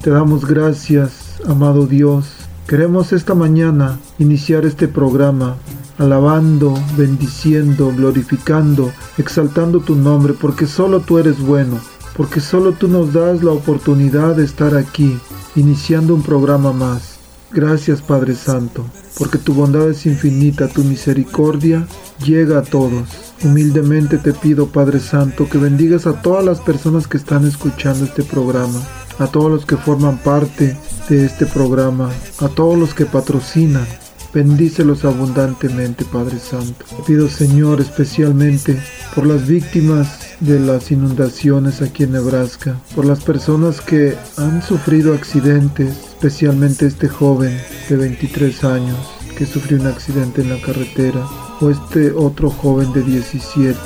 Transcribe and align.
Te 0.00 0.08
damos 0.08 0.46
gracias, 0.46 1.42
amado 1.46 1.86
Dios. 1.86 2.24
Queremos 2.66 3.12
esta 3.12 3.34
mañana 3.34 3.98
iniciar 4.18 4.64
este 4.64 4.88
programa 4.88 5.56
alabando, 5.98 6.72
bendiciendo, 6.96 7.92
glorificando, 7.94 8.90
exaltando 9.18 9.80
tu 9.80 9.96
nombre, 9.96 10.32
porque 10.32 10.66
solo 10.66 11.00
tú 11.00 11.18
eres 11.18 11.38
bueno, 11.38 11.78
porque 12.16 12.40
solo 12.40 12.72
tú 12.72 12.88
nos 12.88 13.12
das 13.12 13.42
la 13.42 13.52
oportunidad 13.52 14.36
de 14.36 14.46
estar 14.46 14.74
aquí, 14.74 15.18
iniciando 15.54 16.14
un 16.14 16.22
programa 16.22 16.72
más. 16.72 17.18
Gracias 17.52 18.00
Padre 18.00 18.36
Santo, 18.36 18.86
porque 19.18 19.36
tu 19.36 19.52
bondad 19.52 19.90
es 19.90 20.06
infinita, 20.06 20.68
tu 20.68 20.82
misericordia 20.82 21.86
llega 22.24 22.60
a 22.60 22.62
todos. 22.62 23.06
Humildemente 23.44 24.16
te 24.16 24.32
pido 24.32 24.68
Padre 24.68 24.98
Santo 24.98 25.46
que 25.46 25.58
bendigas 25.58 26.06
a 26.06 26.22
todas 26.22 26.42
las 26.42 26.60
personas 26.60 27.06
que 27.06 27.18
están 27.18 27.46
escuchando 27.46 28.06
este 28.06 28.22
programa 28.22 28.80
a 29.20 29.26
todos 29.26 29.50
los 29.50 29.66
que 29.66 29.76
forman 29.76 30.18
parte 30.18 30.76
de 31.08 31.26
este 31.26 31.46
programa, 31.46 32.10
a 32.40 32.48
todos 32.48 32.76
los 32.78 32.94
que 32.94 33.06
patrocinan. 33.06 33.86
Bendícelos 34.32 35.04
abundantemente, 35.04 36.04
Padre 36.04 36.38
Santo. 36.38 36.84
Pido, 37.06 37.28
Señor, 37.28 37.80
especialmente 37.80 38.80
por 39.14 39.26
las 39.26 39.46
víctimas 39.46 40.20
de 40.40 40.58
las 40.58 40.90
inundaciones 40.90 41.82
aquí 41.82 42.04
en 42.04 42.12
Nebraska, 42.12 42.76
por 42.94 43.04
las 43.04 43.22
personas 43.22 43.80
que 43.80 44.16
han 44.36 44.62
sufrido 44.62 45.14
accidentes, 45.14 45.96
especialmente 45.98 46.86
este 46.86 47.08
joven 47.08 47.60
de 47.88 47.96
23 47.96 48.64
años 48.64 48.98
que 49.36 49.46
sufrió 49.46 49.80
un 49.80 49.86
accidente 49.86 50.42
en 50.42 50.50
la 50.50 50.60
carretera, 50.60 51.26
o 51.60 51.70
este 51.70 52.12
otro 52.12 52.50
joven 52.50 52.92
de 52.92 53.02
17 53.02 53.78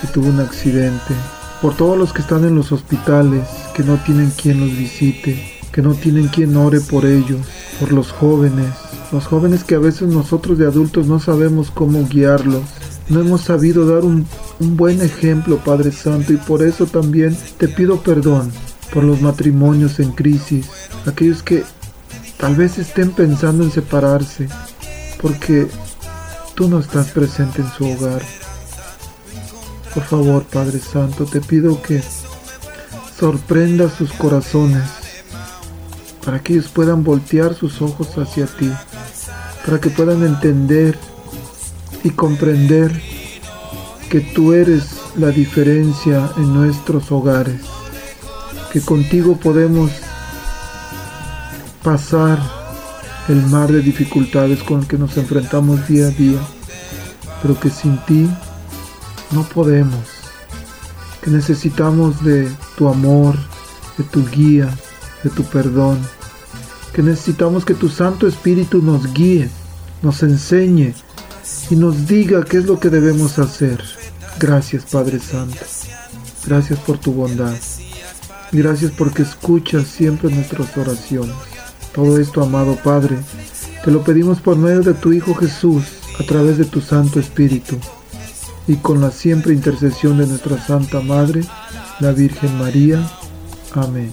que 0.00 0.06
tuvo 0.08 0.28
un 0.28 0.40
accidente 0.40 1.14
por 1.62 1.76
todos 1.76 1.96
los 1.96 2.12
que 2.12 2.22
están 2.22 2.44
en 2.44 2.56
los 2.56 2.72
hospitales, 2.72 3.48
que 3.72 3.84
no 3.84 3.96
tienen 3.98 4.30
quien 4.30 4.58
los 4.58 4.76
visite, 4.76 5.40
que 5.70 5.80
no 5.80 5.94
tienen 5.94 6.26
quien 6.26 6.56
ore 6.56 6.80
por 6.80 7.06
ellos, 7.06 7.40
por 7.78 7.92
los 7.92 8.10
jóvenes, 8.10 8.68
los 9.12 9.26
jóvenes 9.26 9.62
que 9.62 9.76
a 9.76 9.78
veces 9.78 10.08
nosotros 10.08 10.58
de 10.58 10.66
adultos 10.66 11.06
no 11.06 11.20
sabemos 11.20 11.70
cómo 11.70 12.04
guiarlos, 12.08 12.62
no 13.08 13.20
hemos 13.20 13.42
sabido 13.42 13.86
dar 13.86 14.04
un, 14.04 14.26
buen 14.58 15.02
ejemplo, 15.02 15.58
Padre 15.58 15.92
Santo, 15.92 16.32
y 16.32 16.36
por 16.36 16.62
eso 16.62 16.86
también 16.86 17.36
te 17.58 17.68
pido 17.68 18.00
perdón 18.00 18.50
por 18.92 19.04
los 19.04 19.20
matrimonios 19.20 20.00
en 20.00 20.12
crisis, 20.12 20.66
aquellos 21.06 21.42
que 21.42 21.62
tal 22.38 22.56
vez 22.56 22.78
estén 22.78 23.12
pensando 23.12 23.62
en 23.62 23.70
separarse, 23.70 24.48
porque 25.20 25.68
tú 26.54 26.68
no 26.68 26.80
estás 26.80 27.10
presente 27.10 27.62
en 27.62 27.70
su 27.70 27.84
hogar. 27.84 28.22
Por 29.94 30.04
favor, 30.04 30.44
Padre 30.44 30.78
Santo, 30.78 31.26
te 31.26 31.40
pido 31.40 31.82
que 31.82 32.02
sorprenda 33.18 33.90
sus 33.90 34.10
corazones 34.12 34.82
para 36.24 36.40
que 36.40 36.54
ellos 36.54 36.68
puedan 36.68 37.04
voltear 37.04 37.54
sus 37.54 37.82
ojos 37.82 38.16
hacia 38.16 38.46
ti, 38.46 38.70
para 39.66 39.80
que 39.80 39.90
puedan 39.90 40.22
entender 40.24 40.98
y 42.02 42.10
comprender 42.10 42.90
que 44.08 44.20
tú 44.20 44.54
eres 44.54 44.96
la 45.16 45.28
diferencia 45.28 46.30
en 46.36 46.54
nuestros 46.54 47.12
hogares, 47.12 47.60
que 48.72 48.80
contigo 48.80 49.36
podemos 49.36 49.90
pasar 51.82 52.38
el 53.28 53.44
mar 53.46 53.70
de 53.70 53.82
dificultades 53.82 54.62
con 54.62 54.86
que 54.86 54.96
nos 54.96 55.16
enfrentamos 55.16 55.86
día 55.86 56.06
a 56.06 56.10
día, 56.10 56.40
pero 57.42 57.58
que 57.60 57.68
sin 57.68 57.98
ti 58.06 58.28
no 59.32 59.44
podemos, 59.44 60.04
que 61.22 61.30
necesitamos 61.30 62.22
de 62.22 62.50
tu 62.76 62.88
amor, 62.88 63.36
de 63.96 64.04
tu 64.04 64.28
guía, 64.28 64.68
de 65.24 65.30
tu 65.30 65.44
perdón, 65.44 65.98
que 66.92 67.02
necesitamos 67.02 67.64
que 67.64 67.74
tu 67.74 67.88
Santo 67.88 68.26
Espíritu 68.26 68.82
nos 68.82 69.12
guíe, 69.14 69.48
nos 70.02 70.22
enseñe 70.22 70.94
y 71.70 71.76
nos 71.76 72.06
diga 72.06 72.44
qué 72.44 72.58
es 72.58 72.66
lo 72.66 72.78
que 72.78 72.90
debemos 72.90 73.38
hacer. 73.38 73.82
Gracias 74.38 74.84
Padre 74.84 75.18
Santo, 75.18 75.64
gracias 76.44 76.78
por 76.80 76.98
tu 76.98 77.12
bondad, 77.12 77.56
gracias 78.50 78.92
porque 78.92 79.22
escuchas 79.22 79.86
siempre 79.86 80.30
nuestras 80.34 80.76
oraciones. 80.76 81.34
Todo 81.94 82.18
esto, 82.18 82.42
amado 82.42 82.76
Padre, 82.82 83.18
te 83.84 83.90
lo 83.90 84.02
pedimos 84.02 84.40
por 84.40 84.56
medio 84.56 84.80
de 84.80 84.94
tu 84.94 85.12
Hijo 85.12 85.34
Jesús, 85.34 85.84
a 86.18 86.24
través 86.24 86.58
de 86.58 86.64
tu 86.64 86.80
Santo 86.80 87.20
Espíritu 87.20 87.78
y 88.66 88.76
con 88.76 89.00
la 89.00 89.10
siempre 89.10 89.52
intercesión 89.52 90.18
de 90.18 90.26
nuestra 90.26 90.58
Santa 90.58 91.00
Madre, 91.00 91.42
la 92.00 92.12
Virgen 92.12 92.58
María. 92.58 93.06
Amén. 93.74 94.10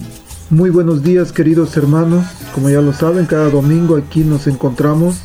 Muy 0.50 0.70
buenos 0.70 1.02
días 1.02 1.32
queridos 1.32 1.76
hermanos, 1.76 2.26
como 2.54 2.70
ya 2.70 2.80
lo 2.80 2.92
saben, 2.92 3.26
cada 3.26 3.50
domingo 3.50 3.96
aquí 3.96 4.24
nos 4.24 4.46
encontramos 4.46 5.18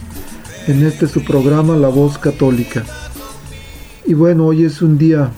en 0.68 0.84
este 0.84 1.08
su 1.08 1.24
programa 1.24 1.76
La 1.76 1.88
Voz 1.88 2.18
Católica. 2.18 2.84
Y 4.06 4.14
bueno, 4.14 4.46
hoy 4.46 4.66
es 4.66 4.82
un 4.82 4.98
día 4.98 5.32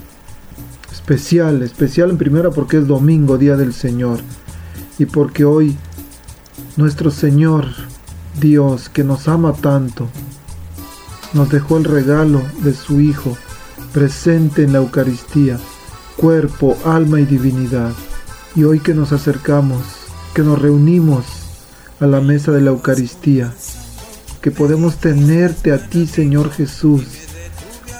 especial, 0.91 1.61
especial 1.61 2.09
en 2.09 2.17
primera 2.17 2.49
porque 2.49 2.77
es 2.77 2.87
domingo, 2.87 3.37
Día 3.37 3.55
del 3.55 3.73
Señor, 3.73 4.19
y 4.99 5.05
porque 5.05 5.45
hoy 5.45 5.77
nuestro 6.75 7.11
Señor 7.11 7.65
Dios, 8.39 8.89
que 8.89 9.03
nos 9.03 9.27
ama 9.27 9.53
tanto, 9.53 10.07
nos 11.33 11.49
dejó 11.49 11.77
el 11.77 11.85
regalo 11.85 12.41
de 12.61 12.73
su 12.73 12.99
Hijo, 12.99 13.37
presente 13.87 14.63
en 14.63 14.73
la 14.73 14.79
Eucaristía, 14.79 15.59
cuerpo, 16.15 16.77
alma 16.85 17.19
y 17.19 17.25
divinidad. 17.25 17.91
Y 18.55 18.63
hoy 18.63 18.79
que 18.79 18.93
nos 18.93 19.11
acercamos, 19.11 19.83
que 20.33 20.41
nos 20.41 20.61
reunimos 20.61 21.25
a 21.99 22.07
la 22.07 22.21
mesa 22.21 22.51
de 22.51 22.61
la 22.61 22.71
Eucaristía, 22.71 23.53
que 24.41 24.51
podemos 24.51 24.97
tenerte 24.97 25.71
a 25.71 25.89
ti, 25.89 26.07
Señor 26.07 26.51
Jesús, 26.51 27.03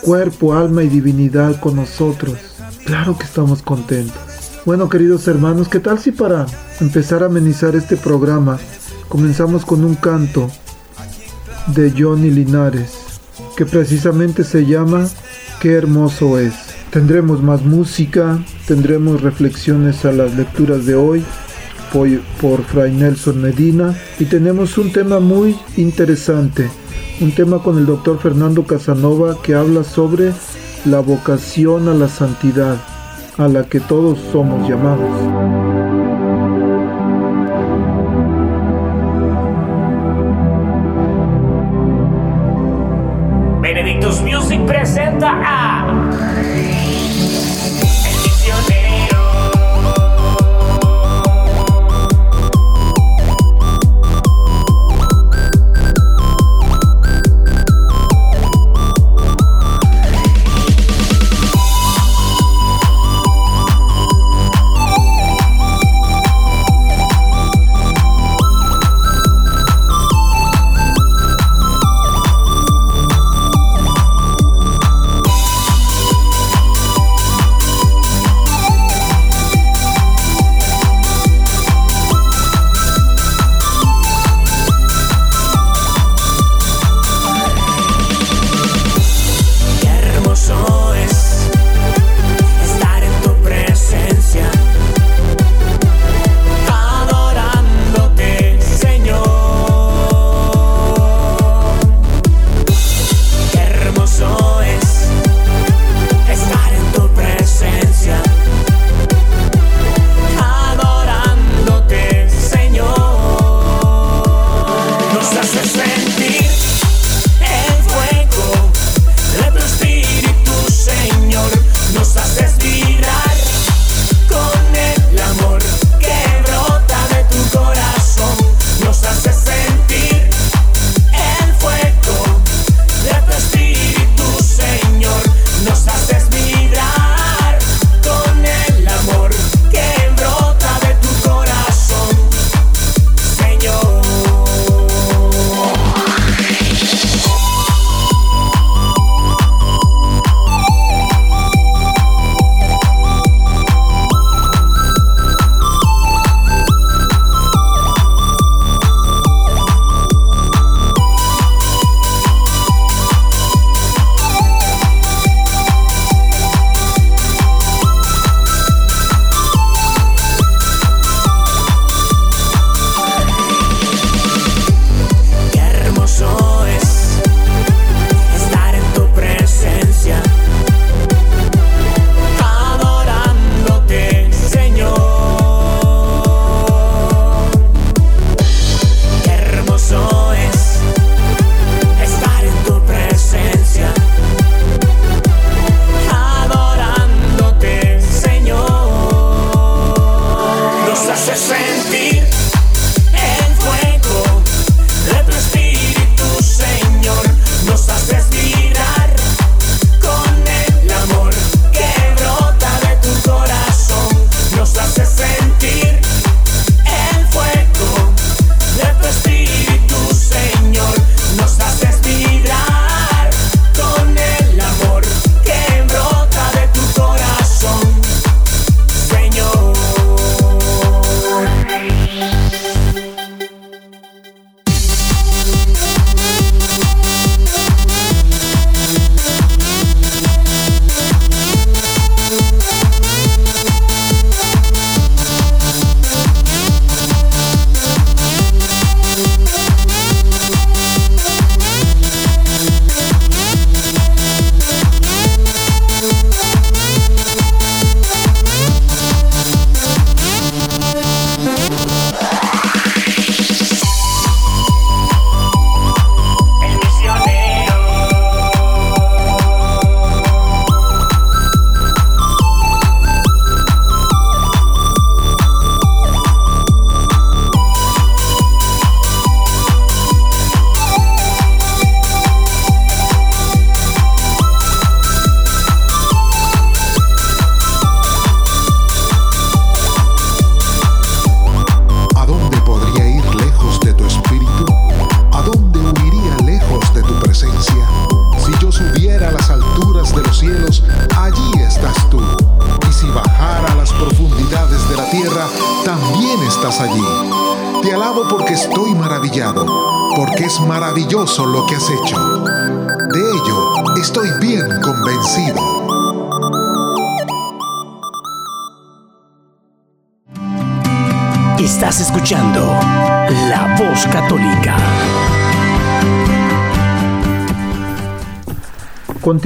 cuerpo, 0.01 0.53
alma 0.53 0.83
y 0.83 0.89
divinidad 0.89 1.59
con 1.59 1.75
nosotros. 1.75 2.37
Claro 2.85 3.17
que 3.17 3.25
estamos 3.25 3.61
contentos. 3.61 4.17
Bueno, 4.65 4.89
queridos 4.89 5.27
hermanos, 5.27 5.69
¿qué 5.69 5.79
tal 5.79 5.99
si 5.99 6.11
para 6.11 6.45
empezar 6.79 7.23
a 7.23 7.27
amenizar 7.27 7.75
este 7.75 7.97
programa 7.97 8.59
comenzamos 9.07 9.65
con 9.65 9.83
un 9.83 9.95
canto 9.95 10.49
de 11.67 11.93
Johnny 11.97 12.29
Linares, 12.29 12.93
que 13.55 13.65
precisamente 13.65 14.43
se 14.43 14.65
llama 14.65 15.07
qué 15.59 15.73
hermoso 15.73 16.39
es. 16.39 16.53
Tendremos 16.91 17.43
más 17.43 17.63
música, 17.63 18.39
tendremos 18.67 19.21
reflexiones 19.21 20.05
a 20.05 20.11
las 20.11 20.35
lecturas 20.35 20.85
de 20.85 20.95
hoy 20.95 21.23
por, 22.41 22.63
Fray 22.63 22.91
Nelson 22.93 23.41
Medina 23.41 23.95
y 24.19 24.25
tenemos 24.25 24.77
un 24.77 24.91
tema 24.91 25.19
muy 25.19 25.55
interesante, 25.77 26.69
un 27.21 27.31
tema 27.31 27.59
con 27.59 27.77
el 27.77 27.85
doctor 27.85 28.19
Fernando 28.19 28.63
Casanova 28.63 29.37
que 29.41 29.55
habla 29.55 29.83
sobre 29.83 30.31
la 30.85 30.99
vocación 30.99 31.87
a 31.87 31.93
la 31.93 32.07
santidad 32.07 32.77
a 33.37 33.47
la 33.47 33.63
que 33.63 33.79
todos 33.79 34.19
somos 34.31 34.67
llamados. 34.69 35.66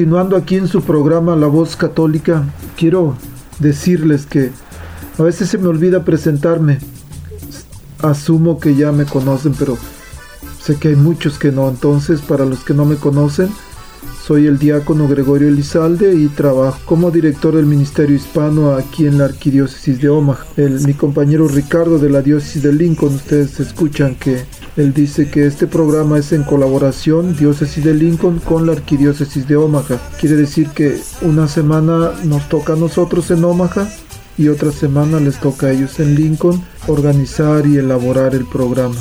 Continuando 0.01 0.36
aquí 0.36 0.55
en 0.55 0.67
su 0.67 0.81
programa 0.81 1.36
La 1.36 1.46
Voz 1.46 1.75
Católica, 1.75 2.43
quiero 2.75 3.15
decirles 3.60 4.25
que 4.25 4.50
a 5.20 5.22
veces 5.22 5.50
se 5.50 5.60
me 5.60 5.67
olvida 5.67 6.03
presentarme. 6.03 6.79
Asumo 8.01 8.60
que 8.60 8.74
ya 8.74 8.91
me 8.91 9.05
conocen, 9.05 9.53
pero 9.53 9.77
sé 10.60 10.77
que 10.77 10.88
hay 10.88 10.96
muchos 10.96 11.38
que 11.38 11.51
no. 11.51 11.70
Entonces, 11.70 12.20
para 12.22 12.48
los 12.48 12.63
que 12.63 12.74
no 12.74 12.84
me 12.84 12.96
conocen, 12.96 13.51
soy 14.24 14.46
el 14.46 14.60
diácono 14.60 15.08
Gregorio 15.08 15.48
Elizalde 15.48 16.13
y 16.13 16.28
trabajo 16.28 16.80
como 16.86 17.10
director 17.10 17.56
del 17.56 17.66
Ministerio 17.66 18.16
Hispano 18.16 18.74
aquí 18.74 19.08
en 19.08 19.18
la 19.18 19.25
Arquidiócesis 19.25 20.00
de 20.00 20.10
Omaha. 20.10 20.46
mi 20.58 20.94
compañero 20.94 21.48
Ricardo 21.48 21.98
de 21.98 22.10
la 22.10 22.22
Diócesis 22.22 22.62
de 22.62 22.72
Lincoln, 22.72 23.16
ustedes 23.16 23.60
escuchan 23.60 24.16
que 24.16 24.46
él 24.78 24.94
dice 24.94 25.30
que 25.30 25.48
este 25.48 25.66
programa 25.66 26.20
es 26.20 26.32
en 26.34 26.44
colaboración 26.44 27.36
Diócesis 27.36 27.84
de 27.84 27.94
Lincoln 27.94 28.40
con 28.40 28.68
la 28.68 28.74
Arquidiócesis 28.74 29.48
de 29.48 29.56
Omaha. 29.56 30.00
Quiere 30.20 30.36
decir 30.36 30.70
que 30.70 30.98
una 31.22 31.48
semana 31.48 32.12
nos 32.24 32.48
toca 32.48 32.74
a 32.74 32.78
nosotros 32.78 33.32
en 33.32 33.44
Omaha 33.44 33.90
y 34.38 34.50
otra 34.50 34.72
semana 34.72 35.20
les 35.20 35.40
toca 35.40 35.68
a 35.68 35.72
ellos 35.72 36.00
en 36.00 36.16
Lincoln 36.16 36.63
organizar 36.88 37.66
y 37.66 37.78
elaborar 37.78 38.36
el 38.36 38.46
programa. 38.46 38.96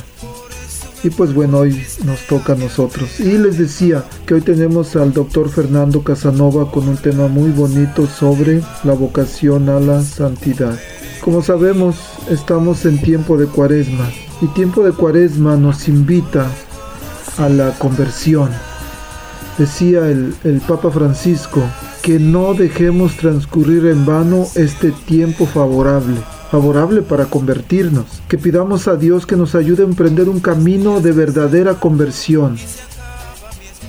Y 1.03 1.09
pues 1.11 1.33
bueno, 1.33 1.59
hoy 1.59 1.83
nos 2.05 2.27
toca 2.27 2.53
a 2.53 2.57
nosotros. 2.57 3.21
Y 3.21 3.39
les 3.39 3.57
decía 3.57 4.05
que 4.27 4.35
hoy 4.35 4.43
tenemos 4.43 4.97
al 4.97 5.13
doctor 5.13 5.49
Fernando 5.49 6.03
Casanova 6.03 6.71
con 6.71 6.89
un 6.89 6.97
tema 6.99 7.27
muy 7.27 7.51
bonito 7.51 8.07
sobre 8.07 8.63
la 8.85 8.93
vocación 8.93 9.69
a 9.71 9.81
la 9.81 10.03
santidad. 10.03 10.79
Como 11.23 11.43
sabemos, 11.43 11.97
estamos 12.29 12.85
en 12.85 13.01
tiempo 13.01 13.39
de 13.39 13.47
cuaresma 13.47 14.11
y 14.43 14.47
tiempo 14.49 14.83
de 14.83 14.93
cuaresma 14.93 15.57
nos 15.57 15.89
invita 15.89 16.47
a 17.39 17.49
la 17.49 17.71
conversión. 17.79 18.51
Decía 19.57 20.09
el, 20.09 20.35
el 20.45 20.61
Papa 20.61 20.91
Francisco 20.91 21.63
que 22.03 22.19
no 22.19 22.55
dejemos 22.55 23.17
transcurrir 23.17 23.87
en 23.87 24.05
vano 24.05 24.47
este 24.55 24.93
tiempo 25.07 25.47
favorable 25.47 26.17
favorable 26.51 27.03
para 27.03 27.27
convertirnos, 27.27 28.07
que 28.29 28.39
pidamos 28.39 28.89
a 28.89 28.97
Dios 28.97 29.25
que 29.27 29.37
nos 29.37 29.55
ayude 29.55 29.83
a 29.83 29.87
emprender 29.87 30.29
un 30.29 30.41
camino 30.41 31.01
de 31.01 31.13
verdadera 31.13 31.75
conversión. 31.75 32.57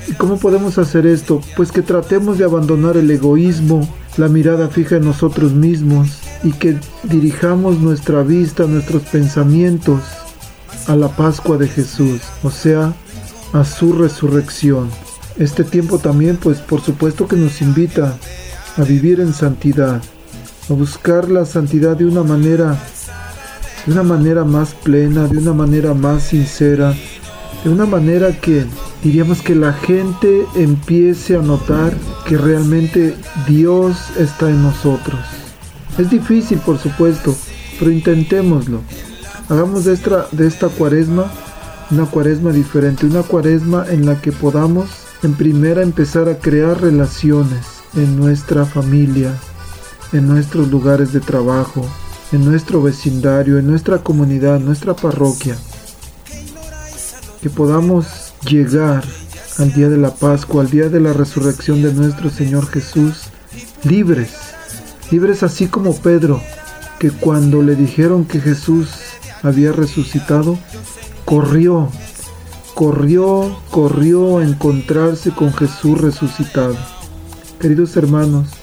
¿Y 0.07 0.13
cómo 0.13 0.37
podemos 0.37 0.77
hacer 0.77 1.05
esto? 1.05 1.41
Pues 1.55 1.71
que 1.71 1.81
tratemos 1.81 2.37
de 2.37 2.45
abandonar 2.45 2.97
el 2.97 3.09
egoísmo, 3.09 3.87
la 4.17 4.27
mirada 4.27 4.67
fija 4.67 4.97
en 4.97 5.05
nosotros 5.05 5.53
mismos 5.53 6.19
y 6.43 6.51
que 6.53 6.77
dirijamos 7.03 7.79
nuestra 7.79 8.21
vista, 8.23 8.65
nuestros 8.65 9.03
pensamientos 9.03 10.01
a 10.87 10.95
la 10.95 11.07
Pascua 11.07 11.57
de 11.57 11.67
Jesús, 11.67 12.21
o 12.43 12.51
sea, 12.51 12.93
a 13.53 13.63
su 13.63 13.93
resurrección. 13.93 14.89
Este 15.37 15.63
tiempo 15.63 15.97
también, 15.97 16.37
pues 16.37 16.59
por 16.59 16.81
supuesto 16.81 17.27
que 17.27 17.35
nos 17.35 17.61
invita 17.61 18.17
a 18.77 18.83
vivir 18.83 19.19
en 19.19 19.33
santidad, 19.33 20.01
a 20.71 20.75
buscar 20.75 21.29
la 21.29 21.45
santidad 21.45 21.97
de 21.97 22.05
una 22.05 22.23
manera 22.23 22.77
de 23.85 23.91
una 23.91 24.03
manera 24.03 24.43
más 24.43 24.73
plena, 24.73 25.27
de 25.27 25.37
una 25.37 25.53
manera 25.53 25.93
más 25.93 26.23
sincera, 26.23 26.93
de 27.63 27.69
una 27.69 27.85
manera 27.85 28.31
que 28.39 28.65
diríamos 29.03 29.41
que 29.41 29.55
la 29.55 29.73
gente 29.73 30.45
empiece 30.55 31.35
a 31.35 31.41
notar 31.41 31.93
que 32.25 32.37
realmente 32.37 33.15
Dios 33.47 33.97
está 34.17 34.49
en 34.49 34.61
nosotros. 34.61 35.19
Es 35.97 36.09
difícil, 36.09 36.59
por 36.59 36.77
supuesto, 36.77 37.35
pero 37.79 37.91
intentémoslo. 37.91 38.81
Hagamos 39.49 39.85
de 39.85 39.93
esta, 39.93 40.27
de 40.31 40.47
esta 40.47 40.69
cuaresma 40.69 41.25
una 41.89 42.05
cuaresma 42.05 42.51
diferente, 42.51 43.05
una 43.05 43.23
cuaresma 43.23 43.85
en 43.89 44.05
la 44.05 44.21
que 44.21 44.31
podamos 44.31 44.89
en 45.23 45.33
primera 45.33 45.81
empezar 45.81 46.29
a 46.29 46.37
crear 46.37 46.79
relaciones 46.79 47.81
en 47.95 48.17
nuestra 48.17 48.65
familia, 48.65 49.33
en 50.13 50.27
nuestros 50.27 50.69
lugares 50.69 51.13
de 51.13 51.19
trabajo, 51.19 51.85
en 52.31 52.45
nuestro 52.45 52.81
vecindario, 52.81 53.57
en 53.57 53.67
nuestra 53.67 53.99
comunidad, 53.99 54.57
en 54.57 54.65
nuestra 54.65 54.95
parroquia. 54.95 55.55
Que 57.41 57.49
podamos 57.49 58.33
llegar 58.45 59.03
al 59.57 59.73
día 59.73 59.89
de 59.89 59.97
la 59.97 60.13
Pascua, 60.13 60.63
al 60.63 60.69
día 60.69 60.89
de 60.89 60.99
la 60.99 61.13
resurrección 61.13 61.81
de 61.81 61.93
nuestro 61.93 62.29
Señor 62.29 62.67
Jesús, 62.67 63.23
libres, 63.83 64.31
libres 65.11 65.43
así 65.43 65.67
como 65.67 65.95
Pedro, 65.95 66.41
que 66.99 67.11
cuando 67.11 67.61
le 67.61 67.75
dijeron 67.75 68.25
que 68.25 68.39
Jesús 68.39 68.89
había 69.43 69.71
resucitado, 69.71 70.57
corrió, 71.25 71.89
corrió, 72.75 73.57
corrió 73.71 74.37
a 74.37 74.43
encontrarse 74.43 75.31
con 75.31 75.53
Jesús 75.53 75.99
resucitado. 75.99 76.75
Queridos 77.59 77.95
hermanos, 77.97 78.60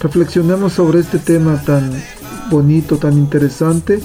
reflexionemos 0.00 0.72
sobre 0.72 1.00
este 1.00 1.18
tema 1.18 1.62
tan 1.64 1.92
bonito, 2.50 2.96
tan 2.96 3.14
interesante, 3.14 4.00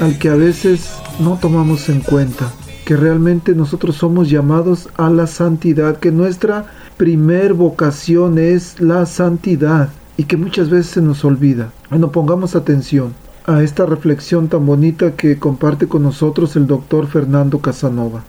al 0.00 0.18
que 0.18 0.28
a 0.28 0.34
veces 0.34 0.90
no 1.20 1.38
tomamos 1.40 1.88
en 1.88 2.00
cuenta, 2.00 2.50
que 2.84 2.96
realmente 2.96 3.54
nosotros 3.54 3.96
somos 3.96 4.28
llamados 4.28 4.88
a 4.96 5.08
la 5.08 5.26
santidad, 5.26 5.98
que 5.98 6.10
nuestra 6.10 6.66
primer 6.96 7.54
vocación 7.54 8.38
es 8.38 8.80
la 8.80 9.06
santidad 9.06 9.88
y 10.16 10.24
que 10.24 10.36
muchas 10.36 10.68
veces 10.68 10.92
se 10.92 11.00
nos 11.00 11.24
olvida. 11.24 11.70
Bueno, 11.88 12.10
pongamos 12.10 12.56
atención 12.56 13.14
a 13.46 13.62
esta 13.62 13.86
reflexión 13.86 14.48
tan 14.48 14.66
bonita 14.66 15.12
que 15.12 15.38
comparte 15.38 15.86
con 15.86 16.02
nosotros 16.02 16.56
el 16.56 16.66
doctor 16.66 17.06
Fernando 17.06 17.60
Casanova. 17.60 18.24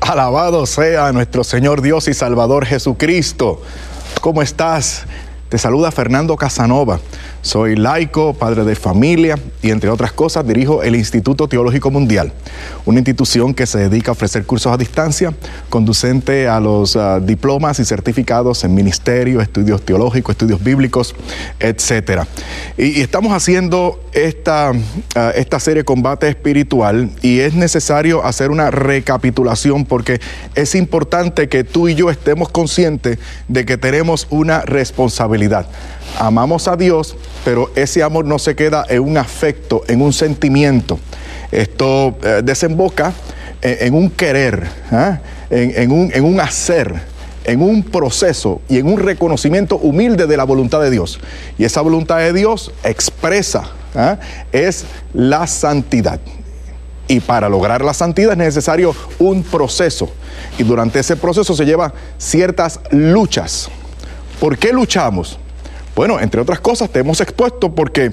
Alabado 0.00 0.66
sea 0.66 1.12
nuestro 1.12 1.44
Señor 1.44 1.82
Dios 1.82 2.08
y 2.08 2.14
Salvador 2.14 2.64
Jesucristo. 2.64 3.60
¿Cómo 4.20 4.42
estás? 4.42 5.06
Te 5.50 5.58
saluda 5.58 5.90
Fernando 5.90 6.36
Casanova. 6.36 7.00
Soy 7.42 7.74
laico, 7.74 8.34
padre 8.34 8.64
de 8.64 8.74
familia 8.74 9.38
y 9.62 9.70
entre 9.70 9.88
otras 9.88 10.12
cosas 10.12 10.46
dirijo 10.46 10.82
el 10.82 10.94
Instituto 10.94 11.48
Teológico 11.48 11.90
Mundial, 11.90 12.32
una 12.84 12.98
institución 12.98 13.54
que 13.54 13.66
se 13.66 13.78
dedica 13.78 14.10
a 14.10 14.12
ofrecer 14.12 14.44
cursos 14.44 14.70
a 14.70 14.76
distancia 14.76 15.32
conducente 15.70 16.48
a 16.48 16.60
los 16.60 16.96
ah, 16.96 17.18
diplomas 17.18 17.80
y 17.80 17.86
certificados 17.86 18.62
en 18.64 18.74
ministerio, 18.74 19.40
estudios 19.40 19.80
teológicos, 19.82 20.34
estudios 20.34 20.62
bíblicos, 20.62 21.14
etc. 21.60 22.24
Y, 22.76 23.00
estamos 23.00 23.32
haciendo 23.32 23.98
esta, 24.12 24.72
ah, 25.14 25.32
esta 25.34 25.60
serie 25.60 25.84
Combate 25.84 26.28
Espiritual 26.28 27.10
y 27.22 27.38
es 27.40 27.54
necesario 27.54 28.22
hacer 28.22 28.50
una 28.50 28.70
recapitulación 28.70 29.86
porque 29.86 30.20
es 30.54 30.74
importante 30.74 31.48
que 31.48 31.64
tú 31.64 31.88
y 31.88 31.94
yo 31.94 32.10
estemos 32.10 32.50
conscientes 32.50 33.18
de 33.48 33.64
que 33.64 33.78
tenemos 33.78 34.26
una 34.28 34.60
responsabilidad 34.60 35.66
amamos 36.18 36.68
a 36.68 36.76
Dios, 36.76 37.16
pero 37.44 37.70
ese 37.74 38.02
amor 38.02 38.24
no 38.24 38.38
se 38.38 38.54
queda 38.54 38.84
en 38.88 39.00
un 39.00 39.16
afecto, 39.16 39.82
en 39.88 40.02
un 40.02 40.12
sentimiento. 40.12 40.98
Esto 41.50 42.16
eh, 42.22 42.42
desemboca 42.44 43.12
en, 43.62 43.94
un 43.94 44.10
querer, 44.10 44.66
¿ah? 44.90 45.18
en, 45.50 45.90
un, 45.90 46.40
hacer, 46.40 46.94
en 47.44 47.60
un 47.62 47.82
proceso 47.82 48.60
y 48.68 48.78
en 48.78 48.86
un 48.86 48.98
reconocimiento 48.98 49.76
humilde 49.76 50.26
de 50.26 50.36
la 50.36 50.44
voluntad 50.44 50.80
de 50.80 50.90
Dios. 50.90 51.20
Y 51.58 51.64
esa 51.64 51.80
voluntad 51.80 52.18
de 52.18 52.32
Dios 52.32 52.72
expresa, 52.84 53.70
¿ah? 53.94 54.18
es 54.52 54.84
la 55.12 55.46
santidad. 55.46 56.20
Y 57.08 57.20
para 57.20 57.48
lograr 57.48 57.84
la 57.84 57.92
santidad 57.92 58.32
es 58.32 58.38
necesario 58.38 58.94
un 59.18 59.42
proceso. 59.42 60.08
Y 60.58 60.62
durante 60.62 61.00
ese 61.00 61.16
proceso 61.16 61.56
se 61.56 61.64
lleva 61.64 61.92
ciertas 62.18 62.78
luchas. 62.92 63.68
¿Por 64.38 64.56
qué 64.56 64.72
luchamos? 64.72 65.38
Bueno, 66.00 66.18
entre 66.18 66.40
otras 66.40 66.60
cosas, 66.60 66.88
te 66.88 67.00
hemos 67.00 67.20
expuesto 67.20 67.74
porque, 67.74 68.10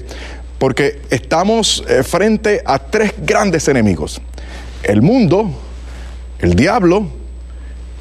porque 0.58 1.00
estamos 1.08 1.82
eh, 1.88 2.02
frente 2.02 2.60
a 2.66 2.78
tres 2.78 3.14
grandes 3.16 3.66
enemigos. 3.66 4.20
El 4.82 5.00
mundo, 5.00 5.48
el 6.38 6.52
diablo 6.52 7.06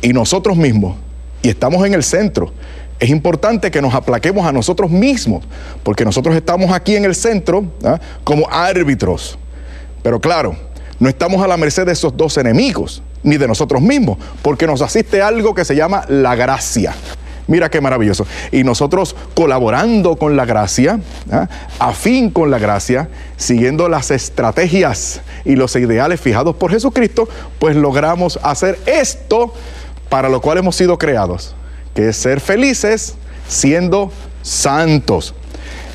y 0.02 0.12
nosotros 0.12 0.58
mismos. 0.58 0.98
Y 1.42 1.48
estamos 1.48 1.86
en 1.86 1.94
el 1.94 2.04
centro. 2.04 2.52
Es 3.00 3.10
importante 3.10 3.72
que 3.72 3.82
nos 3.82 3.94
aplaquemos 3.94 4.46
a 4.46 4.52
nosotros 4.52 4.92
mismos, 4.92 5.46
porque 5.84 6.04
nosotros 6.04 6.36
estamos 6.36 6.74
aquí 6.74 6.98
en 6.98 7.06
el 7.06 7.16
centro 7.16 7.72
¿ah? 7.86 7.98
como 8.26 8.46
árbitros. 8.52 9.40
Pero 10.04 10.20
claro, 10.20 10.58
no 11.00 11.08
estamos 11.08 11.42
a 11.42 11.48
la 11.48 11.56
merced 11.56 11.86
de 11.86 11.94
esos 11.94 12.18
dos 12.18 12.38
enemigos, 12.38 13.02
ni 13.24 13.38
de 13.38 13.48
nosotros 13.48 13.82
mismos, 13.82 14.18
porque 14.42 14.68
nos 14.68 14.82
asiste 14.82 15.22
algo 15.22 15.56
que 15.56 15.64
se 15.64 15.78
llama 15.78 16.04
la 16.10 16.36
gracia. 16.36 16.94
Mira 17.48 17.70
qué 17.70 17.80
maravilloso. 17.80 18.28
Y 18.52 18.64
nosotros 18.64 19.16
colaborando 19.34 20.18
con 20.18 20.36
la 20.36 20.46
gracia, 20.46 21.00
¿ah? 21.32 21.48
afín 21.80 22.30
con 22.30 22.52
la 22.52 22.60
gracia, 22.60 23.10
siguiendo 23.38 23.88
las 23.88 24.12
estrategias 24.12 25.22
y 25.46 25.56
los 25.56 25.76
ideales 25.76 26.20
fijados 26.20 26.56
por 26.58 26.72
Jesucristo, 26.72 27.28
pues 27.60 27.76
logramos 27.76 28.38
hacer 28.44 28.78
esto 28.86 29.54
para 30.10 30.30
lo 30.30 30.42
cual 30.42 30.58
hemos 30.58 30.76
sido 30.76 30.98
creados, 30.98 31.56
que 31.96 32.10
es 32.10 32.18
ser 32.18 32.40
felices 32.42 33.16
siendo 33.48 34.12
santos. 34.42 35.34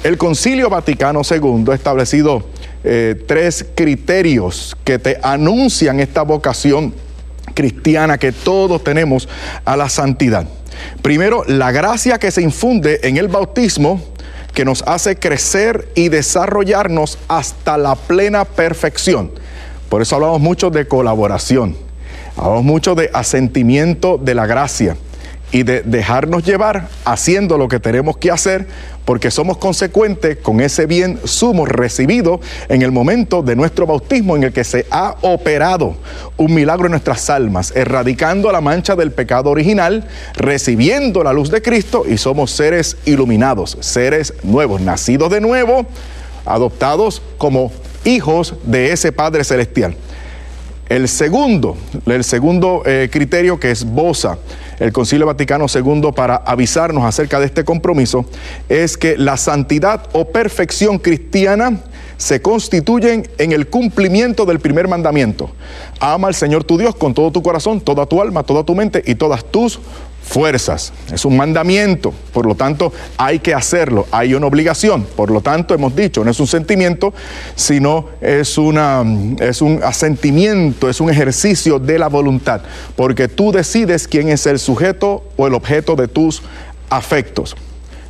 El 0.05 0.19
Concilio 0.19 0.69
Vaticano 0.69 1.21
II 1.29 1.65
ha 1.71 1.75
establecido 1.75 2.45
eh, 2.83 3.23
tres 3.29 3.65
criterios 3.77 4.77
que 4.85 4.99
te 4.99 5.19
anuncian 5.23 6.01
esta 6.01 6.23
vocación 6.23 6.93
cristiana 7.55 8.19
que 8.19 8.33
todos 8.33 8.83
tenemos 8.83 9.29
a 9.65 9.77
la 9.77 9.89
santidad. 9.89 10.47
Primero, 11.03 11.45
la 11.47 11.71
gracia 11.71 12.19
que 12.19 12.31
se 12.31 12.43
infunde 12.43 13.01
en 13.03 13.17
el 13.17 13.29
bautismo 13.29 14.01
que 14.55 14.65
nos 14.65 14.83
hace 14.83 15.17
crecer 15.17 15.89
y 15.95 16.09
desarrollarnos 16.09 17.19
hasta 17.29 17.79
la 17.79 17.95
plena 17.95 18.45
perfección. 18.45 19.31
Por 19.89 20.03
eso 20.03 20.17
hablamos 20.17 20.41
mucho 20.41 20.71
de 20.71 20.87
colaboración, 20.87 21.77
hablamos 22.37 22.65
mucho 22.65 22.95
de 22.95 23.11
asentimiento 23.13 24.19
de 24.19 24.35
la 24.35 24.47
gracia 24.47 24.97
y 25.53 25.63
de 25.63 25.83
dejarnos 25.83 26.45
llevar 26.45 26.89
haciendo 27.05 27.59
lo 27.59 27.69
que 27.69 27.79
tenemos 27.79 28.17
que 28.17 28.31
hacer 28.31 28.67
porque 29.05 29.31
somos 29.31 29.59
consecuentes 29.59 30.39
con 30.39 30.61
ese 30.61 30.87
bien 30.87 31.21
sumo 31.25 31.67
recibido 31.67 32.41
en 32.69 32.83
el 32.83 32.93
momento 32.93 33.43
de 33.43 33.55
nuestro 33.55 33.87
bautismo 33.87 34.37
en 34.37 34.45
el 34.45 34.53
que 34.53 34.65
se 34.65 34.87
ha 34.91 35.17
operado 35.21 35.97
un 36.37 36.55
milagro 36.55 36.87
en 36.87 36.93
nuestras 36.93 37.29
almas, 37.29 37.73
erradicando 37.77 38.51
la 38.51 38.61
mancha 38.61 38.97
del 38.97 39.13
pecado 39.13 39.51
original, 39.51 40.07
recibiendo 40.35 41.23
la 41.23 41.33
luz 41.33 41.51
de 41.51 41.63
Cristo 41.63 42.05
y 42.09 42.17
somos 42.17 42.51
seres 42.53 42.97
iluminados, 43.05 43.77
seres 43.81 44.35
nuevos, 44.43 44.81
nacidos 44.81 45.31
de 45.31 45.41
nuevo, 45.41 45.87
adoptados 46.47 47.23
como 47.39 47.73
hijos 48.05 48.55
de 48.65 48.93
ese 48.93 49.13
Padre 49.13 49.45
Celestial. 49.45 49.97
El 50.93 51.09
segundo, 51.09 51.75
el 52.05 52.23
segundo 52.23 52.83
eh, 52.85 53.09
criterio 53.11 53.59
que 53.59 53.71
es 53.71 53.83
Bosa, 53.83 54.37
el 54.79 54.93
Concilio 54.93 55.25
Vaticano 55.25 55.65
II 55.75 56.11
para 56.15 56.37
avisarnos 56.37 57.03
acerca 57.07 57.41
de 57.41 57.47
este 57.47 57.65
compromiso, 57.65 58.27
es 58.69 58.99
que 58.99 59.17
la 59.17 59.39
santidad 59.39 60.07
o 60.13 60.27
perfección 60.27 60.99
cristiana 60.99 61.81
se 62.19 62.43
constituyen 62.43 63.27
en 63.39 63.53
el 63.53 63.69
cumplimiento 63.69 64.45
del 64.45 64.61
primer 64.61 64.87
mandamiento. 64.87 65.51
Ama 65.99 66.29
al 66.29 66.35
Señor 66.35 66.65
tu 66.65 66.77
Dios 66.77 66.95
con 66.95 67.15
todo 67.15 67.33
tu 67.33 67.43
corazón, 67.43 67.81
toda 67.81 68.05
tu 68.05 68.21
alma, 68.21 68.43
toda 68.43 68.63
tu 68.63 68.75
mente 68.75 69.03
y 69.07 69.15
todas 69.15 69.47
tus 69.47 69.81
fuerzas. 70.23 70.93
Es 71.13 71.25
un 71.25 71.37
mandamiento, 71.37 72.15
por 72.33 72.47
lo 72.47 72.55
tanto 72.55 72.93
hay 73.17 73.41
que 73.41 73.55
hacerlo, 73.55 74.07
hay 74.11 74.35
una 74.35 74.47
obligación. 74.47 75.05
Por 75.17 75.31
lo 75.31 75.41
tanto, 75.41 75.75
hemos 75.75 75.95
dicho, 75.95 76.25
no 76.25 76.31
es 76.31 76.41
un 76.41 76.47
sentimiento, 76.47 77.13
sino 77.55 78.07
es, 78.21 78.57
una, 78.57 79.05
es 79.41 79.61
un 79.61 79.81
asentimiento, 79.83 80.89
es 80.89 81.01
un 81.01 81.11
ejercicio 81.11 81.79
de 81.79 81.99
la 81.99 82.09
voluntad, 82.09 82.63
porque 82.97 83.29
tú 83.29 83.53
decides 83.53 84.09
quién 84.09 84.29
es 84.29 84.47
el 84.47 84.59
sujeto 84.59 85.25
o 85.37 85.47
el 85.47 85.55
objeto 85.55 85.97
de 85.97 86.09
tus 86.09 86.43
afectos. 86.89 87.57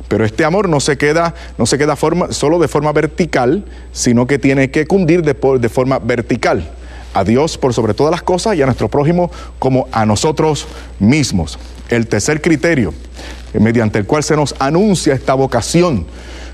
Pero 0.07 0.25
este 0.25 0.45
amor 0.45 0.69
no 0.69 0.79
se 0.79 0.97
queda, 0.97 1.33
no 1.57 1.65
se 1.65 1.77
queda 1.77 1.95
forma, 1.95 2.31
solo 2.31 2.59
de 2.59 2.67
forma 2.67 2.91
vertical, 2.91 3.65
sino 3.91 4.27
que 4.27 4.37
tiene 4.37 4.69
que 4.69 4.85
cundir 4.85 5.23
de, 5.23 5.33
de 5.59 5.69
forma 5.69 5.97
vertical 5.99 6.69
a 7.13 7.23
Dios 7.23 7.57
por 7.57 7.73
sobre 7.73 7.93
todas 7.93 8.11
las 8.11 8.23
cosas 8.23 8.55
y 8.55 8.61
a 8.61 8.65
nuestro 8.65 8.89
prójimo 8.89 9.31
como 9.59 9.87
a 9.91 10.05
nosotros 10.05 10.67
mismos. 10.99 11.57
El 11.89 12.07
tercer 12.07 12.41
criterio, 12.41 12.93
mediante 13.53 13.99
el 13.99 14.05
cual 14.05 14.23
se 14.23 14.35
nos 14.35 14.55
anuncia 14.59 15.13
esta 15.13 15.33
vocación, 15.33 16.05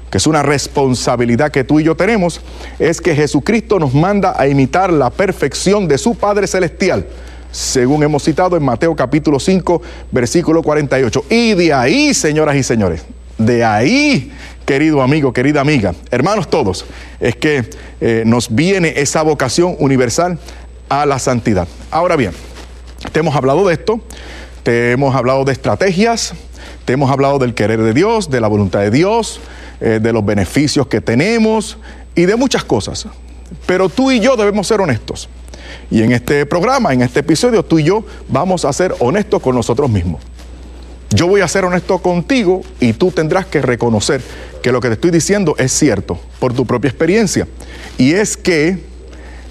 que 0.09 0.17
es 0.17 0.27
una 0.27 0.43
responsabilidad 0.43 1.51
que 1.51 1.63
tú 1.63 1.79
y 1.79 1.83
yo 1.83 1.95
tenemos, 1.95 2.41
es 2.79 2.99
que 2.99 3.15
Jesucristo 3.15 3.79
nos 3.79 3.93
manda 3.93 4.33
a 4.37 4.47
imitar 4.47 4.91
la 4.91 5.09
perfección 5.09 5.87
de 5.87 5.97
su 5.97 6.15
Padre 6.15 6.47
Celestial, 6.47 7.05
según 7.51 8.03
hemos 8.03 8.23
citado 8.23 8.57
en 8.57 8.63
Mateo 8.63 8.95
capítulo 8.95 9.39
5, 9.39 9.81
versículo 10.11 10.61
48. 10.61 11.25
Y 11.29 11.53
de 11.53 11.73
ahí, 11.73 12.13
señoras 12.13 12.55
y 12.55 12.63
señores, 12.63 13.03
de 13.37 13.63
ahí, 13.63 14.31
querido 14.65 15.01
amigo, 15.01 15.33
querida 15.33 15.61
amiga, 15.61 15.95
hermanos 16.11 16.49
todos, 16.49 16.85
es 17.19 17.35
que 17.35 17.69
eh, 18.01 18.23
nos 18.25 18.53
viene 18.53 18.93
esa 18.97 19.23
vocación 19.23 19.75
universal 19.79 20.37
a 20.89 21.05
la 21.05 21.19
santidad. 21.19 21.67
Ahora 21.89 22.15
bien, 22.15 22.33
te 23.11 23.19
hemos 23.19 23.35
hablado 23.35 23.67
de 23.67 23.73
esto, 23.73 24.01
te 24.63 24.91
hemos 24.91 25.15
hablado 25.15 25.45
de 25.45 25.53
estrategias, 25.53 26.33
te 26.85 26.93
hemos 26.93 27.11
hablado 27.11 27.39
del 27.39 27.53
querer 27.53 27.81
de 27.81 27.93
Dios, 27.93 28.29
de 28.29 28.41
la 28.41 28.47
voluntad 28.47 28.79
de 28.79 28.91
Dios, 28.91 29.39
eh, 29.81 29.99
de 30.01 30.13
los 30.13 30.25
beneficios 30.25 30.87
que 30.87 31.01
tenemos 31.01 31.77
y 32.15 32.25
de 32.25 32.35
muchas 32.35 32.63
cosas. 32.63 33.07
Pero 33.65 33.89
tú 33.89 34.11
y 34.11 34.19
yo 34.19 34.35
debemos 34.35 34.67
ser 34.67 34.81
honestos. 34.81 35.29
Y 35.91 36.01
en 36.03 36.11
este 36.11 36.45
programa, 36.45 36.93
en 36.93 37.01
este 37.01 37.21
episodio, 37.21 37.63
tú 37.63 37.79
y 37.79 37.83
yo 37.83 38.03
vamos 38.27 38.65
a 38.65 38.73
ser 38.73 38.95
honestos 38.99 39.41
con 39.41 39.55
nosotros 39.55 39.89
mismos. 39.89 40.21
Yo 41.11 41.27
voy 41.27 41.41
a 41.41 41.47
ser 41.47 41.65
honesto 41.65 41.97
contigo 41.99 42.61
y 42.79 42.93
tú 42.93 43.11
tendrás 43.11 43.47
que 43.47 43.61
reconocer 43.61 44.21
que 44.61 44.71
lo 44.71 44.79
que 44.79 44.89
te 44.89 44.93
estoy 44.93 45.11
diciendo 45.11 45.55
es 45.57 45.71
cierto 45.71 46.19
por 46.39 46.53
tu 46.53 46.65
propia 46.65 46.89
experiencia. 46.89 47.47
Y 47.97 48.13
es 48.13 48.37
que 48.37 48.77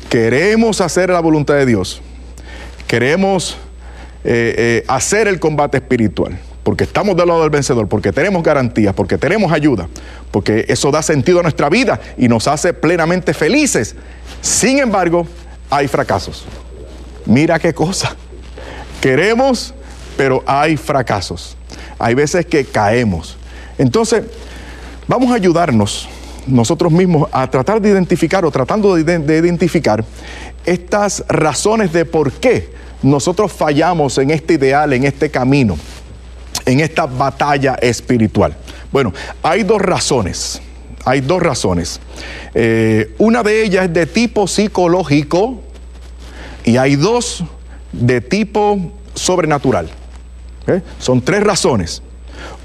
queremos 0.08 0.80
hacer 0.80 1.10
la 1.10 1.20
voluntad 1.20 1.54
de 1.54 1.66
Dios. 1.66 2.00
Queremos 2.86 3.56
eh, 4.24 4.54
eh, 4.58 4.84
hacer 4.88 5.28
el 5.28 5.40
combate 5.40 5.78
espiritual. 5.78 6.38
Porque 6.62 6.84
estamos 6.84 7.16
del 7.16 7.28
lado 7.28 7.40
del 7.40 7.50
vencedor, 7.50 7.88
porque 7.88 8.12
tenemos 8.12 8.42
garantías, 8.42 8.94
porque 8.94 9.16
tenemos 9.16 9.52
ayuda, 9.52 9.88
porque 10.30 10.66
eso 10.68 10.90
da 10.90 11.02
sentido 11.02 11.40
a 11.40 11.42
nuestra 11.42 11.70
vida 11.70 11.98
y 12.18 12.28
nos 12.28 12.46
hace 12.46 12.74
plenamente 12.74 13.32
felices. 13.32 13.94
Sin 14.42 14.78
embargo, 14.78 15.26
hay 15.70 15.88
fracasos. 15.88 16.44
Mira 17.24 17.58
qué 17.58 17.72
cosa. 17.72 18.14
Queremos 19.00 19.72
pero 20.18 20.42
hay 20.44 20.76
fracasos. 20.76 21.56
Hay 21.98 22.14
veces 22.14 22.44
que 22.44 22.64
caemos. 22.64 23.38
Entonces, 23.78 24.24
vamos 25.06 25.30
a 25.30 25.36
ayudarnos 25.36 26.08
nosotros 26.46 26.90
mismos 26.90 27.28
a 27.30 27.48
tratar 27.48 27.80
de 27.80 27.90
identificar 27.90 28.44
o 28.44 28.50
tratando 28.50 28.96
de, 28.96 29.36
identificar 29.38 30.04
estas 30.66 31.24
razones 31.28 31.92
de 31.92 32.04
por 32.04 32.32
qué 32.32 32.70
nosotros 33.02 33.52
fallamos 33.52 34.18
en 34.18 34.30
este 34.30 34.54
ideal, 34.54 34.92
en 34.92 35.04
este 35.04 35.30
camino, 35.30 35.76
en 36.66 36.80
esta 36.80 37.06
batalla 37.06 37.74
espiritual. 37.74 38.56
Bueno, 38.90 39.12
hay 39.42 39.62
dos 39.62 39.80
razones. 39.80 40.60
Hay 41.04 41.20
dos 41.20 41.42
razones. 41.42 42.00
Eh, 42.54 43.14
una 43.18 43.42
de 43.42 43.62
ellas 43.64 43.86
es 43.86 43.92
de 43.94 44.06
tipo 44.06 44.46
psicológico 44.46 45.62
y 46.64 46.76
hay 46.76 46.96
dos 46.96 47.44
de 47.92 48.20
tipo 48.20 48.92
sobrenatural. 49.14 49.88
Son 50.98 51.22
tres 51.22 51.42
razones. 51.42 52.02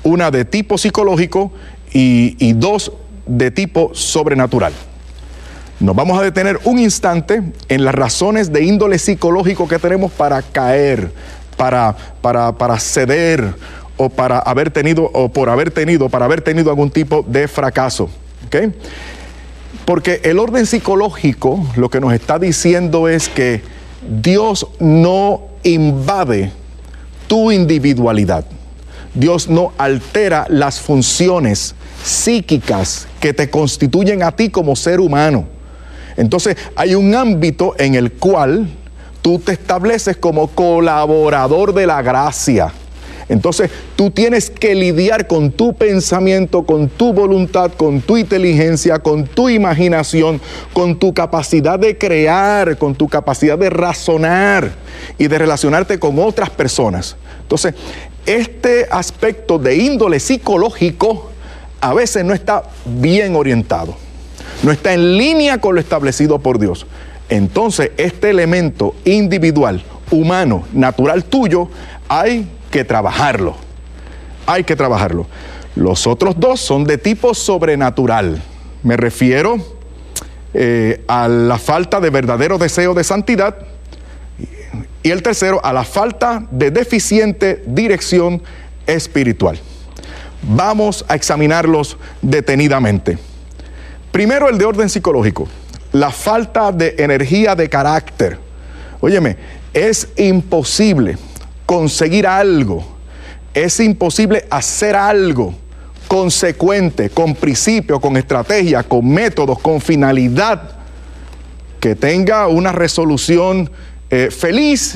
Una 0.03 0.29
de 0.29 0.43
tipo 0.43 0.77
psicológico 0.77 1.53
y, 1.93 2.53
dos 2.53 2.91
de 3.25 3.51
tipo 3.51 3.91
sobrenatural. 3.93 4.73
Nos 5.79 5.95
vamos 5.95 6.17
a 6.19 6.21
detener 6.21 6.59
un 6.63 6.79
instante 6.79 7.41
en 7.67 7.83
las 7.83 7.95
razones 7.95 8.53
de 8.53 8.63
índole 8.63 8.99
psicológico 8.99 9.67
que 9.67 9.79
tenemos 9.79 10.11
para 10.11 10.41
caer, 10.41 11.11
para, 11.57 11.95
para, 12.21 12.79
ceder 12.79 13.55
o 13.97 14.09
para 14.09 14.39
haber 14.39 14.71
tenido 14.71 15.09
o 15.13 15.29
por 15.29 15.49
haber 15.49 15.71
tenido, 15.71 16.09
para 16.09 16.25
haber 16.25 16.41
tenido 16.41 16.69
algún 16.69 16.91
tipo 16.91 17.23
de 17.27 17.47
fracaso. 17.47 18.09
Porque 19.85 20.21
el 20.23 20.39
orden 20.39 20.65
psicológico 20.65 21.65
lo 21.75 21.89
que 21.89 21.99
nos 21.99 22.13
está 22.13 22.39
diciendo 22.39 23.07
es 23.07 23.27
que 23.27 23.61
Dios 24.21 24.67
no 24.79 25.41
invade 25.63 26.51
tu 27.27 27.51
individualidad. 27.51 28.45
Dios 29.13 29.49
no 29.49 29.73
altera 29.77 30.45
las 30.49 30.79
funciones 30.79 31.75
psíquicas 32.03 33.07
que 33.19 33.33
te 33.33 33.49
constituyen 33.49 34.23
a 34.23 34.31
ti 34.31 34.49
como 34.49 34.75
ser 34.75 34.99
humano. 34.99 35.45
Entonces 36.17 36.57
hay 36.75 36.95
un 36.95 37.15
ámbito 37.15 37.75
en 37.77 37.95
el 37.95 38.11
cual 38.13 38.69
tú 39.21 39.39
te 39.39 39.53
estableces 39.53 40.17
como 40.17 40.47
colaborador 40.47 41.73
de 41.73 41.87
la 41.87 42.01
gracia. 42.01 42.71
Entonces 43.29 43.71
tú 43.95 44.11
tienes 44.11 44.49
que 44.49 44.75
lidiar 44.75 45.27
con 45.27 45.51
tu 45.51 45.73
pensamiento, 45.73 46.63
con 46.63 46.89
tu 46.89 47.13
voluntad, 47.13 47.71
con 47.71 48.01
tu 48.01 48.17
inteligencia, 48.17 48.99
con 48.99 49.25
tu 49.25 49.49
imaginación, 49.49 50.41
con 50.73 50.99
tu 50.99 51.13
capacidad 51.13 51.79
de 51.79 51.97
crear, 51.97 52.77
con 52.77 52.95
tu 52.95 53.07
capacidad 53.07 53.57
de 53.57 53.69
razonar 53.69 54.71
y 55.17 55.27
de 55.27 55.37
relacionarte 55.37 55.99
con 55.99 56.19
otras 56.19 56.49
personas. 56.49 57.15
Entonces, 57.41 57.73
este 58.25 58.87
aspecto 58.89 59.57
de 59.57 59.77
índole 59.77 60.19
psicológico 60.19 61.31
a 61.81 61.93
veces 61.93 62.23
no 62.23 62.33
está 62.33 62.63
bien 62.85 63.35
orientado, 63.35 63.95
no 64.63 64.71
está 64.71 64.93
en 64.93 65.17
línea 65.17 65.59
con 65.59 65.75
lo 65.75 65.81
establecido 65.81 66.39
por 66.39 66.59
Dios. 66.59 66.85
Entonces, 67.29 67.91
este 67.97 68.29
elemento 68.29 68.95
individual, 69.05 69.83
humano, 70.11 70.65
natural 70.73 71.23
tuyo, 71.25 71.69
hay 72.07 72.47
que 72.71 72.83
trabajarlo. 72.83 73.55
hay 74.45 74.63
que 74.65 74.75
trabajarlo. 74.75 75.25
Los 75.75 76.05
otros 76.05 76.39
dos 76.39 76.59
son 76.59 76.83
de 76.83 76.97
tipo 76.97 77.33
sobrenatural. 77.33 78.41
Me 78.83 78.97
refiero 78.97 79.55
eh, 80.53 81.03
a 81.07 81.27
la 81.27 81.57
falta 81.57 81.99
de 81.99 82.09
verdadero 82.09 82.57
deseo 82.57 82.93
de 82.93 83.03
santidad 83.03 83.55
y 85.01 85.11
el 85.11 85.23
tercero 85.23 85.59
a 85.63 85.73
la 85.73 85.83
falta 85.83 86.45
de 86.51 86.71
deficiente 86.71 87.63
dirección 87.65 88.41
espiritual. 88.85 89.59
Vamos 90.41 91.05
a 91.07 91.15
examinarlos 91.15 91.97
detenidamente. 92.21 93.17
Primero 94.13 94.47
el 94.47 94.59
de 94.59 94.65
orden 94.65 94.89
psicológico, 94.89 95.47
la 95.91 96.11
falta 96.11 96.71
de 96.71 96.93
energía 96.99 97.55
de 97.55 97.67
carácter. 97.67 98.37
Óyeme, 99.01 99.37
es 99.73 100.07
imposible 100.17 101.17
conseguir 101.65 102.27
algo, 102.27 102.85
es 103.55 103.79
imposible 103.79 104.45
hacer 104.51 104.95
algo 104.95 105.55
consecuente, 106.07 107.09
con 107.09 107.33
principio, 107.33 107.99
con 107.99 108.15
estrategia, 108.15 108.83
con 108.83 109.09
métodos, 109.09 109.57
con 109.57 109.81
finalidad, 109.81 110.61
que 111.79 111.95
tenga 111.95 112.45
una 112.45 112.71
resolución 112.71 113.67
eh, 114.11 114.29
feliz 114.29 114.95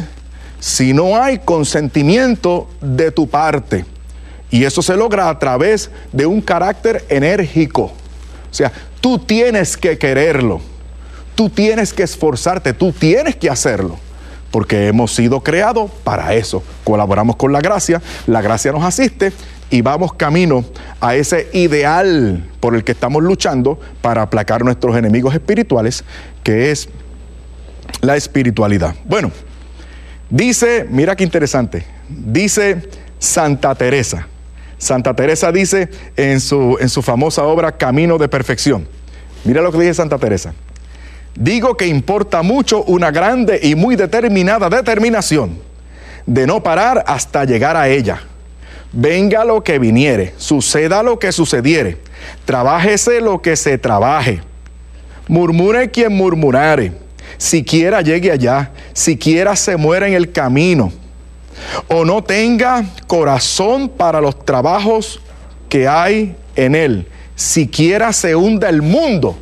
si 0.59 0.93
no 0.93 1.19
hay 1.19 1.39
consentimiento 1.39 2.69
de 2.81 3.09
tu 3.09 3.27
parte. 3.27 3.83
Y 4.51 4.63
eso 4.63 4.83
se 4.83 4.95
logra 4.95 5.27
a 5.27 5.39
través 5.39 5.89
de 6.13 6.27
un 6.27 6.39
carácter 6.39 7.03
enérgico. 7.09 7.93
O 8.49 8.53
sea, 8.53 8.71
tú 9.01 9.19
tienes 9.19 9.77
que 9.77 9.97
quererlo, 9.97 10.61
tú 11.35 11.49
tienes 11.49 11.93
que 11.93 12.03
esforzarte, 12.03 12.73
tú 12.73 12.91
tienes 12.91 13.35
que 13.35 13.49
hacerlo 13.49 13.99
porque 14.51 14.87
hemos 14.87 15.13
sido 15.13 15.41
creados 15.41 15.91
para 16.03 16.33
eso. 16.33 16.63
Colaboramos 16.83 17.35
con 17.35 17.51
la 17.51 17.61
gracia, 17.61 18.01
la 18.25 18.41
gracia 18.41 18.71
nos 18.71 18.83
asiste 18.83 19.31
y 19.69 19.81
vamos 19.81 20.13
camino 20.13 20.63
a 21.01 21.15
ese 21.15 21.49
ideal 21.53 22.43
por 22.59 22.75
el 22.75 22.83
que 22.83 22.93
estamos 22.93 23.21
luchando 23.23 23.79
para 24.01 24.21
aplacar 24.21 24.63
nuestros 24.63 24.95
enemigos 24.95 25.33
espirituales, 25.33 26.03
que 26.43 26.71
es 26.71 26.89
la 28.01 28.15
espiritualidad. 28.15 28.95
Bueno, 29.05 29.31
dice, 30.29 30.85
mira 30.89 31.15
qué 31.15 31.23
interesante, 31.23 31.85
dice 32.09 32.89
Santa 33.19 33.75
Teresa. 33.75 34.27
Santa 34.77 35.15
Teresa 35.15 35.51
dice 35.51 35.89
en 36.15 36.39
su, 36.39 36.77
en 36.79 36.89
su 36.89 37.01
famosa 37.01 37.43
obra 37.43 37.77
Camino 37.77 38.17
de 38.17 38.27
Perfección. 38.27 38.87
Mira 39.43 39.61
lo 39.61 39.71
que 39.71 39.79
dice 39.79 39.95
Santa 39.95 40.17
Teresa. 40.17 40.53
Digo 41.35 41.77
que 41.77 41.87
importa 41.87 42.41
mucho 42.41 42.83
una 42.83 43.11
grande 43.11 43.59
y 43.61 43.75
muy 43.75 43.95
determinada 43.95 44.69
determinación 44.69 45.59
de 46.25 46.45
no 46.45 46.61
parar 46.61 47.03
hasta 47.07 47.45
llegar 47.45 47.77
a 47.77 47.87
ella. 47.87 48.21
Venga 48.91 49.45
lo 49.45 49.63
que 49.63 49.79
viniere, 49.79 50.33
suceda 50.37 51.03
lo 51.03 51.19
que 51.19 51.31
sucediere, 51.31 51.97
trabájese 52.45 53.21
lo 53.21 53.41
que 53.41 53.55
se 53.55 53.77
trabaje, 53.77 54.41
murmure 55.27 55.91
quien 55.91 56.13
murmurare, 56.13 56.93
siquiera 57.37 58.01
llegue 58.01 58.31
allá, 58.31 58.71
siquiera 58.93 59.55
se 59.55 59.75
muera 59.77 60.07
en 60.07 60.13
el 60.13 60.31
camino, 60.31 60.91
o 61.87 62.05
no 62.05 62.23
tenga 62.23 62.85
corazón 63.07 63.89
para 63.89 64.21
los 64.21 64.45
trabajos 64.45 65.19
que 65.69 65.87
hay 65.87 66.35
en 66.55 66.75
él, 66.75 67.07
siquiera 67.35 68.13
se 68.13 68.35
hunda 68.35 68.69
el 68.69 68.81
mundo 68.81 69.37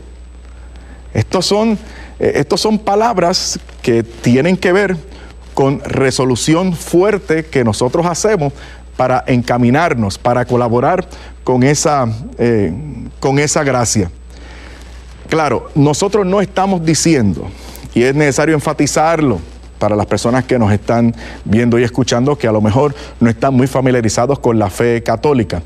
estos 1.16 1.46
son, 1.46 1.80
eh, 2.20 2.46
son 2.58 2.78
palabras 2.78 3.58
que 3.82 4.04
tienen 4.04 4.58
que 4.58 4.74
ver 4.74 4.98
con 5.54 5.80
resolución 5.80 6.74
fuerte 6.74 7.46
que 7.46 7.64
nosotros 7.64 8.06
hacemos 8.06 8.52
para 8.98 9.24
encaminarnos, 9.26 10.18
para 10.18 10.44
colaborar 10.44 11.08
con 11.46 11.64
esa, 11.64 12.06
eh, 12.38 12.74
con 13.22 13.40
esa 13.40 13.64
gracia. 13.64 14.12
Claro, 15.30 15.70
nosotros 15.74 16.26
no 16.26 16.42
estamos 16.42 16.86
diciendo, 16.86 17.48
y 17.94 18.04
es 18.04 18.14
necesario 18.14 18.54
enfatizarlo, 18.54 19.40
para 19.80 19.96
las 19.96 20.06
personas 20.06 20.46
que 20.46 20.58
nos 20.58 20.72
están 20.72 21.14
viendo 21.44 21.78
y 21.80 21.84
escuchando 21.84 22.38
que 22.38 22.48
a 22.48 22.52
lo 22.52 22.62
mejor 22.62 22.96
no 23.20 23.30
están 23.30 23.54
muy 23.54 23.68
familiarizados 23.68 24.40
con 24.40 24.58
la 24.60 24.70
fe 24.70 25.04
católica. 25.04 25.62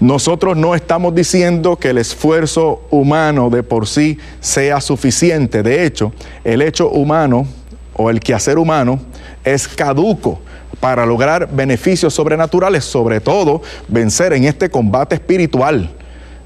Nosotros 0.00 0.56
no 0.56 0.74
estamos 0.74 1.14
diciendo 1.14 1.76
que 1.76 1.90
el 1.90 1.98
esfuerzo 1.98 2.86
humano 2.90 3.50
de 3.50 3.62
por 3.62 3.86
sí 3.86 4.18
sea 4.40 4.80
suficiente. 4.80 5.62
De 5.62 5.84
hecho, 5.84 6.12
el 6.44 6.62
hecho 6.62 6.90
humano 6.90 7.46
o 7.94 8.10
el 8.10 8.20
quehacer 8.20 8.58
humano 8.58 9.00
es 9.44 9.66
caduco 9.68 10.40
para 10.80 11.06
lograr 11.06 11.48
beneficios 11.50 12.12
sobrenaturales, 12.12 12.84
sobre 12.84 13.20
todo 13.20 13.62
vencer 13.88 14.32
en 14.34 14.44
este 14.44 14.68
combate 14.68 15.14
espiritual 15.14 15.90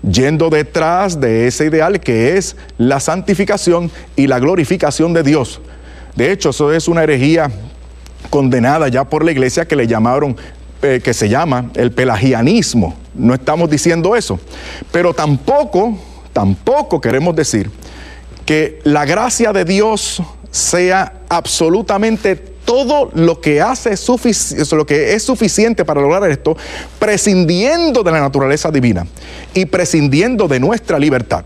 yendo 0.08 0.48
detrás 0.48 1.20
de 1.20 1.46
ese 1.46 1.66
ideal 1.66 2.00
que 2.00 2.36
es 2.36 2.56
la 2.78 3.00
santificación 3.00 3.90
y 4.16 4.26
la 4.26 4.38
glorificación 4.38 5.12
de 5.12 5.22
Dios. 5.22 5.60
De 6.16 6.32
hecho, 6.32 6.50
eso 6.50 6.72
es 6.72 6.88
una 6.88 7.02
herejía 7.02 7.50
condenada 8.28 8.88
ya 8.88 9.04
por 9.04 9.24
la 9.24 9.32
iglesia 9.32 9.66
que 9.66 9.76
le 9.76 9.86
llamaron, 9.86 10.36
eh, 10.82 11.00
que 11.02 11.14
se 11.14 11.28
llama 11.28 11.70
el 11.74 11.92
pelagianismo. 11.92 12.94
No 13.14 13.34
estamos 13.34 13.70
diciendo 13.70 14.16
eso. 14.16 14.38
Pero 14.92 15.14
tampoco, 15.14 15.98
tampoco 16.32 17.00
queremos 17.00 17.34
decir 17.34 17.70
que 18.46 18.80
la 18.84 19.04
gracia 19.04 19.52
de 19.52 19.64
Dios 19.64 20.22
sea 20.50 21.20
absolutamente 21.28 22.36
todo 22.36 23.10
lo 23.14 23.40
que 23.40 23.60
hace 23.60 23.94
lo 24.76 24.86
que 24.86 25.14
es 25.14 25.22
suficiente 25.22 25.84
para 25.84 26.00
lograr 26.00 26.30
esto, 26.30 26.56
prescindiendo 26.98 28.02
de 28.02 28.12
la 28.12 28.20
naturaleza 28.20 28.70
divina 28.70 29.06
y 29.54 29.66
prescindiendo 29.66 30.46
de 30.46 30.60
nuestra 30.60 30.98
libertad 30.98 31.44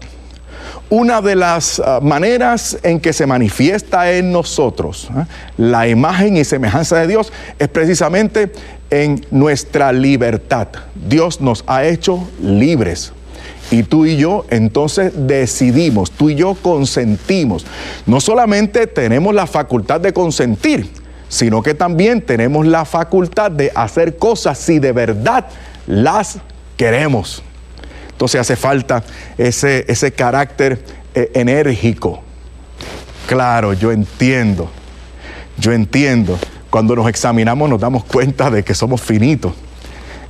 una 0.90 1.20
de 1.20 1.34
las 1.34 1.80
ah, 1.80 2.00
maneras 2.02 2.78
en 2.82 3.00
que 3.00 3.12
se 3.12 3.26
manifiesta 3.26 4.12
en 4.12 4.32
nosotros 4.32 5.08
¿eh? 5.16 5.24
la 5.56 5.88
imagen 5.88 6.36
y 6.36 6.44
semejanza 6.44 6.98
de 6.98 7.06
Dios 7.06 7.32
es 7.58 7.68
precisamente 7.68 8.52
en 8.90 9.24
nuestra 9.30 9.92
libertad. 9.92 10.68
Dios 10.94 11.40
nos 11.40 11.64
ha 11.66 11.84
hecho 11.84 12.28
libres. 12.40 13.12
Y 13.70 13.82
tú 13.82 14.04
y 14.06 14.16
yo 14.16 14.44
entonces 14.50 15.12
decidimos, 15.16 16.10
tú 16.10 16.30
y 16.30 16.34
yo 16.34 16.54
consentimos. 16.54 17.66
No 18.06 18.20
solamente 18.20 18.86
tenemos 18.86 19.34
la 19.34 19.46
facultad 19.46 20.00
de 20.00 20.12
consentir, 20.12 20.90
sino 21.28 21.62
que 21.62 21.74
también 21.74 22.20
tenemos 22.20 22.66
la 22.66 22.84
facultad 22.84 23.50
de 23.50 23.72
hacer 23.74 24.16
cosas 24.16 24.58
si 24.58 24.78
de 24.78 24.92
verdad 24.92 25.46
las 25.86 26.38
queremos. 26.76 27.42
Entonces 28.14 28.40
hace 28.40 28.55
falta 28.55 29.03
ese, 29.37 29.85
ese 29.88 30.12
carácter 30.12 30.85
eh, 31.16 31.33
enérgico. 31.35 32.22
Claro, 33.27 33.72
yo 33.72 33.90
entiendo, 33.90 34.70
yo 35.59 35.72
entiendo. 35.72 36.38
Cuando 36.70 36.94
nos 36.94 37.09
examinamos 37.09 37.68
nos 37.68 37.81
damos 37.81 38.05
cuenta 38.05 38.50
de 38.50 38.62
que 38.62 38.72
somos 38.72 39.00
finitos, 39.00 39.53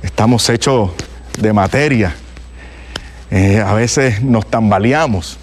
estamos 0.01 0.49
hechos 0.49 0.89
de 1.39 1.53
materia. 1.53 2.15
Eh, 3.29 3.61
a 3.63 3.75
veces 3.75 4.23
nos 4.23 4.49
tambaleamos, 4.49 5.37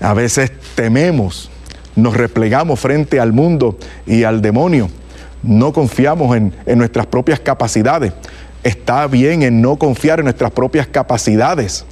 a 0.00 0.12
veces 0.12 0.52
tememos, 0.74 1.50
nos 1.96 2.14
replegamos 2.14 2.78
frente 2.78 3.20
al 3.20 3.32
mundo 3.32 3.78
y 4.06 4.24
al 4.24 4.42
demonio. 4.42 4.90
No 5.42 5.72
confiamos 5.72 6.36
en, 6.36 6.54
en 6.66 6.76
nuestras 6.76 7.06
propias 7.06 7.40
capacidades 7.40 8.12
está 8.64 9.06
bien 9.06 9.42
en 9.42 9.62
no 9.62 9.76
confiar 9.76 10.18
en 10.18 10.24
nuestras 10.24 10.50
propias 10.50 10.86
capacidades. 10.86 11.84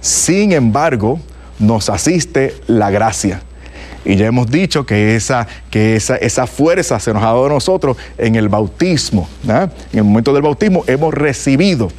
Sin 0.00 0.52
embargo, 0.52 1.18
nos 1.58 1.88
asiste 1.88 2.54
la 2.66 2.90
gracia. 2.90 3.42
Y 4.04 4.16
ya 4.16 4.26
hemos 4.26 4.48
dicho 4.50 4.86
que 4.86 5.16
esa, 5.16 5.46
que 5.70 5.96
esa, 5.96 6.16
esa 6.16 6.46
fuerza 6.46 7.00
se 7.00 7.12
nos 7.12 7.22
ha 7.22 7.26
dado 7.26 7.46
a 7.46 7.48
nosotros 7.48 7.96
en 8.16 8.36
el 8.36 8.48
bautismo. 8.48 9.28
En 9.44 9.98
el 9.98 10.04
momento 10.04 10.32
del 10.32 10.42
bautismo 10.42 10.84
hemos 10.86 11.12
recibido 11.12 11.90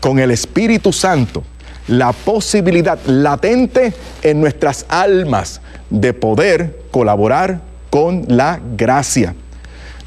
con 0.00 0.18
el 0.18 0.30
Espíritu 0.30 0.92
Santo 0.92 1.44
la 1.86 2.12
posibilidad 2.12 2.98
latente 3.06 3.92
en 4.22 4.40
nuestras 4.40 4.86
almas 4.88 5.60
de 5.90 6.12
poder 6.12 6.80
colaborar 6.90 7.60
con 7.90 8.24
la 8.28 8.60
gracia. 8.76 9.34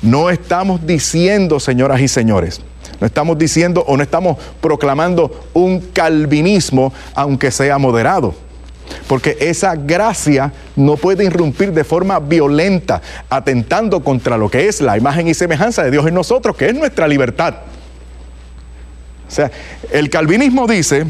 No 0.01 0.29
estamos 0.29 0.85
diciendo, 0.85 1.59
señoras 1.59 2.01
y 2.01 2.07
señores, 2.07 2.61
no 3.01 3.07
estamos 3.07 3.35
diciendo 3.37 3.83
o 3.87 3.97
no 3.97 4.03
estamos 4.03 4.37
proclamando 4.61 5.49
un 5.53 5.79
calvinismo, 5.79 6.93
aunque 7.15 7.49
sea 7.49 7.79
moderado. 7.79 8.35
Porque 9.07 9.37
esa 9.39 9.75
gracia 9.75 10.53
no 10.75 10.97
puede 10.97 11.23
irrumpir 11.23 11.73
de 11.73 11.83
forma 11.83 12.19
violenta, 12.19 13.01
atentando 13.27 14.03
contra 14.03 14.37
lo 14.37 14.51
que 14.51 14.67
es 14.67 14.81
la 14.81 14.97
imagen 14.97 15.27
y 15.27 15.33
semejanza 15.33 15.83
de 15.83 15.89
Dios 15.89 16.05
en 16.05 16.13
nosotros, 16.13 16.55
que 16.55 16.67
es 16.67 16.75
nuestra 16.75 17.07
libertad. 17.07 17.55
O 19.27 19.31
sea, 19.31 19.49
el 19.91 20.11
calvinismo 20.11 20.67
dice, 20.67 21.05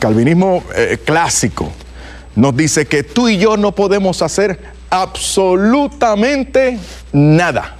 calvinismo 0.00 0.62
eh, 0.74 0.96
clásico, 1.04 1.70
nos 2.36 2.56
dice 2.56 2.86
que 2.86 3.02
tú 3.02 3.28
y 3.28 3.36
yo 3.36 3.58
no 3.58 3.72
podemos 3.72 4.22
hacer 4.22 4.58
absolutamente 4.88 6.78
nada. 7.12 7.75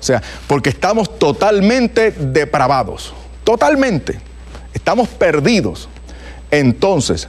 O 0.00 0.02
sea, 0.02 0.22
porque 0.46 0.70
estamos 0.70 1.18
totalmente 1.18 2.10
depravados, 2.10 3.12
totalmente, 3.44 4.18
estamos 4.72 5.08
perdidos, 5.08 5.88
entonces 6.50 7.28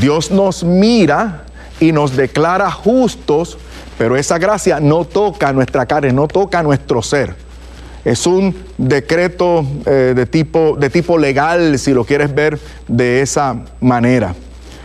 Dios 0.00 0.30
nos 0.30 0.62
mira 0.62 1.44
y 1.80 1.92
nos 1.92 2.16
declara 2.16 2.70
justos, 2.70 3.58
pero 3.98 4.16
esa 4.16 4.38
gracia 4.38 4.78
no 4.80 5.04
toca 5.04 5.52
nuestra 5.52 5.86
carne, 5.86 6.12
no 6.12 6.28
toca 6.28 6.62
nuestro 6.62 7.02
ser. 7.02 7.34
Es 8.04 8.26
un 8.26 8.54
decreto 8.78 9.64
eh, 9.86 10.12
de, 10.14 10.26
tipo, 10.26 10.76
de 10.78 10.90
tipo 10.90 11.18
legal, 11.18 11.78
si 11.78 11.92
lo 11.92 12.04
quieres 12.04 12.34
ver 12.34 12.58
de 12.88 13.20
esa 13.20 13.56
manera. 13.80 14.34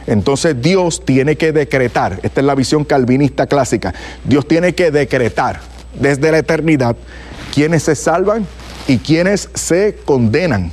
Entonces 0.05 0.59
Dios 0.61 1.03
tiene 1.03 1.35
que 1.35 1.51
decretar, 1.51 2.19
esta 2.23 2.41
es 2.41 2.45
la 2.45 2.55
visión 2.55 2.85
calvinista 2.85 3.45
clásica, 3.45 3.93
Dios 4.23 4.47
tiene 4.47 4.73
que 4.73 4.89
decretar 4.89 5.59
desde 5.99 6.31
la 6.31 6.37
eternidad 6.37 6.95
quienes 7.53 7.83
se 7.83 7.95
salvan 7.95 8.45
y 8.87 8.97
quienes 8.99 9.49
se 9.53 9.97
condenan. 10.05 10.71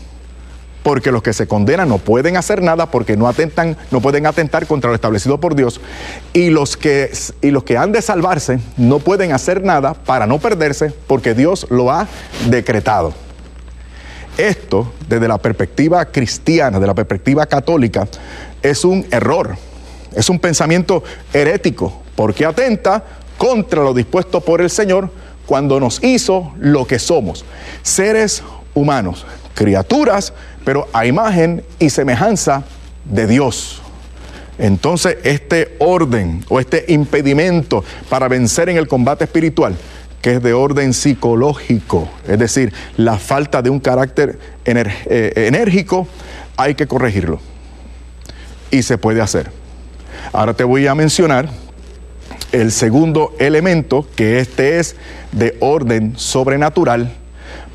Porque 0.82 1.10
los 1.10 1.22
que 1.22 1.32
se 1.32 1.46
condenan 1.46 1.88
no 1.88 1.96
pueden 1.96 2.36
hacer 2.36 2.62
nada 2.62 2.90
porque 2.90 3.16
no 3.16 3.26
atentan, 3.26 3.76
no 3.90 4.02
pueden 4.02 4.26
atentar 4.26 4.66
contra 4.66 4.90
lo 4.90 4.94
establecido 4.94 5.40
por 5.40 5.54
Dios. 5.54 5.80
Y 6.34 6.50
los 6.50 6.76
que, 6.76 7.10
y 7.40 7.50
los 7.50 7.64
que 7.64 7.78
han 7.78 7.92
de 7.92 8.02
salvarse 8.02 8.60
no 8.76 8.98
pueden 8.98 9.32
hacer 9.32 9.64
nada 9.64 9.94
para 9.94 10.26
no 10.26 10.38
perderse 10.38 10.92
porque 11.06 11.32
Dios 11.32 11.66
lo 11.70 11.90
ha 11.90 12.06
decretado. 12.50 13.14
Esto, 14.36 14.92
desde 15.08 15.28
la 15.28 15.38
perspectiva 15.38 16.04
cristiana, 16.06 16.80
de 16.80 16.86
la 16.86 16.94
perspectiva 16.94 17.46
católica, 17.46 18.08
es 18.62 18.84
un 18.84 19.06
error, 19.10 19.56
es 20.14 20.28
un 20.28 20.40
pensamiento 20.40 21.04
herético, 21.32 22.02
porque 22.16 22.44
atenta 22.44 23.04
contra 23.38 23.82
lo 23.82 23.94
dispuesto 23.94 24.40
por 24.40 24.60
el 24.60 24.70
Señor 24.70 25.10
cuando 25.46 25.80
nos 25.80 26.02
hizo 26.02 26.52
lo 26.58 26.86
que 26.86 26.98
somos, 26.98 27.44
seres 27.82 28.42
humanos, 28.74 29.26
criaturas, 29.54 30.32
pero 30.64 30.88
a 30.92 31.06
imagen 31.06 31.64
y 31.78 31.90
semejanza 31.90 32.64
de 33.04 33.26
Dios. 33.26 33.80
Entonces, 34.58 35.18
este 35.24 35.76
orden 35.80 36.44
o 36.48 36.60
este 36.60 36.84
impedimento 36.88 37.84
para 38.08 38.28
vencer 38.28 38.68
en 38.68 38.76
el 38.76 38.86
combate 38.86 39.24
espiritual 39.24 39.76
que 40.24 40.36
es 40.36 40.42
de 40.42 40.54
orden 40.54 40.94
psicológico, 40.94 42.08
es 42.26 42.38
decir, 42.38 42.72
la 42.96 43.18
falta 43.18 43.60
de 43.60 43.68
un 43.68 43.78
carácter 43.78 44.38
eh, 44.64 45.32
enérgico, 45.36 46.08
hay 46.56 46.74
que 46.74 46.86
corregirlo. 46.86 47.40
Y 48.70 48.82
se 48.84 48.96
puede 48.96 49.20
hacer. 49.20 49.50
Ahora 50.32 50.54
te 50.54 50.64
voy 50.64 50.86
a 50.86 50.94
mencionar 50.94 51.50
el 52.54 52.70
segundo 52.70 53.34
elemento, 53.40 54.06
que 54.14 54.38
este 54.38 54.78
es 54.78 54.94
de 55.32 55.56
orden 55.58 56.14
sobrenatural, 56.16 57.12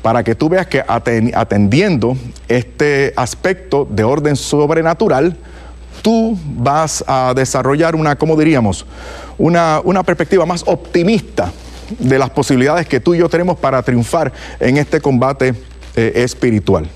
para 0.00 0.24
que 0.24 0.34
tú 0.34 0.48
veas 0.48 0.68
que 0.68 0.82
atendiendo 0.88 2.16
este 2.48 3.12
aspecto 3.14 3.86
de 3.90 4.04
orden 4.04 4.36
sobrenatural, 4.36 5.36
tú 6.00 6.38
vas 6.42 7.04
a 7.06 7.34
desarrollar 7.36 7.94
una, 7.94 8.16
¿cómo 8.16 8.36
diríamos? 8.36 8.86
Una, 9.36 9.82
una 9.84 10.02
perspectiva 10.02 10.46
más 10.46 10.64
optimista 10.66 11.52
de 11.98 12.18
las 12.18 12.30
posibilidades 12.30 12.86
que 12.88 13.00
tú 13.00 13.14
y 13.14 13.18
yo 13.18 13.28
tenemos 13.28 13.58
para 13.58 13.82
triunfar 13.82 14.32
en 14.60 14.78
este 14.78 15.02
combate 15.02 15.54
eh, 15.94 16.12
espiritual. 16.14 16.88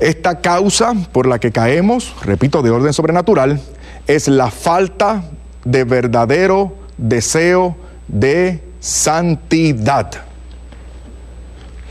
Esta 0.00 0.40
causa 0.40 0.94
por 1.12 1.26
la 1.28 1.38
que 1.38 1.52
caemos, 1.52 2.12
repito, 2.24 2.60
de 2.60 2.70
orden 2.70 2.92
sobrenatural, 2.92 3.60
es 4.08 4.26
la 4.26 4.50
falta 4.50 5.22
de 5.64 5.84
verdadero 5.84 6.76
deseo 6.96 7.76
de 8.08 8.62
santidad. 8.80 10.10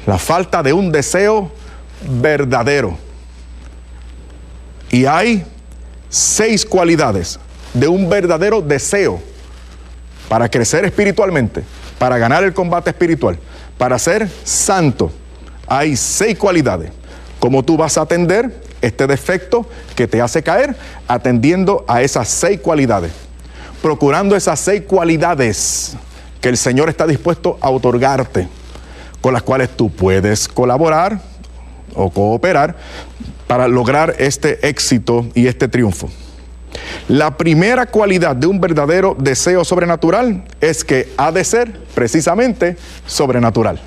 La 0.05 0.17
falta 0.17 0.63
de 0.63 0.73
un 0.73 0.91
deseo 0.91 1.51
verdadero. 2.21 2.97
Y 4.91 5.05
hay 5.05 5.45
seis 6.09 6.65
cualidades 6.65 7.39
de 7.73 7.87
un 7.87 8.09
verdadero 8.09 8.61
deseo 8.61 9.21
para 10.27 10.49
crecer 10.49 10.85
espiritualmente, 10.85 11.63
para 11.97 12.17
ganar 12.17 12.43
el 12.43 12.53
combate 12.53 12.89
espiritual, 12.89 13.37
para 13.77 13.99
ser 13.99 14.27
santo, 14.43 15.11
hay 15.69 15.95
seis 15.95 16.37
cualidades. 16.37 16.91
¿Cómo 17.39 17.63
tú 17.63 17.77
vas 17.77 17.97
a 17.97 18.01
atender 18.01 18.61
este 18.81 19.07
defecto 19.07 19.65
que 19.95 20.07
te 20.07 20.19
hace 20.19 20.41
caer? 20.41 20.75
Atendiendo 21.07 21.85
a 21.87 22.01
esas 22.01 22.27
seis 22.27 22.59
cualidades. 22.59 23.11
Procurando 23.81 24.35
esas 24.35 24.59
seis 24.59 24.83
cualidades 24.87 25.95
que 26.41 26.49
el 26.49 26.57
Señor 26.57 26.89
está 26.89 27.07
dispuesto 27.07 27.57
a 27.61 27.69
otorgarte, 27.69 28.47
con 29.21 29.33
las 29.33 29.43
cuales 29.43 29.69
tú 29.69 29.89
puedes 29.89 30.47
colaborar 30.47 31.21
o 31.95 32.09
cooperar 32.09 32.75
para 33.47 33.67
lograr 33.67 34.15
este 34.19 34.67
éxito 34.67 35.27
y 35.33 35.47
este 35.47 35.67
triunfo. 35.67 36.09
La 37.07 37.37
primera 37.37 37.87
cualidad 37.87 38.35
de 38.35 38.47
un 38.47 38.59
verdadero 38.59 39.15
deseo 39.17 39.65
sobrenatural 39.65 40.43
es 40.61 40.83
que 40.83 41.11
ha 41.17 41.31
de 41.31 41.43
ser 41.43 41.79
precisamente 41.95 42.77
sobrenatural. 43.07 43.81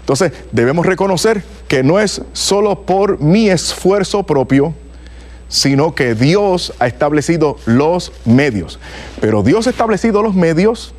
Entonces 0.00 0.32
debemos 0.52 0.84
reconocer 0.84 1.42
que 1.66 1.82
no 1.82 1.98
es 1.98 2.20
solo 2.34 2.82
por 2.82 3.20
mi 3.20 3.48
esfuerzo 3.48 4.24
propio, 4.24 4.74
sino 5.54 5.94
que 5.94 6.16
Dios 6.16 6.74
ha 6.80 6.88
establecido 6.88 7.58
los 7.64 8.10
medios. 8.24 8.80
Pero 9.20 9.44
Dios 9.44 9.68
ha 9.68 9.70
establecido 9.70 10.20
los 10.20 10.34
medios, 10.34 10.94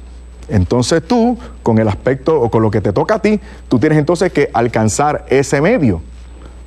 entonces 0.48 1.04
tú, 1.06 1.38
con 1.62 1.78
el 1.78 1.90
aspecto 1.90 2.40
o 2.40 2.50
con 2.50 2.62
lo 2.64 2.72
que 2.72 2.80
te 2.80 2.94
toca 2.94 3.16
a 3.16 3.22
ti, 3.22 3.42
tú 3.68 3.80
tienes 3.80 3.98
entonces 3.98 4.32
que 4.32 4.50
alcanzar 4.54 5.26
ese 5.28 5.60
medio 5.60 6.02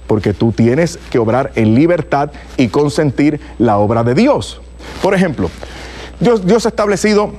porque 0.07 0.35
tú 0.35 0.53
tienes 0.53 0.99
que 1.11 1.19
obrar 1.19 1.51
en 1.55 1.75
libertad 1.75 2.31
y 2.59 2.69
consentir 2.69 3.41
la 3.59 3.79
obra 3.79 4.05
de 4.05 4.15
Dios. 4.15 4.61
Por 5.03 5.15
ejemplo, 5.15 5.51
Dios, 6.21 6.47
Dios 6.47 6.67
ha 6.67 6.69
establecido 6.69 7.33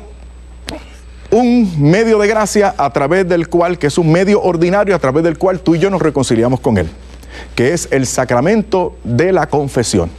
un 1.29 1.71
medio 1.79 2.17
de 2.17 2.27
gracia 2.27 2.73
a 2.75 2.91
través 2.91 3.29
del 3.29 3.49
cual, 3.49 3.77
que 3.77 3.85
es 3.85 3.99
un 3.99 4.11
medio 4.11 4.41
ordinario 4.41 4.95
a 4.95 4.99
través 4.99 5.23
del 5.23 5.37
cual 5.37 5.59
tú 5.59 5.75
y 5.75 5.79
yo 5.79 5.91
nos 5.91 6.01
reconciliamos 6.01 6.59
con 6.59 6.79
Él, 6.79 6.89
que 7.53 7.73
es 7.73 7.87
el 7.91 8.07
sacramento 8.07 8.97
de 9.03 9.31
la 9.31 9.47
confesión. 9.47 10.09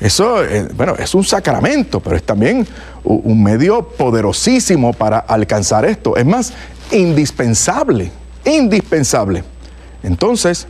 Eso, 0.00 0.44
eh, 0.44 0.68
bueno, 0.74 0.94
es 0.98 1.14
un 1.14 1.24
sacramento, 1.24 2.00
pero 2.00 2.16
es 2.16 2.22
también 2.22 2.66
un 3.04 3.42
medio 3.42 3.88
poderosísimo 3.88 4.92
para 4.92 5.18
alcanzar 5.18 5.84
esto. 5.84 6.16
Es 6.16 6.26
más, 6.26 6.52
indispensable, 6.90 8.10
indispensable. 8.44 9.44
Entonces, 10.02 10.66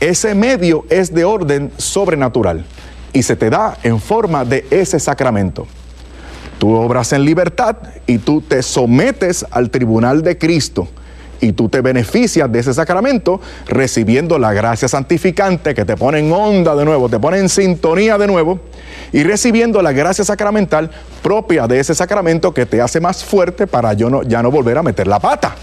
ese 0.00 0.34
medio 0.34 0.86
es 0.90 1.12
de 1.12 1.24
orden 1.24 1.72
sobrenatural 1.76 2.64
y 3.12 3.22
se 3.22 3.36
te 3.36 3.50
da 3.50 3.76
en 3.82 4.00
forma 4.00 4.44
de 4.44 4.66
ese 4.70 5.00
sacramento. 5.00 5.66
Tú 6.58 6.72
obras 6.74 7.12
en 7.12 7.24
libertad 7.24 7.76
y 8.06 8.18
tú 8.18 8.40
te 8.40 8.62
sometes 8.62 9.44
al 9.50 9.70
tribunal 9.70 10.22
de 10.22 10.38
Cristo 10.38 10.88
y 11.40 11.52
tú 11.52 11.68
te 11.68 11.80
beneficias 11.80 12.50
de 12.50 12.58
ese 12.58 12.74
sacramento 12.74 13.40
recibiendo 13.66 14.38
la 14.38 14.52
gracia 14.52 14.88
santificante 14.88 15.74
que 15.74 15.84
te 15.84 15.96
pone 15.96 16.18
en 16.18 16.32
onda 16.32 16.74
de 16.74 16.84
nuevo, 16.84 17.08
te 17.08 17.18
pone 17.18 17.38
en 17.38 17.48
sintonía 17.48 18.18
de 18.18 18.26
nuevo 18.26 18.60
y 19.12 19.22
recibiendo 19.22 19.82
la 19.82 19.92
gracia 19.92 20.24
sacramental 20.24 20.90
propia 21.22 21.66
de 21.66 21.80
ese 21.80 21.94
sacramento 21.94 22.52
que 22.52 22.66
te 22.66 22.80
hace 22.80 23.00
más 23.00 23.24
fuerte 23.24 23.66
para 23.66 23.92
yo 23.92 24.22
ya 24.22 24.42
no 24.42 24.50
volver 24.50 24.78
a 24.78 24.82
meter 24.82 25.06
la 25.06 25.18
pata. 25.20 25.54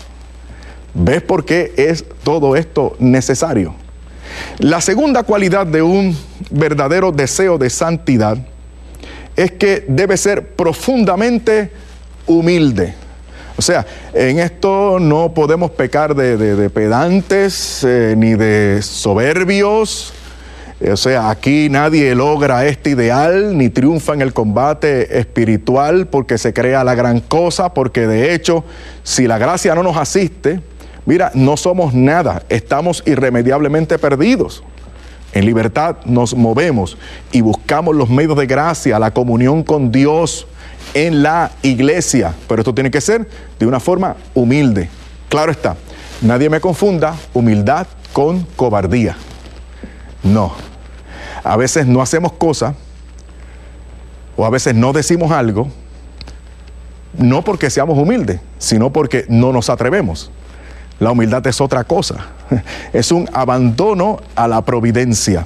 ¿Ves 0.93 1.21
por 1.21 1.43
qué 1.43 1.73
es 1.75 2.05
todo 2.23 2.55
esto 2.55 2.95
necesario? 2.99 3.75
La 4.59 4.81
segunda 4.81 5.23
cualidad 5.23 5.67
de 5.67 5.81
un 5.81 6.17
verdadero 6.49 7.11
deseo 7.11 7.57
de 7.57 7.69
santidad 7.69 8.37
es 9.35 9.51
que 9.51 9.83
debe 9.87 10.15
ser 10.17 10.55
profundamente 10.55 11.71
humilde. 12.25 12.95
O 13.57 13.61
sea, 13.61 13.85
en 14.13 14.39
esto 14.39 14.99
no 14.99 15.33
podemos 15.33 15.71
pecar 15.71 16.15
de, 16.15 16.69
pedantes 16.69 17.83
eh, 17.83 18.15
ni 18.17 18.35
de 18.35 18.81
soberbios. 18.81 20.13
O 20.91 20.97
sea, 20.97 21.29
aquí 21.29 21.69
nadie 21.69 22.13
logra 22.15 22.65
este 22.65 22.89
ideal 22.89 23.57
ni 23.57 23.69
triunfa 23.69 24.13
en 24.13 24.21
el 24.21 24.33
combate 24.33 25.19
espiritual 25.19 26.07
porque 26.07 26.37
se 26.37 26.53
crea 26.53 26.83
la 26.83 26.95
gran 26.95 27.21
cosa, 27.21 27.73
porque 27.73 28.07
de 28.07 28.33
hecho, 28.33 28.65
si 29.03 29.25
la 29.25 29.37
gracia 29.37 29.73
no 29.73 29.83
nos 29.83 29.95
asiste, 29.95 30.59
Mira, 31.05 31.31
no 31.35 31.55
somos 31.55 31.93
nada, 31.93 32.41
estamos 32.49 33.03
irremediablemente 33.05 33.99
perdidos. 33.99 34.63
En 35.33 35.45
libertad 35.45 35.97
nos 36.05 36.33
movemos 36.33 36.97
y 37.31 37.41
buscamos 37.41 37.95
los 37.95 38.09
medios 38.09 38.35
de 38.37 38.47
gracia, 38.47 38.97
la 38.97 39.11
comunión 39.11 39.61
con 39.61 39.91
Dios 39.91 40.47
en 40.95 41.21
la 41.21 41.51
iglesia. 41.61 42.33
Pero 42.47 42.61
esto 42.61 42.73
tiene 42.73 42.89
que 42.89 43.01
ser 43.01 43.29
de 43.59 43.67
una 43.67 43.79
forma 43.79 44.15
humilde. 44.33 44.89
Claro 45.29 45.51
está, 45.51 45.75
nadie 46.21 46.49
me 46.49 46.59
confunda 46.59 47.15
humildad 47.35 47.85
con 48.13 48.41
cobardía. 48.55 49.15
No. 50.23 50.53
A 51.43 51.55
veces 51.57 51.85
no 51.85 52.01
hacemos 52.01 52.31
cosas 52.33 52.73
o 54.35 54.45
a 54.45 54.49
veces 54.49 54.73
no 54.73 54.93
decimos 54.93 55.31
algo, 55.31 55.67
no 57.17 57.43
porque 57.43 57.69
seamos 57.69 57.97
humildes, 57.97 58.39
sino 58.57 58.91
porque 58.91 59.25
no 59.29 59.51
nos 59.51 59.69
atrevemos. 59.69 60.31
La 60.99 61.11
humildad 61.11 61.45
es 61.47 61.61
otra 61.61 61.83
cosa. 61.83 62.27
Es 62.93 63.11
un 63.11 63.29
abandono 63.33 64.19
a 64.35 64.47
la 64.47 64.63
providencia, 64.63 65.45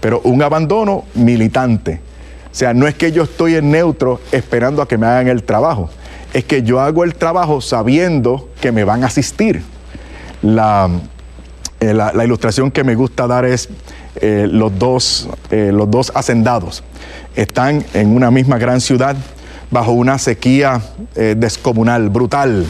pero 0.00 0.20
un 0.20 0.42
abandono 0.42 1.04
militante. 1.14 2.00
O 2.56 2.58
sea, 2.58 2.72
no 2.72 2.88
es 2.88 2.94
que 2.94 3.12
yo 3.12 3.24
estoy 3.24 3.54
en 3.54 3.70
neutro 3.70 4.18
esperando 4.32 4.80
a 4.80 4.88
que 4.88 4.96
me 4.96 5.04
hagan 5.04 5.28
el 5.28 5.42
trabajo, 5.42 5.90
es 6.32 6.44
que 6.44 6.62
yo 6.62 6.80
hago 6.80 7.04
el 7.04 7.14
trabajo 7.14 7.60
sabiendo 7.60 8.48
que 8.62 8.72
me 8.72 8.82
van 8.82 9.04
a 9.04 9.08
asistir. 9.08 9.62
La, 10.40 10.88
eh, 11.80 11.92
la, 11.92 12.24
ilustración 12.24 12.70
que 12.70 12.82
me 12.82 12.94
gusta 12.94 13.26
dar 13.26 13.44
es 13.44 13.68
eh, 14.22 14.48
los, 14.50 14.78
dos, 14.78 15.28
eh, 15.50 15.70
los 15.70 15.90
dos 15.90 16.10
hacendados. 16.14 16.82
Están 17.34 17.84
en 17.92 18.16
una 18.16 18.30
misma 18.30 18.56
gran 18.56 18.80
ciudad 18.80 19.16
bajo 19.70 19.92
una 19.92 20.18
sequía 20.18 20.80
descomunal, 21.14 22.08
brutal. 22.08 22.64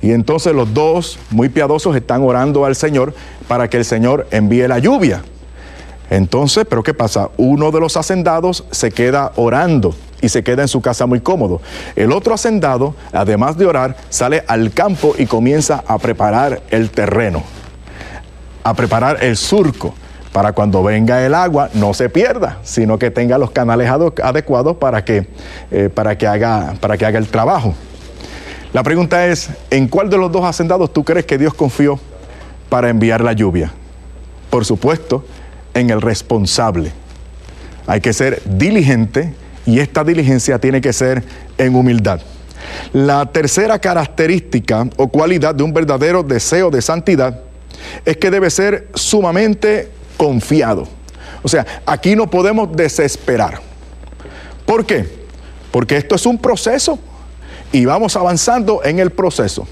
Y 0.00 0.10
entonces 0.10 0.52
los 0.52 0.74
dos, 0.74 1.16
muy 1.30 1.48
piadosos, 1.48 1.94
están 1.94 2.22
orando 2.22 2.64
al 2.64 2.74
Señor 2.74 3.14
para 3.46 3.70
que 3.70 3.76
el 3.76 3.84
Señor 3.84 4.26
envíe 4.32 4.66
la 4.66 4.80
lluvia. 4.80 5.22
Entonces, 6.12 6.66
pero 6.68 6.82
¿qué 6.82 6.92
pasa? 6.92 7.30
Uno 7.38 7.70
de 7.70 7.80
los 7.80 7.96
hacendados 7.96 8.64
se 8.70 8.90
queda 8.90 9.32
orando 9.36 9.94
y 10.20 10.28
se 10.28 10.44
queda 10.44 10.62
en 10.62 10.68
su 10.68 10.82
casa 10.82 11.06
muy 11.06 11.20
cómodo. 11.20 11.62
El 11.96 12.12
otro 12.12 12.34
hacendado, 12.34 12.94
además 13.12 13.56
de 13.56 13.64
orar, 13.66 13.96
sale 14.10 14.44
al 14.46 14.72
campo 14.72 15.14
y 15.18 15.24
comienza 15.26 15.82
a 15.86 15.98
preparar 15.98 16.62
el 16.70 16.90
terreno 16.90 17.42
a 18.64 18.74
preparar 18.74 19.22
el 19.24 19.36
surco 19.36 19.94
para 20.32 20.52
cuando 20.52 20.82
venga 20.82 21.24
el 21.24 21.34
agua 21.34 21.68
no 21.74 21.92
se 21.94 22.08
pierda, 22.08 22.58
sino 22.62 22.98
que 22.98 23.10
tenga 23.10 23.36
los 23.38 23.50
canales 23.50 23.90
adecuados 23.90 24.76
para 24.76 25.04
que, 25.04 25.26
eh, 25.70 25.90
para 25.92 26.16
que, 26.16 26.26
haga, 26.26 26.74
para 26.80 26.96
que 26.96 27.04
haga 27.04 27.18
el 27.18 27.28
trabajo. 27.28 27.74
La 28.72 28.82
pregunta 28.82 29.26
es, 29.26 29.50
¿en 29.70 29.88
cuál 29.88 30.08
de 30.08 30.16
los 30.16 30.32
dos 30.32 30.44
hacendados 30.44 30.92
tú 30.92 31.04
crees 31.04 31.26
que 31.26 31.36
Dios 31.36 31.52
confió 31.52 31.98
para 32.70 32.88
enviar 32.88 33.20
la 33.20 33.34
lluvia? 33.34 33.72
Por 34.48 34.64
supuesto, 34.64 35.24
en 35.74 35.90
el 35.90 36.00
responsable. 36.00 36.92
Hay 37.86 38.00
que 38.00 38.12
ser 38.12 38.42
diligente 38.44 39.34
y 39.66 39.80
esta 39.80 40.04
diligencia 40.04 40.58
tiene 40.58 40.80
que 40.80 40.92
ser 40.92 41.22
en 41.58 41.74
humildad. 41.74 42.20
La 42.92 43.26
tercera 43.26 43.78
característica 43.78 44.88
o 44.96 45.08
cualidad 45.08 45.54
de 45.54 45.62
un 45.62 45.72
verdadero 45.72 46.22
deseo 46.22 46.70
de 46.70 46.80
santidad 46.82 47.40
es 48.04 48.16
que 48.16 48.30
debe 48.30 48.50
ser 48.50 48.88
sumamente 48.94 49.90
confiado. 50.16 50.86
O 51.42 51.48
sea, 51.48 51.66
aquí 51.86 52.14
no 52.14 52.30
podemos 52.30 52.74
desesperar. 52.76 53.60
¿Por 54.64 54.86
qué? 54.86 55.06
Porque 55.72 55.96
esto 55.96 56.14
es 56.14 56.26
un 56.26 56.38
proceso 56.38 56.98
y 57.72 57.84
vamos 57.84 58.16
avanzando 58.16 58.82
en 58.84 58.98
el 58.98 59.10
proceso. 59.10 59.66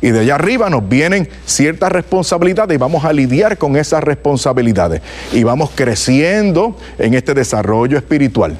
Y 0.00 0.10
de 0.10 0.20
allá 0.20 0.36
arriba 0.36 0.70
nos 0.70 0.88
vienen 0.88 1.28
ciertas 1.44 1.90
responsabilidades 1.90 2.74
y 2.74 2.78
vamos 2.78 3.04
a 3.04 3.12
lidiar 3.12 3.58
con 3.58 3.76
esas 3.76 4.02
responsabilidades. 4.02 5.02
Y 5.32 5.42
vamos 5.42 5.70
creciendo 5.74 6.76
en 6.98 7.14
este 7.14 7.34
desarrollo 7.34 7.98
espiritual. 7.98 8.56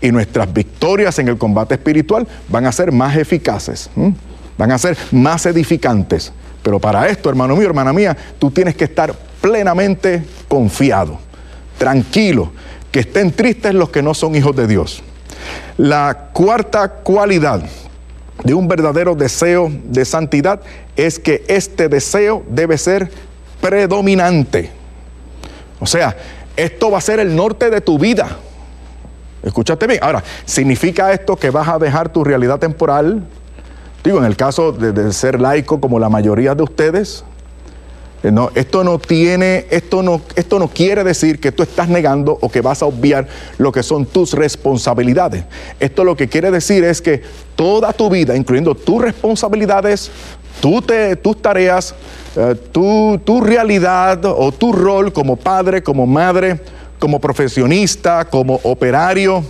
Y 0.00 0.10
nuestras 0.10 0.52
victorias 0.52 1.18
en 1.18 1.28
el 1.28 1.38
combate 1.38 1.74
espiritual 1.74 2.26
van 2.48 2.66
a 2.66 2.72
ser 2.72 2.90
más 2.90 3.16
eficaces, 3.16 3.88
van 4.58 4.72
a 4.72 4.78
ser 4.78 4.96
más 5.12 5.46
edificantes. 5.46 6.32
Pero 6.62 6.78
para 6.78 7.08
esto, 7.08 7.28
hermano 7.28 7.56
mío, 7.56 7.66
hermana 7.66 7.92
mía, 7.92 8.16
tú 8.38 8.50
tienes 8.50 8.74
que 8.74 8.84
estar 8.84 9.14
plenamente 9.40 10.24
confiado, 10.48 11.18
tranquilo, 11.78 12.52
que 12.90 13.00
estén 13.00 13.32
tristes 13.32 13.74
los 13.74 13.90
que 13.90 14.02
no 14.02 14.14
son 14.14 14.34
hijos 14.34 14.54
de 14.54 14.66
Dios. 14.66 15.02
La 15.76 16.30
cuarta 16.32 16.88
cualidad 16.88 17.62
de 18.44 18.54
un 18.54 18.68
verdadero 18.68 19.14
deseo 19.14 19.70
de 19.84 20.04
santidad 20.04 20.60
es 20.96 21.18
que 21.18 21.44
este 21.48 21.88
deseo 21.88 22.42
debe 22.48 22.76
ser 22.78 23.10
predominante. 23.60 24.70
O 25.80 25.86
sea, 25.86 26.16
esto 26.56 26.90
va 26.90 26.98
a 26.98 27.00
ser 27.02 27.20
el 27.20 27.34
norte 27.34 27.70
de 27.70 27.80
tu 27.80 27.98
vida. 27.98 28.38
Escúchate 29.42 29.86
bien. 29.86 30.00
Ahora, 30.02 30.22
¿significa 30.44 31.12
esto 31.12 31.36
que 31.36 31.50
vas 31.50 31.68
a 31.68 31.78
dejar 31.78 32.12
tu 32.12 32.22
realidad 32.22 32.58
temporal, 32.58 33.24
Digo, 34.04 34.18
en 34.18 34.24
el 34.24 34.36
caso 34.36 34.72
de, 34.72 35.12
ser 35.12 35.40
laico 35.40 35.80
como 35.80 36.00
la 36.00 36.08
mayoría 36.08 36.54
de 36.54 36.62
ustedes, 36.64 37.24
no, 38.30 38.50
esto 38.54 38.84
no 38.84 38.98
tiene, 39.00 39.66
esto 39.70 40.02
no, 40.02 40.20
esto 40.36 40.58
no 40.60 40.68
quiere 40.68 41.02
decir 41.02 41.40
que 41.40 41.50
tú 41.50 41.64
estás 41.64 41.88
negando 41.88 42.38
o 42.40 42.48
que 42.48 42.60
vas 42.60 42.82
a 42.82 42.86
obviar 42.86 43.26
lo 43.58 43.72
que 43.72 43.82
son 43.82 44.06
tus 44.06 44.32
responsabilidades. 44.34 45.44
Esto 45.80 46.04
lo 46.04 46.16
que 46.16 46.28
quiere 46.28 46.52
decir 46.52 46.84
es 46.84 47.02
que 47.02 47.22
toda 47.56 47.92
tu 47.92 48.08
vida, 48.08 48.36
incluyendo 48.36 48.76
tus 48.76 49.02
responsabilidades, 49.02 50.10
tus 50.60 51.42
tareas, 51.42 51.94
eh, 52.36 52.54
tu, 52.70 53.20
tu 53.24 53.40
realidad 53.40 54.24
o 54.24 54.52
tu 54.52 54.72
rol 54.72 55.12
como 55.12 55.36
padre, 55.36 55.82
como 55.82 56.06
madre, 56.06 56.60
como 57.00 57.20
profesionista, 57.20 58.24
como 58.26 58.60
operario, 58.62 59.42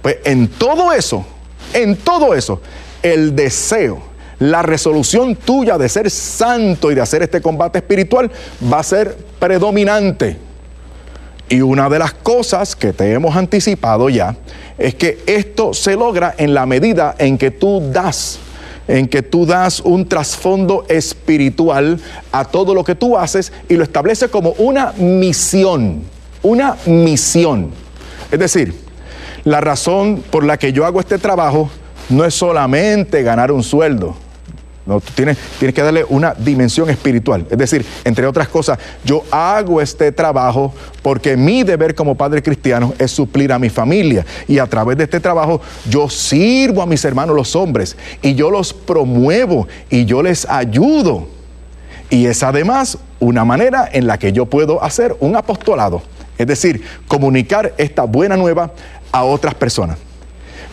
pues 0.00 0.16
en 0.24 0.48
todo 0.48 0.92
eso, 0.92 1.24
en 1.74 1.96
todo 1.96 2.34
eso, 2.34 2.60
el 3.02 3.36
deseo, 3.36 4.00
la 4.44 4.60
resolución 4.60 5.36
tuya 5.36 5.78
de 5.78 5.88
ser 5.88 6.10
santo 6.10 6.92
y 6.92 6.94
de 6.94 7.00
hacer 7.00 7.22
este 7.22 7.40
combate 7.40 7.78
espiritual 7.78 8.30
va 8.70 8.80
a 8.80 8.82
ser 8.82 9.16
predominante. 9.38 10.36
Y 11.48 11.62
una 11.62 11.88
de 11.88 11.98
las 11.98 12.12
cosas 12.12 12.76
que 12.76 12.92
te 12.92 13.10
hemos 13.12 13.34
anticipado 13.36 14.10
ya 14.10 14.36
es 14.76 14.94
que 14.96 15.22
esto 15.26 15.72
se 15.72 15.96
logra 15.96 16.34
en 16.36 16.52
la 16.52 16.66
medida 16.66 17.14
en 17.18 17.38
que 17.38 17.50
tú 17.52 17.82
das, 17.90 18.38
en 18.86 19.08
que 19.08 19.22
tú 19.22 19.46
das 19.46 19.80
un 19.80 20.06
trasfondo 20.06 20.84
espiritual 20.90 21.98
a 22.30 22.44
todo 22.44 22.74
lo 22.74 22.84
que 22.84 22.94
tú 22.94 23.16
haces 23.16 23.50
y 23.70 23.76
lo 23.76 23.84
estableces 23.84 24.28
como 24.28 24.50
una 24.58 24.92
misión, 24.92 26.02
una 26.42 26.76
misión. 26.84 27.70
Es 28.30 28.38
decir, 28.38 28.74
la 29.44 29.62
razón 29.62 30.22
por 30.30 30.44
la 30.44 30.58
que 30.58 30.74
yo 30.74 30.84
hago 30.84 31.00
este 31.00 31.16
trabajo 31.16 31.70
no 32.10 32.26
es 32.26 32.34
solamente 32.34 33.22
ganar 33.22 33.50
un 33.50 33.62
sueldo. 33.62 34.16
No, 34.86 35.00
tienes, 35.00 35.38
tienes 35.58 35.74
que 35.74 35.82
darle 35.82 36.04
una 36.06 36.34
dimensión 36.34 36.90
espiritual. 36.90 37.46
Es 37.50 37.56
decir, 37.56 37.86
entre 38.04 38.26
otras 38.26 38.48
cosas, 38.48 38.78
yo 39.02 39.22
hago 39.30 39.80
este 39.80 40.12
trabajo 40.12 40.74
porque 41.00 41.38
mi 41.38 41.62
deber 41.62 41.94
como 41.94 42.14
padre 42.14 42.42
cristiano 42.42 42.92
es 42.98 43.10
suplir 43.10 43.50
a 43.52 43.58
mi 43.58 43.70
familia. 43.70 44.26
Y 44.46 44.58
a 44.58 44.66
través 44.66 44.98
de 44.98 45.04
este 45.04 45.20
trabajo 45.20 45.62
yo 45.88 46.10
sirvo 46.10 46.82
a 46.82 46.86
mis 46.86 47.02
hermanos 47.04 47.34
los 47.34 47.56
hombres 47.56 47.96
y 48.20 48.34
yo 48.34 48.50
los 48.50 48.74
promuevo 48.74 49.66
y 49.88 50.04
yo 50.04 50.22
les 50.22 50.46
ayudo. 50.50 51.28
Y 52.10 52.26
es 52.26 52.42
además 52.42 52.98
una 53.20 53.44
manera 53.46 53.88
en 53.90 54.06
la 54.06 54.18
que 54.18 54.32
yo 54.32 54.44
puedo 54.46 54.84
hacer 54.84 55.16
un 55.20 55.34
apostolado. 55.34 56.02
Es 56.36 56.46
decir, 56.46 56.84
comunicar 57.08 57.72
esta 57.78 58.02
buena 58.02 58.36
nueva 58.36 58.72
a 59.12 59.24
otras 59.24 59.54
personas. 59.54 59.96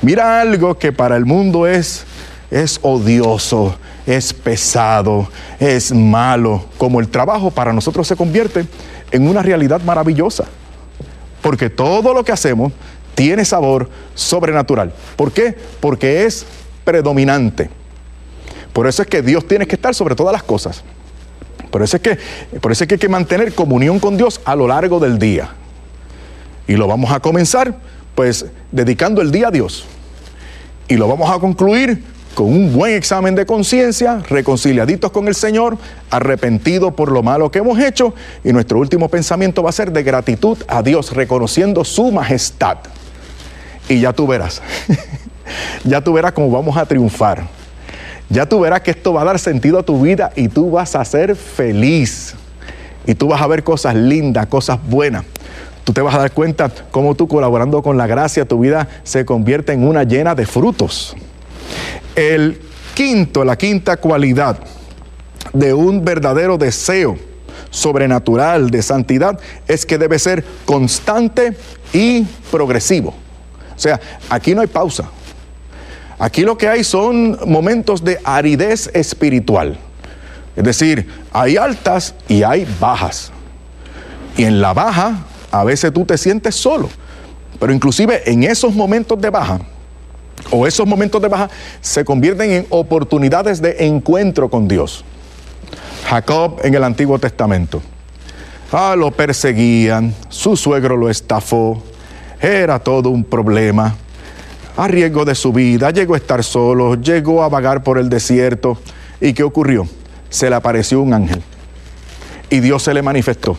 Mira 0.01 0.41
algo 0.41 0.77
que 0.77 0.91
para 0.91 1.15
el 1.15 1.25
mundo 1.25 1.67
es, 1.67 2.03
es 2.51 2.79
odioso, 2.81 3.75
es 4.05 4.33
pesado, 4.33 5.29
es 5.59 5.93
malo, 5.93 6.65
como 6.77 6.99
el 6.99 7.07
trabajo 7.07 7.49
para 7.49 7.71
nosotros 7.71 8.07
se 8.07 8.17
convierte 8.17 8.65
en 9.11 9.27
una 9.27 9.41
realidad 9.41 9.81
maravillosa. 9.81 10.43
Porque 11.41 11.69
todo 11.69 12.13
lo 12.13 12.23
que 12.23 12.33
hacemos 12.33 12.73
tiene 13.15 13.45
sabor 13.45 13.89
sobrenatural. 14.13 14.93
¿Por 15.15 15.31
qué? 15.31 15.55
Porque 15.79 16.25
es 16.25 16.45
predominante. 16.83 17.69
Por 18.73 18.85
eso 18.85 19.01
es 19.01 19.07
que 19.07 19.21
Dios 19.21 19.47
tiene 19.47 19.65
que 19.65 19.75
estar 19.75 19.95
sobre 19.95 20.15
todas 20.15 20.33
las 20.33 20.43
cosas. 20.43 20.83
Por 21.71 21.81
eso 21.81 21.97
es 21.97 22.03
que, 22.03 22.17
por 22.59 22.71
eso 22.71 22.83
es 22.83 22.87
que 22.87 22.95
hay 22.95 22.99
que 22.99 23.09
mantener 23.09 23.53
comunión 23.55 23.99
con 23.99 24.17
Dios 24.17 24.41
a 24.43 24.55
lo 24.55 24.67
largo 24.67 24.99
del 24.99 25.17
día. 25.17 25.51
Y 26.67 26.75
lo 26.75 26.87
vamos 26.87 27.11
a 27.11 27.19
comenzar 27.19 27.75
pues 28.13 28.45
dedicando 28.71 29.21
el 29.21 29.31
día 29.31 29.47
a 29.47 29.51
Dios. 29.51 29.85
Y 30.89 30.95
lo 30.95 31.07
vamos 31.07 31.29
a 31.29 31.39
concluir 31.39 32.03
con 32.33 32.47
un 32.47 32.73
buen 32.73 32.93
examen 32.95 33.35
de 33.35 33.45
conciencia, 33.45 34.21
reconciliaditos 34.29 35.11
con 35.11 35.27
el 35.27 35.35
Señor, 35.35 35.77
arrepentidos 36.09 36.93
por 36.93 37.11
lo 37.11 37.23
malo 37.23 37.51
que 37.51 37.59
hemos 37.59 37.79
hecho, 37.79 38.13
y 38.43 38.53
nuestro 38.53 38.79
último 38.79 39.09
pensamiento 39.09 39.63
va 39.63 39.69
a 39.69 39.73
ser 39.73 39.91
de 39.91 40.03
gratitud 40.03 40.57
a 40.67 40.81
Dios, 40.81 41.13
reconociendo 41.13 41.83
su 41.83 42.11
majestad. 42.11 42.77
Y 43.89 43.99
ya 43.99 44.13
tú 44.13 44.27
verás, 44.27 44.61
ya 45.83 46.01
tú 46.01 46.13
verás 46.13 46.31
cómo 46.31 46.49
vamos 46.49 46.77
a 46.77 46.85
triunfar. 46.85 47.43
Ya 48.29 48.45
tú 48.45 48.61
verás 48.61 48.81
que 48.81 48.91
esto 48.91 49.11
va 49.11 49.23
a 49.23 49.25
dar 49.25 49.39
sentido 49.39 49.79
a 49.79 49.83
tu 49.83 50.01
vida 50.01 50.31
y 50.37 50.47
tú 50.47 50.71
vas 50.71 50.95
a 50.95 51.03
ser 51.03 51.35
feliz. 51.35 52.35
Y 53.05 53.13
tú 53.13 53.27
vas 53.27 53.41
a 53.41 53.47
ver 53.47 53.63
cosas 53.63 53.93
lindas, 53.95 54.45
cosas 54.45 54.79
buenas. 54.87 55.25
Tú 55.83 55.91
te 55.91 56.01
vas 56.01 56.15
a 56.15 56.19
dar 56.19 56.31
cuenta 56.31 56.71
cómo 56.91 57.15
tú 57.15 57.27
colaborando 57.27 57.81
con 57.81 57.97
la 57.97 58.07
gracia, 58.07 58.45
tu 58.45 58.59
vida 58.59 58.87
se 59.03 59.25
convierte 59.25 59.73
en 59.73 59.85
una 59.85 60.03
llena 60.03 60.33
de 60.33 60.45
frutos. 60.45 61.15
El 62.15 62.59
quinto, 62.93 63.43
la 63.43 63.57
quinta 63.57 63.97
cualidad 63.97 64.59
de 65.53 65.73
un 65.73 66.03
verdadero 66.03 66.57
deseo 66.57 67.17
sobrenatural 67.69 68.69
de 68.69 68.81
santidad 68.81 69.39
es 69.67 69.85
que 69.85 69.97
debe 69.97 70.19
ser 70.19 70.43
constante 70.65 71.55
y 71.93 72.23
progresivo. 72.51 73.13
O 73.75 73.79
sea, 73.79 73.99
aquí 74.29 74.53
no 74.53 74.61
hay 74.61 74.67
pausa. 74.67 75.09
Aquí 76.19 76.43
lo 76.43 76.57
que 76.57 76.67
hay 76.67 76.83
son 76.83 77.37
momentos 77.47 78.03
de 78.03 78.19
aridez 78.23 78.91
espiritual. 78.93 79.77
Es 80.55 80.63
decir, 80.63 81.07
hay 81.31 81.57
altas 81.57 82.13
y 82.27 82.43
hay 82.43 82.67
bajas. 82.79 83.31
Y 84.37 84.43
en 84.43 84.61
la 84.61 84.73
baja 84.73 85.25
a 85.49 85.63
veces 85.63 85.91
tú 85.91 86.05
te 86.05 86.17
sientes 86.17 86.55
solo. 86.55 86.89
Pero 87.59 87.73
inclusive 87.73 88.21
en 88.29 88.43
esos 88.43 88.73
momentos 88.75 89.19
de 89.19 89.29
baja, 89.29 89.59
o 90.49 90.65
esos 90.65 90.87
momentos 90.87 91.21
de 91.21 91.27
baja, 91.27 91.49
se 91.81 92.03
convierten 92.03 92.51
en 92.51 92.67
oportunidades 92.69 93.61
de 93.61 93.85
encuentro 93.85 94.49
con 94.49 94.67
Dios. 94.67 95.03
Jacob 96.07 96.59
en 96.63 96.73
el 96.73 96.83
Antiguo 96.83 97.19
Testamento. 97.19 97.81
Ah, 98.71 98.95
lo 98.97 99.11
perseguían, 99.11 100.15
su 100.29 100.55
suegro 100.55 100.97
lo 100.97 101.09
estafó, 101.09 101.81
era 102.41 102.79
todo 102.79 103.09
un 103.09 103.23
problema. 103.23 103.95
A 104.77 104.87
riesgo 104.87 105.25
de 105.25 105.35
su 105.35 105.51
vida, 105.51 105.91
llegó 105.91 106.13
a 106.13 106.17
estar 106.17 106.43
solo, 106.43 106.95
llegó 106.95 107.43
a 107.43 107.49
vagar 107.49 107.83
por 107.83 107.97
el 107.97 108.09
desierto. 108.09 108.77
¿Y 109.19 109.33
qué 109.33 109.43
ocurrió? 109.43 109.87
Se 110.29 110.49
le 110.49 110.55
apareció 110.55 111.01
un 111.01 111.13
ángel 111.13 111.43
y 112.51 112.59
Dios 112.59 112.83
se 112.83 112.93
le 112.93 113.01
manifestó. 113.01 113.57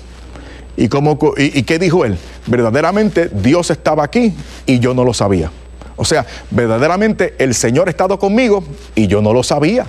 ¿Y, 0.77 0.89
cómo, 0.89 1.19
y, 1.37 1.63
qué 1.65 1.79
dijo 1.79 2.05
él? 2.05 2.17
Verdaderamente 2.47 3.29
Dios 3.29 3.71
estaba 3.71 4.05
aquí 4.05 4.35
y 4.67 4.79
yo 4.79 4.95
no 4.95 5.05
lo 5.05 5.13
sabía. 5.13 5.51
O 6.03 6.05
sea, 6.05 6.27
verdaderamente 6.51 7.37
el 7.39 7.55
Señor 7.55 7.87
ha 7.87 7.91
estado 7.91 8.19
conmigo 8.19 8.65
y 8.97 9.07
yo 9.07 9.23
no 9.23 9.33
lo 9.33 9.45
sabía. 9.45 9.87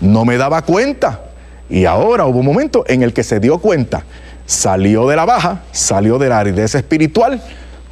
No 0.00 0.24
me 0.24 0.36
daba 0.36 0.62
cuenta. 0.62 1.26
Y 1.70 1.84
ahora 1.84 2.26
hubo 2.26 2.40
un 2.40 2.46
momento 2.46 2.84
en 2.88 3.04
el 3.04 3.12
que 3.12 3.22
se 3.22 3.38
dio 3.38 3.58
cuenta. 3.58 4.02
Salió 4.46 5.06
de 5.06 5.14
la 5.14 5.24
baja, 5.24 5.62
salió 5.70 6.18
de 6.18 6.28
la 6.28 6.40
aridez 6.40 6.74
espiritual, 6.74 7.40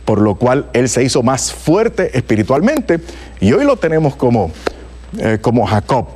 por 0.04 0.20
lo 0.20 0.34
cual 0.34 0.70
él 0.72 0.88
se 0.88 1.04
hizo 1.04 1.22
más 1.22 1.52
fuerte 1.52 2.18
espiritualmente. 2.18 2.98
Y 3.38 3.52
hoy 3.52 3.64
lo 3.64 3.76
tenemos 3.76 4.16
como, 4.16 4.50
eh, 5.20 5.38
como 5.40 5.64
Jacob, 5.64 6.08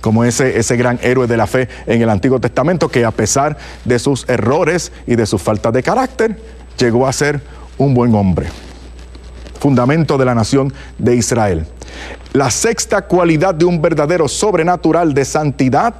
como 0.00 0.24
ese, 0.24 0.58
ese 0.58 0.78
gran 0.78 0.98
héroe 1.02 1.26
de 1.26 1.36
la 1.36 1.46
fe 1.46 1.68
en 1.86 2.00
el 2.00 2.08
Antiguo 2.08 2.40
Testamento, 2.40 2.88
que 2.88 3.04
a 3.04 3.10
pesar 3.10 3.58
de 3.84 3.98
sus 3.98 4.26
errores 4.30 4.92
y 5.06 5.14
de 5.14 5.26
sus 5.26 5.42
faltas 5.42 5.74
de 5.74 5.82
carácter, 5.82 6.40
llegó 6.78 7.06
a 7.06 7.12
ser 7.12 7.42
un 7.76 7.92
buen 7.92 8.14
hombre. 8.14 8.46
Fundamento 9.62 10.18
de 10.18 10.24
la 10.24 10.34
nación 10.34 10.72
de 10.98 11.14
Israel. 11.14 11.64
La 12.32 12.50
sexta 12.50 13.02
cualidad 13.02 13.54
de 13.54 13.64
un 13.64 13.80
verdadero 13.80 14.26
sobrenatural 14.26 15.14
de 15.14 15.24
santidad 15.24 15.94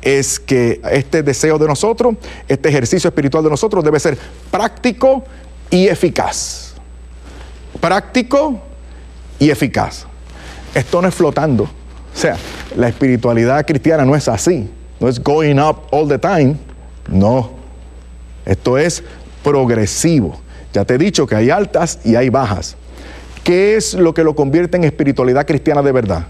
es 0.00 0.40
que 0.40 0.80
este 0.90 1.22
deseo 1.22 1.58
de 1.58 1.66
nosotros, 1.66 2.14
este 2.48 2.70
ejercicio 2.70 3.08
espiritual 3.08 3.44
de 3.44 3.50
nosotros 3.50 3.84
debe 3.84 4.00
ser 4.00 4.16
práctico 4.50 5.22
y 5.68 5.86
eficaz. 5.86 6.76
Práctico 7.78 8.58
y 9.38 9.50
eficaz. 9.50 10.06
Esto 10.74 11.02
no 11.02 11.08
es 11.08 11.14
flotando. 11.14 11.64
O 11.64 12.18
sea, 12.18 12.38
la 12.74 12.88
espiritualidad 12.88 13.66
cristiana 13.66 14.06
no 14.06 14.16
es 14.16 14.28
así, 14.28 14.70
no 14.98 15.10
es 15.10 15.22
going 15.22 15.58
up 15.58 15.76
all 15.90 16.08
the 16.08 16.18
time, 16.18 16.56
no. 17.10 17.50
Esto 18.46 18.78
es 18.78 19.04
progresivo. 19.42 20.40
Ya 20.72 20.86
te 20.86 20.94
he 20.94 20.98
dicho 20.98 21.26
que 21.26 21.34
hay 21.36 21.50
altas 21.50 21.98
y 22.02 22.16
hay 22.16 22.30
bajas. 22.30 22.78
¿Qué 23.44 23.76
es 23.76 23.92
lo 23.92 24.14
que 24.14 24.24
lo 24.24 24.34
convierte 24.34 24.78
en 24.78 24.84
espiritualidad 24.84 25.46
cristiana 25.46 25.82
de 25.82 25.92
verdad? 25.92 26.26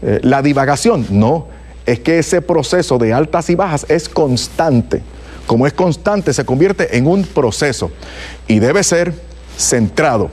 Eh, 0.00 0.20
la 0.22 0.40
divagación, 0.40 1.06
no. 1.10 1.48
Es 1.84 2.00
que 2.00 2.18
ese 2.18 2.40
proceso 2.40 2.96
de 2.96 3.12
altas 3.12 3.50
y 3.50 3.54
bajas 3.54 3.84
es 3.90 4.08
constante. 4.08 5.02
Como 5.46 5.66
es 5.66 5.74
constante, 5.74 6.32
se 6.32 6.46
convierte 6.46 6.96
en 6.96 7.06
un 7.06 7.24
proceso 7.24 7.90
y 8.48 8.58
debe 8.58 8.82
ser 8.82 9.12
centrado, 9.58 10.30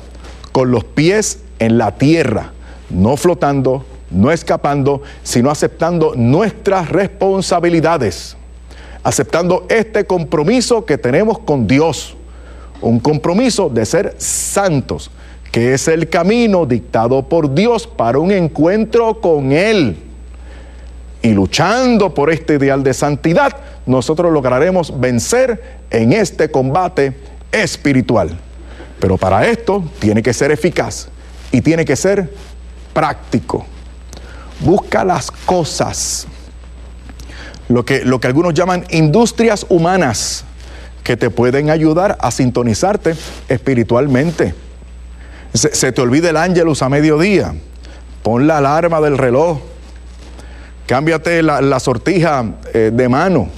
con 0.53 0.71
los 0.71 0.85
pies 0.85 1.39
en 1.59 1.77
la 1.77 1.95
tierra, 1.97 2.53
no 2.89 3.17
flotando, 3.17 3.85
no 4.09 4.31
escapando, 4.31 5.01
sino 5.23 5.51
aceptando 5.51 6.13
nuestras 6.15 6.89
responsabilidades, 6.89 8.37
aceptando 9.03 9.65
este 9.69 10.05
compromiso 10.05 10.85
que 10.85 10.97
tenemos 10.97 11.39
con 11.39 11.67
Dios, 11.67 12.15
un 12.79 12.99
compromiso 12.99 13.69
de 13.69 13.85
ser 13.85 14.15
santos, 14.17 15.11
que 15.51 15.73
es 15.73 15.87
el 15.87 16.09
camino 16.09 16.65
dictado 16.65 17.27
por 17.27 17.53
Dios 17.53 17.87
para 17.87 18.19
un 18.19 18.31
encuentro 18.31 19.19
con 19.21 19.51
Él. 19.51 19.97
Y 21.21 21.29
luchando 21.29 22.13
por 22.13 22.31
este 22.31 22.55
ideal 22.55 22.83
de 22.83 22.93
santidad, 22.93 23.55
nosotros 23.85 24.31
lograremos 24.31 24.99
vencer 24.99 25.79
en 25.89 26.13
este 26.13 26.51
combate 26.51 27.15
espiritual. 27.51 28.37
Pero 28.99 29.17
para 29.17 29.47
esto 29.47 29.83
tiene 29.99 30.21
que 30.21 30.33
ser 30.33 30.51
eficaz 30.51 31.09
y 31.51 31.61
tiene 31.61 31.85
que 31.85 31.95
ser 31.95 32.31
práctico 32.93 33.65
busca 34.59 35.03
las 35.03 35.31
cosas, 35.31 36.27
lo 37.69 37.85
que, 37.85 38.03
lo 38.03 38.19
que 38.19 38.27
algunos 38.27 38.53
llaman 38.53 38.85
industrias 38.89 39.65
humanas, 39.69 40.43
que 41.03 41.17
te 41.17 41.29
pueden 41.29 41.69
ayudar 41.69 42.17
a 42.19 42.31
sintonizarte 42.31 43.15
espiritualmente. 43.47 44.53
Se, 45.57 45.91
te 45.91 46.01
olvida 46.01 46.29
el 46.29 46.37
ángelus 46.37 46.81
a 46.81 46.89
mediodía, 46.89 47.53
pon 48.23 48.47
la 48.47 48.59
alarma 48.59 49.01
del 49.01 49.17
reloj, 49.17 49.59
cámbiate 50.85 51.41
la, 51.41 51.79
sortija 51.79 52.45
eh, 52.73 52.91
de 52.93 53.09
mano, 53.09 53.49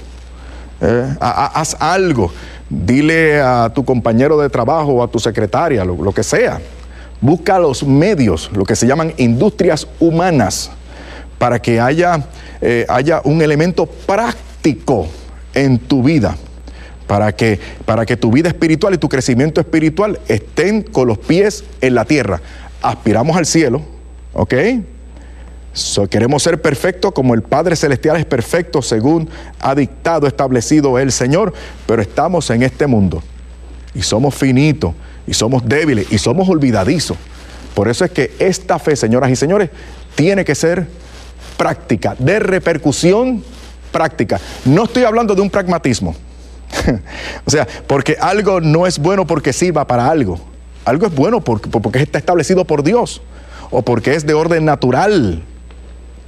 eh, 0.80 1.14
haz 1.20 1.76
algo, 1.78 2.32
dile 2.68 3.40
a 3.40 3.70
tu 3.74 3.84
compañero 3.84 4.38
de 4.40 4.48
trabajo 4.48 4.92
o 4.92 5.02
a 5.02 5.08
tu 5.08 5.18
secretaria, 5.18 5.84
lo 5.84 6.12
que 6.12 6.22
sea. 6.22 6.60
Busca 7.20 7.58
los 7.58 7.84
medios, 7.84 8.50
lo 8.54 8.64
que 8.64 8.74
se 8.74 8.86
llaman 8.86 9.12
industrias 9.18 9.86
humanas 9.98 10.70
para 11.40 11.60
que 11.60 11.80
haya, 11.80 12.26
eh, 12.60 12.86
haya 12.88 13.20
un 13.24 13.42
elemento 13.42 13.86
práctico 13.86 15.06
en 15.52 15.78
tu 15.78 16.02
vida. 16.02 16.36
Para 17.10 17.32
que, 17.32 17.58
para 17.86 18.06
que 18.06 18.16
tu 18.16 18.30
vida 18.30 18.46
espiritual 18.46 18.94
y 18.94 18.98
tu 18.98 19.08
crecimiento 19.08 19.60
espiritual 19.60 20.20
estén 20.28 20.82
con 20.82 21.08
los 21.08 21.18
pies 21.18 21.64
en 21.80 21.96
la 21.96 22.04
tierra. 22.04 22.40
Aspiramos 22.82 23.36
al 23.36 23.46
cielo, 23.46 23.82
¿ok? 24.32 24.54
queremos 26.08 26.44
ser 26.44 26.62
perfectos 26.62 27.10
como 27.10 27.34
el 27.34 27.42
Padre 27.42 27.74
Celestial 27.74 28.16
es 28.16 28.26
perfecto 28.26 28.80
según 28.80 29.28
ha 29.58 29.74
dictado, 29.74 30.28
establecido 30.28 31.00
el 31.00 31.10
Señor, 31.10 31.52
pero 31.84 32.00
estamos 32.00 32.48
en 32.50 32.62
este 32.62 32.86
mundo 32.86 33.24
y 33.92 34.02
somos 34.02 34.32
finitos 34.36 34.94
y 35.26 35.34
somos 35.34 35.68
débiles 35.68 36.12
y 36.12 36.18
somos 36.18 36.48
olvidadizos. 36.48 37.16
Por 37.74 37.88
eso 37.88 38.04
es 38.04 38.12
que 38.12 38.36
esta 38.38 38.78
fe, 38.78 38.94
señoras 38.94 39.32
y 39.32 39.36
señores, 39.36 39.70
tiene 40.14 40.44
que 40.44 40.54
ser 40.54 40.86
práctica, 41.56 42.14
de 42.20 42.38
repercusión 42.38 43.42
práctica. 43.90 44.38
No 44.64 44.84
estoy 44.84 45.02
hablando 45.02 45.34
de 45.34 45.40
un 45.40 45.50
pragmatismo. 45.50 46.14
o 47.44 47.50
sea, 47.50 47.66
porque 47.86 48.16
algo 48.20 48.60
no 48.60 48.86
es 48.86 48.98
bueno 48.98 49.26
porque 49.26 49.52
sirva 49.52 49.86
para 49.86 50.08
algo. 50.08 50.38
Algo 50.84 51.06
es 51.06 51.14
bueno 51.14 51.40
porque, 51.40 51.68
porque 51.68 52.00
está 52.00 52.18
establecido 52.18 52.64
por 52.64 52.82
Dios 52.82 53.22
o 53.70 53.82
porque 53.82 54.14
es 54.14 54.26
de 54.26 54.34
orden 54.34 54.64
natural. 54.64 55.42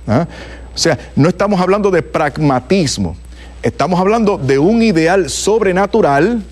¿Ah? 0.07 0.27
O 0.75 0.79
sea, 0.79 0.99
no 1.17 1.29
estamos 1.29 1.61
hablando 1.61 1.91
de 1.91 2.03
pragmatismo, 2.03 3.17
estamos 3.63 4.01
hablando 4.01 4.39
de 4.39 4.59
un 4.59 4.83
ideal 4.83 5.29
sobrenatural 5.29 6.43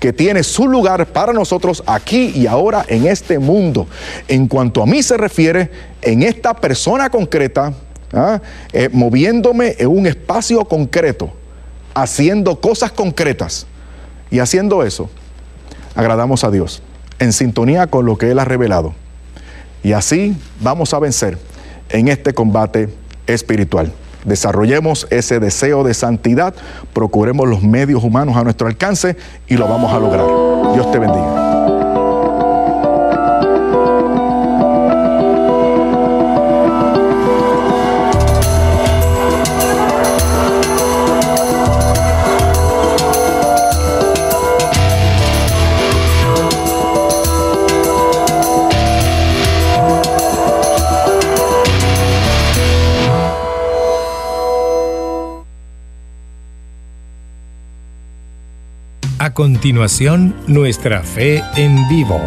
que 0.00 0.12
tiene 0.12 0.42
su 0.42 0.66
lugar 0.66 1.06
para 1.06 1.32
nosotros 1.32 1.82
aquí 1.86 2.32
y 2.34 2.46
ahora 2.46 2.84
en 2.88 3.06
este 3.06 3.38
mundo. 3.38 3.86
En 4.28 4.46
cuanto 4.48 4.82
a 4.82 4.86
mí 4.86 5.02
se 5.02 5.16
refiere, 5.16 5.70
en 6.02 6.22
esta 6.22 6.54
persona 6.54 7.10
concreta, 7.10 7.72
¿ah? 8.12 8.40
Eh, 8.72 8.88
moviéndome 8.92 9.74
en 9.78 9.88
un 9.88 10.06
espacio 10.06 10.64
concreto, 10.64 11.32
haciendo 11.96 12.60
cosas 12.60 12.92
concretas. 12.92 13.66
Y 14.30 14.38
haciendo 14.38 14.84
eso, 14.84 15.08
agradamos 15.94 16.44
a 16.44 16.50
Dios, 16.50 16.82
en 17.18 17.32
sintonía 17.32 17.86
con 17.86 18.04
lo 18.04 18.18
que 18.18 18.30
Él 18.30 18.38
ha 18.38 18.44
revelado. 18.44 18.94
Y 19.82 19.92
así 19.92 20.36
vamos 20.60 20.92
a 20.94 20.98
vencer 20.98 21.38
en 21.88 22.08
este 22.08 22.34
combate 22.34 22.90
espiritual. 23.26 23.92
Desarrollemos 24.24 25.06
ese 25.10 25.40
deseo 25.40 25.84
de 25.84 25.94
santidad, 25.94 26.54
procuremos 26.92 27.48
los 27.48 27.62
medios 27.62 28.04
humanos 28.04 28.36
a 28.36 28.44
nuestro 28.44 28.66
alcance 28.66 29.16
y 29.46 29.56
lo 29.56 29.68
vamos 29.68 29.92
a 29.92 29.98
lograr. 29.98 30.74
Dios 30.74 30.90
te 30.90 30.98
bendiga. 30.98 31.75
Continuación, 59.36 60.34
nuestra 60.46 61.02
fe 61.02 61.42
en 61.56 61.86
vivo. 61.90 62.18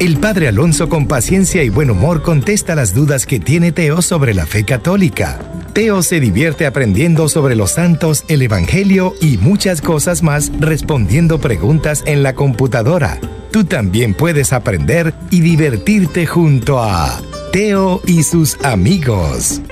El 0.00 0.18
padre 0.18 0.48
Alonso 0.48 0.90
con 0.90 1.08
paciencia 1.08 1.62
y 1.64 1.70
buen 1.70 1.90
humor 1.90 2.20
contesta 2.22 2.74
las 2.74 2.92
dudas 2.92 3.24
que 3.24 3.40
tiene 3.40 3.72
Teo 3.72 4.02
sobre 4.02 4.34
la 4.34 4.44
fe 4.44 4.64
católica. 4.64 5.38
Teo 5.72 6.02
se 6.02 6.20
divierte 6.20 6.66
aprendiendo 6.66 7.30
sobre 7.30 7.56
los 7.56 7.70
santos, 7.70 8.26
el 8.28 8.42
Evangelio 8.42 9.14
y 9.22 9.38
muchas 9.38 9.80
cosas 9.80 10.22
más 10.22 10.52
respondiendo 10.60 11.40
preguntas 11.40 12.02
en 12.04 12.22
la 12.22 12.34
computadora. 12.34 13.18
Tú 13.50 13.64
también 13.64 14.12
puedes 14.12 14.52
aprender 14.52 15.14
y 15.30 15.40
divertirte 15.40 16.26
junto 16.26 16.80
a 16.80 17.18
Teo 17.50 18.02
y 18.06 18.24
sus 18.24 18.62
amigos. 18.62 19.62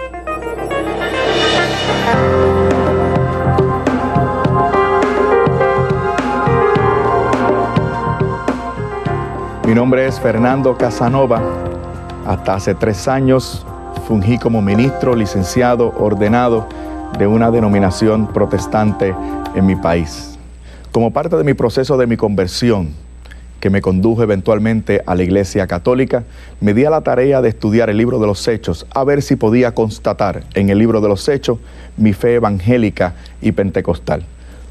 Mi 9.66 9.74
nombre 9.74 10.06
es 10.06 10.20
Fernando 10.20 10.78
Casanova. 10.78 11.42
Hasta 12.24 12.54
hace 12.54 12.76
tres 12.76 13.08
años 13.08 13.66
fungí 14.06 14.38
como 14.38 14.62
ministro 14.62 15.16
licenciado 15.16 15.92
ordenado 15.98 16.68
de 17.18 17.26
una 17.26 17.50
denominación 17.50 18.28
protestante 18.28 19.12
en 19.56 19.66
mi 19.66 19.74
país. 19.74 20.38
Como 20.92 21.12
parte 21.12 21.36
de 21.36 21.42
mi 21.42 21.54
proceso 21.54 21.96
de 21.96 22.06
mi 22.06 22.16
conversión, 22.16 22.90
que 23.58 23.68
me 23.68 23.82
condujo 23.82 24.22
eventualmente 24.22 25.02
a 25.04 25.16
la 25.16 25.24
Iglesia 25.24 25.66
Católica, 25.66 26.22
me 26.60 26.72
di 26.72 26.84
a 26.84 26.90
la 26.90 27.00
tarea 27.00 27.42
de 27.42 27.48
estudiar 27.48 27.90
el 27.90 27.96
libro 27.96 28.20
de 28.20 28.28
los 28.28 28.46
Hechos, 28.46 28.86
a 28.94 29.02
ver 29.02 29.20
si 29.20 29.34
podía 29.34 29.74
constatar 29.74 30.44
en 30.54 30.70
el 30.70 30.78
libro 30.78 31.00
de 31.00 31.08
los 31.08 31.28
Hechos 31.28 31.58
mi 31.96 32.12
fe 32.12 32.34
evangélica 32.34 33.14
y 33.42 33.50
pentecostal. 33.50 34.22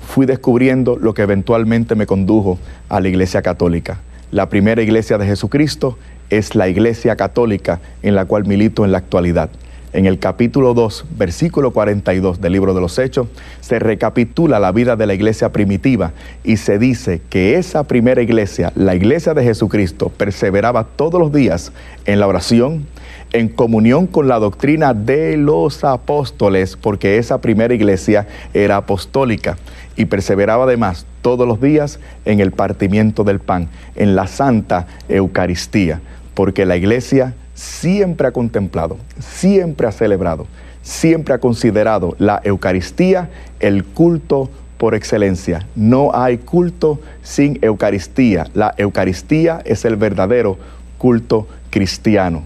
Fui 0.07 0.25
descubriendo 0.25 0.95
lo 0.95 1.13
que 1.13 1.23
eventualmente 1.23 1.95
me 1.95 2.07
condujo 2.07 2.59
a 2.87 3.01
la 3.01 3.09
Iglesia 3.09 3.41
Católica. 3.41 3.99
La 4.31 4.49
primera 4.49 4.81
iglesia 4.81 5.17
de 5.17 5.27
Jesucristo 5.27 5.97
es 6.29 6.55
la 6.55 6.67
iglesia 6.67 7.15
católica 7.15 7.79
en 8.01 8.15
la 8.15 8.25
cual 8.25 8.45
milito 8.45 8.83
en 8.83 8.91
la 8.91 8.97
actualidad. 8.97 9.49
En 9.93 10.07
el 10.07 10.19
capítulo 10.19 10.73
2, 10.73 11.05
versículo 11.17 11.71
42 11.71 12.41
del 12.41 12.51
libro 12.51 12.73
de 12.73 12.81
los 12.81 12.99
Hechos, 12.99 13.27
se 13.61 13.79
recapitula 13.79 14.59
la 14.59 14.73
vida 14.73 14.97
de 14.97 15.05
la 15.05 15.13
iglesia 15.13 15.53
primitiva 15.53 16.11
y 16.43 16.57
se 16.57 16.79
dice 16.79 17.21
que 17.29 17.55
esa 17.55 17.83
primera 17.83 18.21
iglesia, 18.21 18.73
la 18.75 18.95
iglesia 18.95 19.33
de 19.33 19.43
Jesucristo, 19.43 20.09
perseveraba 20.09 20.83
todos 20.83 21.21
los 21.21 21.31
días 21.31 21.71
en 22.05 22.19
la 22.19 22.27
oración, 22.27 22.87
en 23.31 23.47
comunión 23.47 24.07
con 24.07 24.27
la 24.27 24.39
doctrina 24.39 24.93
de 24.93 25.37
los 25.37 25.83
apóstoles, 25.83 26.75
porque 26.75 27.17
esa 27.17 27.39
primera 27.39 27.73
iglesia 27.73 28.27
era 28.53 28.77
apostólica 28.77 29.55
y 29.95 30.05
perseveraba 30.05 30.65
además 30.65 31.05
todos 31.21 31.47
los 31.47 31.61
días 31.61 31.99
en 32.25 32.39
el 32.39 32.51
partimiento 32.51 33.23
del 33.23 33.39
pan, 33.39 33.69
en 33.95 34.15
la 34.15 34.27
santa 34.27 34.87
Eucaristía, 35.09 36.01
porque 36.33 36.65
la 36.65 36.77
iglesia 36.77 37.33
siempre 37.53 38.27
ha 38.27 38.31
contemplado, 38.31 38.97
siempre 39.19 39.87
ha 39.87 39.91
celebrado, 39.91 40.47
siempre 40.81 41.33
ha 41.33 41.39
considerado 41.39 42.15
la 42.19 42.41
Eucaristía 42.43 43.29
el 43.59 43.83
culto 43.83 44.49
por 44.77 44.93
excelencia. 44.93 45.65
No 45.75 46.11
hay 46.13 46.37
culto 46.37 46.99
sin 47.23 47.57
Eucaristía. 47.61 48.47
La 48.53 48.73
Eucaristía 48.77 49.61
es 49.65 49.85
el 49.85 49.95
verdadero 49.95 50.57
culto 50.97 51.47
cristiano. 51.69 52.43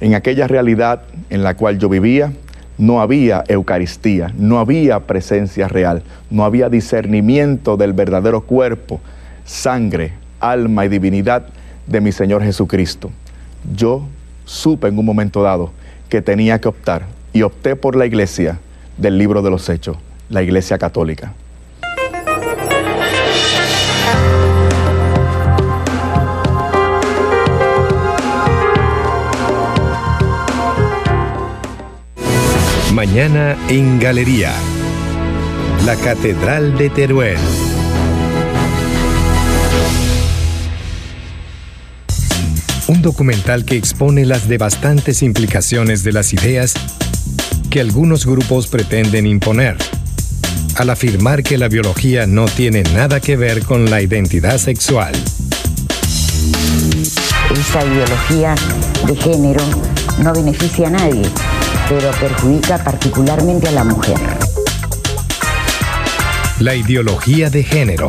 En 0.00 0.14
aquella 0.14 0.46
realidad 0.46 1.02
en 1.30 1.42
la 1.42 1.56
cual 1.56 1.78
yo 1.78 1.88
vivía, 1.88 2.32
no 2.78 3.00
había 3.00 3.44
Eucaristía, 3.48 4.32
no 4.36 4.58
había 4.58 5.00
presencia 5.00 5.68
real, 5.68 6.02
no 6.30 6.44
había 6.44 6.68
discernimiento 6.68 7.76
del 7.76 7.92
verdadero 7.92 8.42
cuerpo, 8.42 9.00
sangre, 9.44 10.12
alma 10.40 10.84
y 10.84 10.88
divinidad 10.88 11.46
de 11.86 12.00
mi 12.00 12.12
Señor 12.12 12.42
Jesucristo. 12.42 13.10
Yo 13.74 14.06
supe 14.44 14.88
en 14.88 14.98
un 14.98 15.06
momento 15.06 15.42
dado 15.42 15.72
que 16.08 16.22
tenía 16.22 16.60
que 16.60 16.68
optar 16.68 17.06
y 17.32 17.42
opté 17.42 17.76
por 17.76 17.96
la 17.96 18.06
iglesia 18.06 18.58
del 18.96 19.18
libro 19.18 19.42
de 19.42 19.50
los 19.50 19.68
hechos, 19.68 19.96
la 20.28 20.42
iglesia 20.42 20.78
católica. 20.78 21.32
Mañana 32.96 33.58
en 33.68 34.00
Galería. 34.00 34.54
La 35.84 35.96
Catedral 35.96 36.78
de 36.78 36.88
Teruel. 36.88 37.36
Un 42.86 43.02
documental 43.02 43.66
que 43.66 43.76
expone 43.76 44.24
las 44.24 44.48
devastantes 44.48 45.22
implicaciones 45.22 46.04
de 46.04 46.12
las 46.12 46.32
ideas 46.32 46.72
que 47.68 47.80
algunos 47.80 48.24
grupos 48.24 48.66
pretenden 48.66 49.26
imponer, 49.26 49.76
al 50.76 50.88
afirmar 50.88 51.42
que 51.42 51.58
la 51.58 51.68
biología 51.68 52.26
no 52.26 52.46
tiene 52.46 52.82
nada 52.94 53.20
que 53.20 53.36
ver 53.36 53.62
con 53.62 53.90
la 53.90 54.00
identidad 54.00 54.56
sexual. 54.56 55.12
Esa 57.52 57.84
ideología 57.84 58.54
de 59.06 59.16
género 59.16 59.62
no 60.18 60.32
beneficia 60.32 60.86
a 60.86 60.92
nadie 60.92 61.30
pero 61.88 62.10
perjudica 62.12 62.78
particularmente 62.82 63.68
a 63.68 63.72
la 63.72 63.84
mujer. 63.84 64.18
La 66.58 66.74
ideología 66.74 67.48
de 67.48 67.62
género. 67.62 68.08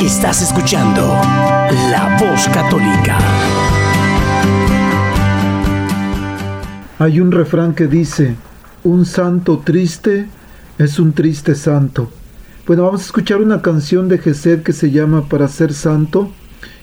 Estás 0.00 0.42
escuchando 0.42 1.00
La 1.90 2.18
Voz 2.20 2.46
Católica. 2.48 3.18
Hay 6.98 7.20
un 7.20 7.32
refrán 7.32 7.74
que 7.74 7.86
dice, 7.86 8.36
un 8.84 9.06
santo 9.06 9.60
triste 9.60 10.28
es 10.78 10.98
un 10.98 11.12
triste 11.12 11.54
santo. 11.54 12.10
Bueno, 12.64 12.84
vamos 12.84 13.02
a 13.02 13.06
escuchar 13.06 13.42
una 13.42 13.60
canción 13.60 14.08
de 14.08 14.18
Gesed 14.18 14.62
que 14.62 14.72
se 14.72 14.92
llama 14.92 15.28
Para 15.28 15.48
ser 15.48 15.74
santo. 15.74 16.30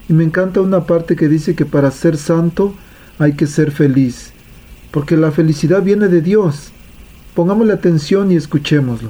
Y 0.09 0.13
me 0.13 0.25
encanta 0.25 0.59
una 0.59 0.83
parte 0.85 1.15
que 1.15 1.29
dice 1.29 1.55
que 1.55 1.65
para 1.65 1.89
ser 1.89 2.17
santo 2.17 2.73
hay 3.17 3.33
que 3.33 3.47
ser 3.47 3.71
feliz. 3.71 4.33
Porque 4.91 5.15
la 5.15 5.31
felicidad 5.31 5.81
viene 5.81 6.09
de 6.09 6.21
Dios. 6.21 6.71
Pongámosle 7.33 7.71
atención 7.71 8.29
y 8.29 8.35
escuchémoslo. 8.35 9.09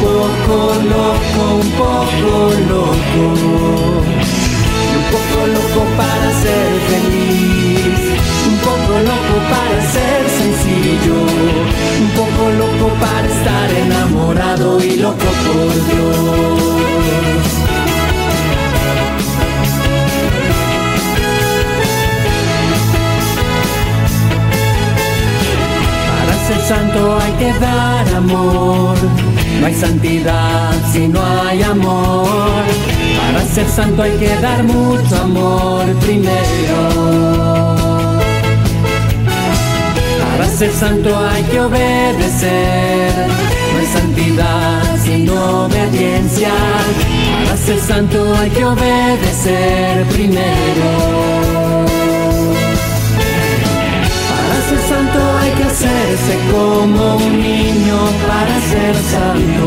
Poco 0.00 0.56
loco, 0.94 1.42
un 1.60 1.70
poco 1.80 2.32
loco, 2.68 3.24
un 4.96 5.04
poco 5.12 5.38
loco 5.54 5.80
para 5.96 6.28
ser 6.42 6.70
feliz, 6.88 7.49
santidad 29.90 30.72
si 30.92 31.08
no 31.08 31.20
hay 31.42 31.62
amor. 31.62 32.64
Para 33.20 33.44
ser 33.44 33.68
santo 33.68 34.02
hay 34.02 34.16
que 34.18 34.34
dar 34.36 34.62
mucho 34.62 35.16
amor 35.16 35.84
primero. 36.06 37.74
Para 40.20 40.48
ser 40.48 40.72
santo 40.72 41.18
hay 41.18 41.42
que 41.44 41.60
obedecer. 41.60 43.12
No 43.72 43.78
hay 43.80 43.86
santidad 43.86 44.82
sino 45.04 45.64
obediencia. 45.64 46.52
Para 47.44 47.56
ser 47.56 47.80
santo 47.80 48.34
hay 48.38 48.50
que 48.50 48.64
obedecer 48.64 50.06
primero. 50.06 52.09
Hay 55.18 55.50
que 55.52 55.64
hacerse 55.64 56.38
como 56.52 57.16
un 57.16 57.40
niño 57.40 57.98
para 58.28 58.54
ser 58.70 58.94
santo. 59.14 59.66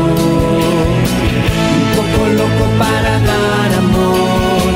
Poco 1.96 2.20
loco 2.40 2.64
para 2.78 3.12
dar 3.30 3.70
amor, 3.84 4.68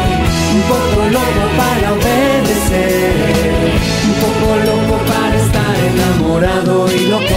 un 0.55 0.63
poco 0.73 0.99
loco 1.17 1.43
para 1.61 1.87
obedecer, 1.99 3.13
un 4.09 4.15
poco 4.25 4.47
loco 4.69 4.95
para 5.13 5.37
estar 5.45 5.75
enamorado 5.93 6.75
y 6.93 7.01
loco 7.07 7.28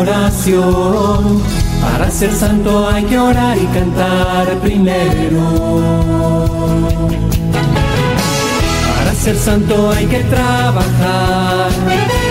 oración. 0.00 1.42
Para 1.82 2.10
ser 2.10 2.32
santo 2.32 2.88
hay 2.88 3.04
que 3.04 3.18
orar 3.18 3.56
y 3.56 3.66
cantar 3.66 4.46
primero. 4.58 5.42
Para 8.96 9.14
ser 9.14 9.36
santo 9.36 9.90
hay 9.90 10.06
que 10.06 10.20
trabajar. 10.20 11.70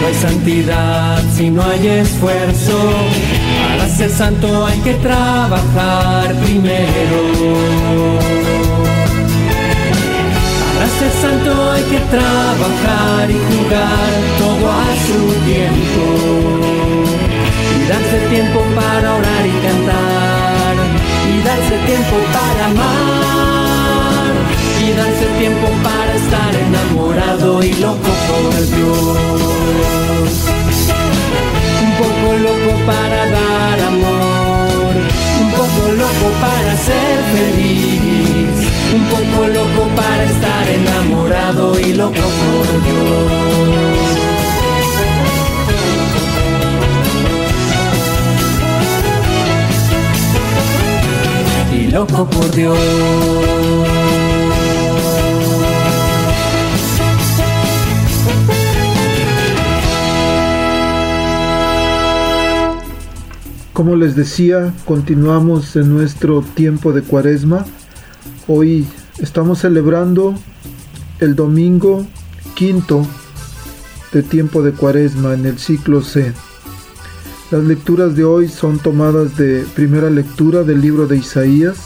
No 0.02 0.08
hay 0.08 0.16
santidad 0.16 1.22
si 1.36 1.50
no 1.50 1.64
hay 1.64 1.88
esfuerzo. 1.88 2.78
Para 3.70 3.90
ser 3.90 4.10
santo 4.10 4.66
hay 4.66 4.80
que 4.80 4.94
trabajar 4.96 6.36
primero. 6.44 7.20
Tiempo 22.00 22.18
para 22.34 22.66
amar. 22.66 24.34
Y 24.82 24.92
darse 24.94 25.26
tiempo 25.38 25.68
para 25.84 26.16
estar 26.16 26.56
enamorado 26.56 27.64
y 27.64 27.74
loco 27.74 28.12
por 28.30 28.54
Dios. 28.76 29.50
Un 31.84 31.92
poco 32.02 32.28
loco 32.46 32.72
para 32.86 33.26
dar 33.38 33.80
amor. 33.88 34.94
Un 35.42 35.52
poco 35.52 35.92
loco 35.94 36.28
para 36.42 36.78
ser 36.78 37.18
feliz 37.34 38.70
un 38.92 39.06
poco 39.06 39.48
loco 39.48 39.88
para 39.96 40.24
estar 40.24 40.68
enamorado 40.68 41.80
y 41.80 41.94
loco 41.94 42.16
loco 51.92 52.30
por 52.30 52.52
Dios. 52.52 52.78
Como 63.74 63.96
les 63.96 64.16
decía, 64.16 64.74
continuamos 64.86 65.76
en 65.76 65.94
nuestro 65.94 66.42
tiempo 66.42 66.92
de 66.92 67.02
cuaresma 67.02 67.66
Hoy 68.52 68.88
estamos 69.20 69.60
celebrando 69.60 70.34
el 71.20 71.36
domingo 71.36 72.08
quinto 72.56 73.06
de 74.12 74.24
tiempo 74.24 74.64
de 74.64 74.72
cuaresma 74.72 75.36
en 75.36 75.46
el 75.46 75.60
ciclo 75.60 76.02
C. 76.02 76.34
Las 77.52 77.64
lecturas 77.64 78.16
de 78.16 78.24
hoy 78.24 78.48
son 78.48 78.80
tomadas 78.80 79.36
de 79.38 79.66
primera 79.76 80.10
lectura 80.10 80.64
del 80.64 80.82
libro 80.82 81.08
de 81.08 81.18
Isaías, 81.18 81.78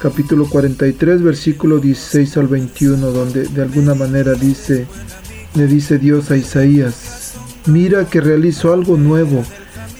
capítulo 0.00 0.48
43, 0.48 1.22
versículo 1.22 1.78
16 1.78 2.36
al 2.36 2.48
21, 2.48 3.10
donde 3.10 3.46
de 3.46 3.62
alguna 3.62 3.94
manera 3.94 4.34
dice, 4.34 4.86
le 5.54 5.66
dice 5.66 5.98
Dios 5.98 6.30
a 6.30 6.36
Isaías, 6.36 7.34
mira 7.66 8.06
que 8.06 8.20
realizo 8.20 8.72
algo 8.72 8.96
nuevo 8.96 9.44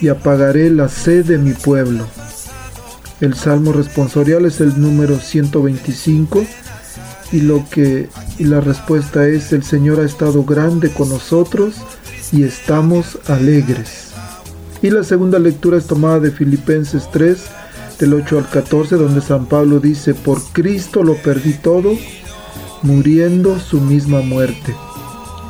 y 0.01 0.09
apagaré 0.09 0.69
la 0.69 0.89
sed 0.89 1.25
de 1.25 1.37
mi 1.37 1.53
pueblo 1.53 2.05
el 3.21 3.33
salmo 3.33 3.73
responsorial 3.73 4.45
es 4.45 4.61
el 4.61 4.81
número 4.81 5.19
125 5.19 6.45
y 7.33 7.41
lo 7.41 7.67
que 7.69 8.07
y 8.37 8.45
la 8.45 8.61
respuesta 8.61 9.27
es 9.27 9.51
el 9.51 9.63
Señor 9.63 9.99
ha 9.99 10.05
estado 10.05 10.43
grande 10.45 10.89
con 10.89 11.09
nosotros 11.09 11.75
y 12.31 12.43
estamos 12.43 13.19
alegres. 13.27 14.08
Y 14.81 14.89
la 14.89 15.03
segunda 15.03 15.39
lectura 15.39 15.77
es 15.77 15.87
tomada 15.87 16.19
de 16.19 16.31
Filipenses 16.31 17.09
3 17.11 17.37
del 17.99 18.13
8 18.13 18.37
al 18.37 18.49
14 18.49 18.95
donde 18.95 19.21
San 19.21 19.45
Pablo 19.45 19.79
dice, 19.79 20.13
por 20.13 20.41
Cristo 20.53 21.03
lo 21.03 21.15
perdí 21.15 21.53
todo, 21.53 21.91
muriendo 22.81 23.59
su 23.59 23.81
misma 23.81 24.21
muerte. 24.21 24.73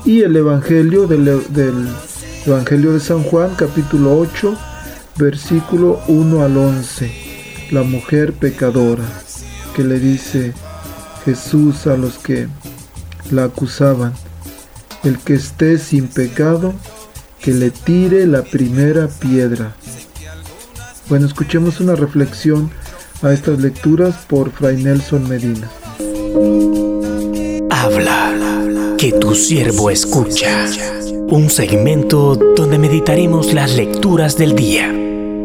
Y 0.05 0.21
el 0.21 0.36
Evangelio 0.36 1.05
del, 1.05 1.25
del 1.25 1.88
Evangelio 2.45 2.93
de 2.93 2.99
San 2.99 3.23
Juan 3.23 3.53
capítulo 3.55 4.17
8 4.17 4.57
versículo 5.17 5.99
1 6.07 6.41
al 6.41 6.57
11 6.57 7.30
la 7.71 7.84
mujer 7.84 8.34
pecadora 8.34 9.03
que 9.75 9.84
le 9.84 9.99
dice 9.99 10.53
Jesús 11.25 11.86
a 11.88 11.95
los 11.95 12.17
que 12.17 12.47
la 13.32 13.43
acusaban, 13.45 14.13
el 15.03 15.19
que 15.19 15.36
esté 15.36 15.77
sin 15.77 16.07
pecado, 16.07 16.73
que 17.42 17.52
le 17.52 17.72
tire 17.72 18.28
la 18.28 18.44
primera 18.44 19.08
piedra. 19.08 19.76
Bueno, 21.08 21.26
escuchemos 21.26 21.80
una 21.80 21.96
reflexión 21.96 22.70
a 23.22 23.34
estas 23.34 23.60
lecturas 23.60 24.16
por 24.28 24.52
Fray 24.52 24.84
Nelson 24.84 25.28
Medina. 25.28 25.70
Habla, 27.70 28.96
que 28.98 29.14
tu 29.14 29.34
siervo 29.36 29.90
escucha. 29.90 30.66
Un 31.30 31.50
segmento 31.50 32.36
donde 32.36 32.78
meditaremos 32.78 33.54
las 33.54 33.76
lecturas 33.76 34.38
del 34.38 34.56
día. 34.56 34.94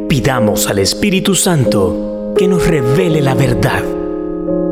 Pidamos 0.08 0.66
al 0.66 0.78
Espíritu 0.78 1.34
Santo 1.34 2.34
que 2.36 2.48
nos 2.48 2.66
revele 2.66 3.20
la 3.20 3.34
verdad, 3.34 3.82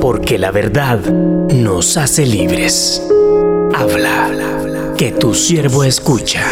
porque 0.01 0.39
la 0.39 0.51
verdad 0.51 1.01
nos 1.01 1.97
hace 1.97 2.27
libres. 2.27 3.03
Habla, 3.75 4.62
que 5.03 5.11
tu 5.11 5.35
siervo 5.35 5.83
escucha. 5.83 6.49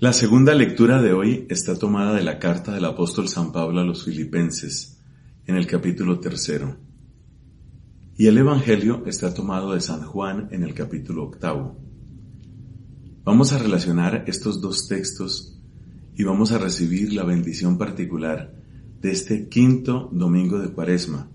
La 0.00 0.12
segunda 0.12 0.56
lectura 0.56 1.00
de 1.00 1.12
hoy 1.12 1.46
está 1.48 1.78
tomada 1.78 2.12
de 2.14 2.24
la 2.24 2.40
carta 2.40 2.74
del 2.74 2.84
apóstol 2.84 3.28
San 3.28 3.52
Pablo 3.52 3.80
a 3.80 3.84
los 3.84 4.04
filipenses, 4.04 4.98
en 5.46 5.54
el 5.54 5.68
capítulo 5.68 6.18
tercero. 6.18 6.78
Y 8.16 8.26
el 8.26 8.38
Evangelio 8.38 9.04
está 9.06 9.32
tomado 9.32 9.72
de 9.74 9.80
San 9.80 10.02
Juan 10.02 10.48
en 10.50 10.64
el 10.64 10.74
capítulo 10.74 11.22
octavo. 11.22 11.78
Vamos 13.22 13.52
a 13.52 13.58
relacionar 13.58 14.24
estos 14.26 14.60
dos 14.60 14.88
textos 14.88 15.60
y 16.16 16.24
vamos 16.24 16.50
a 16.50 16.58
recibir 16.58 17.12
la 17.12 17.22
bendición 17.22 17.78
particular 17.78 18.52
de 19.00 19.12
este 19.12 19.48
quinto 19.48 20.10
domingo 20.10 20.58
de 20.58 20.70
Cuaresma. 20.70 21.30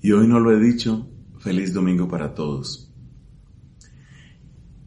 Y 0.00 0.10
hoy 0.10 0.26
no 0.26 0.40
lo 0.40 0.50
he 0.50 0.60
dicho, 0.60 1.06
feliz 1.42 1.74
domingo 1.74 2.06
para 2.06 2.34
todos. 2.34 2.88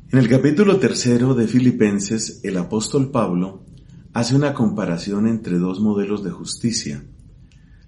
En 0.10 0.20
el 0.20 0.30
capítulo 0.30 0.80
tercero 0.80 1.34
de 1.34 1.48
Filipenses, 1.48 2.40
el 2.44 2.56
apóstol 2.56 3.12
Pablo 3.12 3.66
hace 4.14 4.36
una 4.36 4.54
comparación 4.54 5.28
entre 5.28 5.58
dos 5.58 5.82
modelos 5.82 6.24
de 6.24 6.32
justicia. 6.32 7.04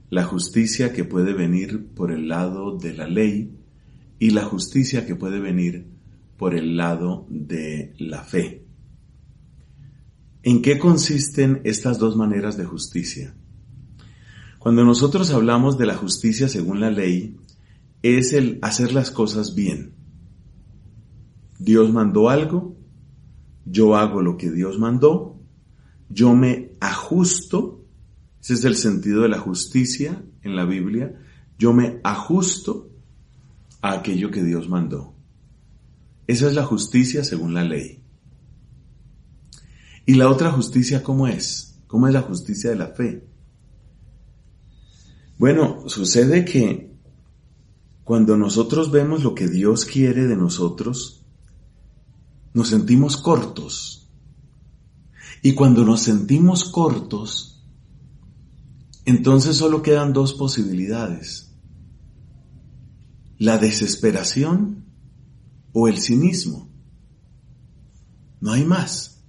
La 0.10 0.26
justicia 0.26 0.92
que 0.92 1.06
puede 1.06 1.32
venir 1.32 1.88
por 1.96 2.12
el 2.12 2.28
lado 2.28 2.78
de 2.78 2.94
la 2.94 3.08
ley 3.08 3.58
y 4.20 4.32
la 4.32 4.44
justicia 4.44 5.06
que 5.06 5.16
puede 5.16 5.40
venir 5.40 5.88
por 6.36 6.54
el 6.54 6.76
lado 6.76 7.26
de 7.30 7.94
la 7.98 8.24
fe. 8.24 8.66
¿En 10.44 10.62
qué 10.62 10.78
consisten 10.78 11.62
estas 11.64 12.00
dos 12.00 12.18
maneras 12.18 12.58
de 12.58 12.66
justicia? 12.66 13.34
Cuando 14.60 14.84
nosotros 14.84 15.32
hablamos 15.32 15.78
de 15.78 15.86
la 15.86 15.96
justicia 15.96 16.50
según 16.50 16.82
la 16.82 16.92
ley, 16.92 17.38
es 18.16 18.34
el 18.34 18.60
hacer 18.62 18.94
las 18.94 19.12
cosas 19.12 19.56
bien. 19.56 19.96
Dios 21.60 21.92
mandó 21.92 22.30
algo, 22.30 22.78
yo 23.66 23.96
hago 23.96 24.22
lo 24.22 24.38
que 24.38 24.52
Dios 24.52 24.80
mandó, 24.80 25.42
yo 26.10 26.34
me 26.36 26.72
ajusto, 26.80 27.86
ese 28.42 28.54
es 28.54 28.64
el 28.64 28.76
sentido 28.76 29.24
de 29.24 29.30
la 29.30 29.40
justicia 29.40 30.24
en 30.44 30.56
la 30.56 30.66
Biblia, 30.66 31.20
yo 31.58 31.74
me 31.74 32.00
ajusto 32.04 32.92
a 33.82 33.94
aquello 33.94 34.32
que 34.32 34.44
Dios 34.44 34.70
mandó. 34.70 35.16
Esa 36.28 36.48
es 36.48 36.54
la 36.54 36.64
justicia 36.64 37.24
según 37.24 37.54
la 37.54 37.64
ley. 37.64 38.04
¿Y 40.06 40.14
la 40.14 40.30
otra 40.30 40.52
justicia 40.52 41.04
cómo 41.04 41.28
es? 41.28 41.82
¿Cómo 41.88 42.08
es 42.08 42.14
la 42.14 42.22
justicia 42.22 42.70
de 42.70 42.76
la 42.76 42.88
fe? 42.88 43.28
Bueno, 45.38 45.88
sucede 45.88 46.46
que 46.46 46.97
cuando 48.08 48.38
nosotros 48.38 48.90
vemos 48.90 49.22
lo 49.22 49.36
que 49.36 49.50
Dios 49.50 49.84
quiere 49.84 50.28
de 50.28 50.38
nosotros, 50.38 51.26
nos 52.54 52.70
sentimos 52.70 53.18
cortos. 53.18 54.10
Y 55.42 55.56
cuando 55.56 55.84
nos 55.84 56.04
sentimos 56.04 56.72
cortos, 56.72 57.66
entonces 59.04 59.58
solo 59.58 59.82
quedan 59.82 60.14
dos 60.14 60.36
posibilidades. 60.36 61.54
La 63.40 63.58
desesperación 63.58 64.86
o 65.74 65.90
el 65.90 65.98
cinismo. 65.98 66.70
No 68.40 68.54
hay 68.54 68.64
más. 68.64 69.22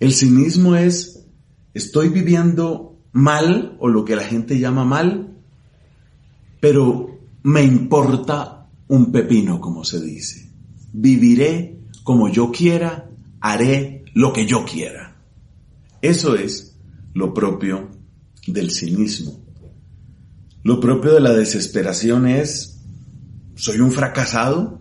El 0.00 0.14
cinismo 0.14 0.76
es, 0.76 1.26
estoy 1.74 2.08
viviendo 2.08 3.02
mal 3.12 3.76
o 3.80 3.88
lo 3.88 4.06
que 4.06 4.16
la 4.16 4.24
gente 4.24 4.58
llama 4.58 4.86
mal, 4.86 5.36
pero 6.58 7.13
me 7.44 7.62
importa 7.62 8.70
un 8.88 9.12
pepino, 9.12 9.60
como 9.60 9.84
se 9.84 10.00
dice. 10.00 10.50
Viviré 10.92 11.78
como 12.02 12.28
yo 12.28 12.50
quiera, 12.50 13.10
haré 13.40 14.04
lo 14.14 14.32
que 14.32 14.46
yo 14.46 14.64
quiera. 14.64 15.16
Eso 16.00 16.34
es 16.36 16.78
lo 17.12 17.32
propio 17.32 17.90
del 18.46 18.70
cinismo. 18.70 19.44
Lo 20.62 20.80
propio 20.80 21.12
de 21.12 21.20
la 21.20 21.34
desesperación 21.34 22.26
es, 22.26 22.82
soy 23.54 23.80
un 23.80 23.92
fracasado, 23.92 24.80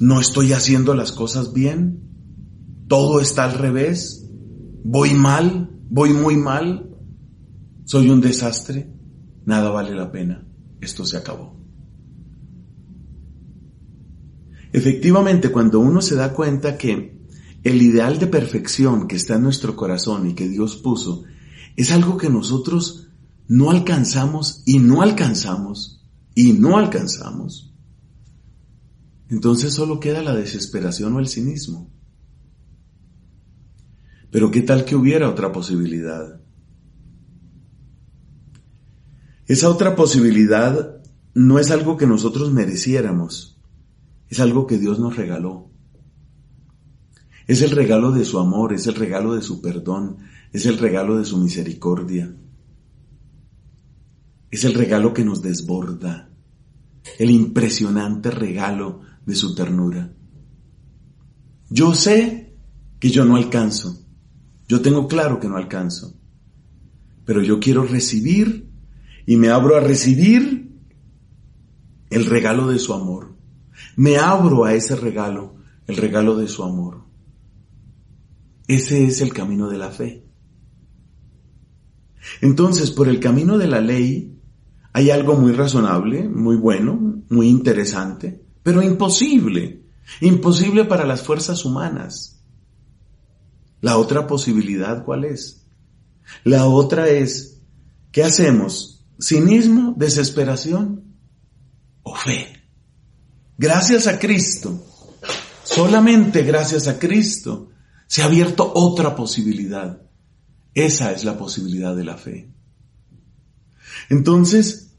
no 0.00 0.20
estoy 0.20 0.52
haciendo 0.52 0.94
las 0.94 1.12
cosas 1.12 1.52
bien, 1.52 2.00
todo 2.88 3.20
está 3.20 3.44
al 3.44 3.54
revés, 3.54 4.28
voy 4.82 5.14
mal, 5.14 5.70
voy 5.88 6.12
muy 6.12 6.36
mal, 6.36 6.90
soy 7.84 8.10
un 8.10 8.20
desastre, 8.20 8.92
nada 9.44 9.70
vale 9.70 9.94
la 9.94 10.10
pena, 10.10 10.47
esto 10.80 11.04
se 11.04 11.16
acabó. 11.16 11.58
Efectivamente, 14.72 15.50
cuando 15.50 15.80
uno 15.80 16.02
se 16.02 16.14
da 16.14 16.32
cuenta 16.32 16.76
que 16.76 17.18
el 17.64 17.82
ideal 17.82 18.18
de 18.18 18.26
perfección 18.26 19.08
que 19.08 19.16
está 19.16 19.36
en 19.36 19.42
nuestro 19.42 19.76
corazón 19.76 20.28
y 20.28 20.34
que 20.34 20.48
Dios 20.48 20.76
puso 20.76 21.24
es 21.76 21.90
algo 21.90 22.16
que 22.16 22.28
nosotros 22.28 23.08
no 23.46 23.70
alcanzamos 23.70 24.62
y 24.66 24.78
no 24.78 25.02
alcanzamos 25.02 26.04
y 26.34 26.52
no 26.52 26.76
alcanzamos, 26.76 27.74
entonces 29.30 29.72
solo 29.72 30.00
queda 30.00 30.22
la 30.22 30.34
desesperación 30.34 31.14
o 31.14 31.20
el 31.20 31.28
cinismo. 31.28 31.90
Pero 34.30 34.50
¿qué 34.50 34.62
tal 34.62 34.84
que 34.84 34.96
hubiera 34.96 35.28
otra 35.28 35.52
posibilidad? 35.52 36.40
Esa 39.48 39.70
otra 39.70 39.96
posibilidad 39.96 41.00
no 41.32 41.58
es 41.58 41.70
algo 41.70 41.96
que 41.96 42.06
nosotros 42.06 42.52
mereciéramos, 42.52 43.58
es 44.28 44.40
algo 44.40 44.66
que 44.66 44.78
Dios 44.78 45.00
nos 45.00 45.16
regaló. 45.16 45.70
Es 47.46 47.62
el 47.62 47.70
regalo 47.70 48.12
de 48.12 48.26
su 48.26 48.38
amor, 48.38 48.74
es 48.74 48.86
el 48.86 48.94
regalo 48.94 49.34
de 49.34 49.40
su 49.40 49.62
perdón, 49.62 50.18
es 50.52 50.66
el 50.66 50.76
regalo 50.76 51.16
de 51.16 51.24
su 51.24 51.38
misericordia. 51.38 52.36
Es 54.50 54.64
el 54.64 54.74
regalo 54.74 55.14
que 55.14 55.24
nos 55.24 55.40
desborda, 55.40 56.30
el 57.18 57.30
impresionante 57.30 58.30
regalo 58.30 59.00
de 59.24 59.34
su 59.34 59.54
ternura. 59.54 60.12
Yo 61.70 61.94
sé 61.94 62.54
que 63.00 63.08
yo 63.08 63.24
no 63.24 63.36
alcanzo, 63.36 63.98
yo 64.68 64.82
tengo 64.82 65.08
claro 65.08 65.40
que 65.40 65.48
no 65.48 65.56
alcanzo, 65.56 66.18
pero 67.24 67.42
yo 67.42 67.58
quiero 67.60 67.84
recibir 67.84 68.67
y 69.28 69.36
me 69.36 69.50
abro 69.50 69.76
a 69.76 69.80
recibir 69.80 70.72
el 72.08 72.24
regalo 72.24 72.66
de 72.68 72.78
su 72.78 72.94
amor. 72.94 73.36
Me 73.94 74.16
abro 74.16 74.64
a 74.64 74.72
ese 74.72 74.96
regalo, 74.96 75.56
el 75.86 75.98
regalo 75.98 76.34
de 76.34 76.48
su 76.48 76.64
amor. 76.64 77.04
Ese 78.68 79.04
es 79.04 79.20
el 79.20 79.34
camino 79.34 79.68
de 79.68 79.76
la 79.76 79.90
fe. 79.90 80.24
Entonces, 82.40 82.90
por 82.90 83.06
el 83.06 83.20
camino 83.20 83.58
de 83.58 83.66
la 83.66 83.82
ley 83.82 84.40
hay 84.94 85.10
algo 85.10 85.34
muy 85.34 85.52
razonable, 85.52 86.26
muy 86.26 86.56
bueno, 86.56 87.22
muy 87.28 87.48
interesante, 87.48 88.42
pero 88.62 88.80
imposible. 88.80 89.84
Imposible 90.22 90.86
para 90.86 91.04
las 91.04 91.20
fuerzas 91.22 91.66
humanas. 91.66 92.42
La 93.82 93.98
otra 93.98 94.26
posibilidad, 94.26 95.04
¿cuál 95.04 95.26
es? 95.26 95.66
La 96.44 96.64
otra 96.64 97.10
es, 97.10 97.60
¿qué 98.10 98.24
hacemos? 98.24 98.97
¿Cinismo, 99.20 99.94
desesperación 99.96 101.16
o 102.02 102.14
fe? 102.14 102.46
Gracias 103.56 104.06
a 104.06 104.18
Cristo, 104.18 104.84
solamente 105.64 106.42
gracias 106.42 106.86
a 106.86 106.98
Cristo, 106.98 107.70
se 108.06 108.22
ha 108.22 108.26
abierto 108.26 108.72
otra 108.74 109.16
posibilidad. 109.16 110.02
Esa 110.74 111.12
es 111.12 111.24
la 111.24 111.36
posibilidad 111.36 111.96
de 111.96 112.04
la 112.04 112.16
fe. 112.16 112.52
Entonces, 114.08 114.96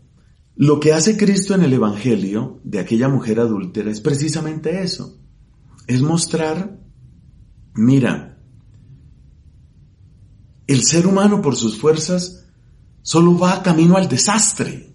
lo 0.56 0.82
que 0.82 0.92
hace 0.92 1.16
Cristo 1.16 1.56
en 1.56 1.64
el 1.64 1.72
Evangelio 1.72 2.60
de 2.66 2.80
aquella 2.80 3.08
mujer 3.08 3.40
adúltera 3.40 3.90
es 3.90 4.02
precisamente 4.02 4.84
eso. 4.84 5.18
Es 5.88 6.02
mostrar, 6.02 6.78
mira, 7.74 8.38
el 10.68 10.84
ser 10.84 11.08
humano 11.08 11.42
por 11.42 11.56
sus 11.56 11.78
fuerzas 11.78 12.49
solo 13.10 13.36
va 13.36 13.64
camino 13.64 13.98
al 13.98 14.08
desastre. 14.08 14.94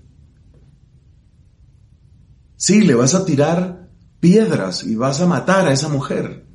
Sí, 2.55 2.83
le 2.83 2.95
vas 2.95 3.13
a 3.13 3.25
tirar 3.25 3.91
piedras 4.21 4.85
y 4.85 4.95
vas 4.95 5.21
a 5.21 5.27
matar 5.27 5.67
a 5.67 5.73
esa 5.73 5.89
mujer, 5.89 6.47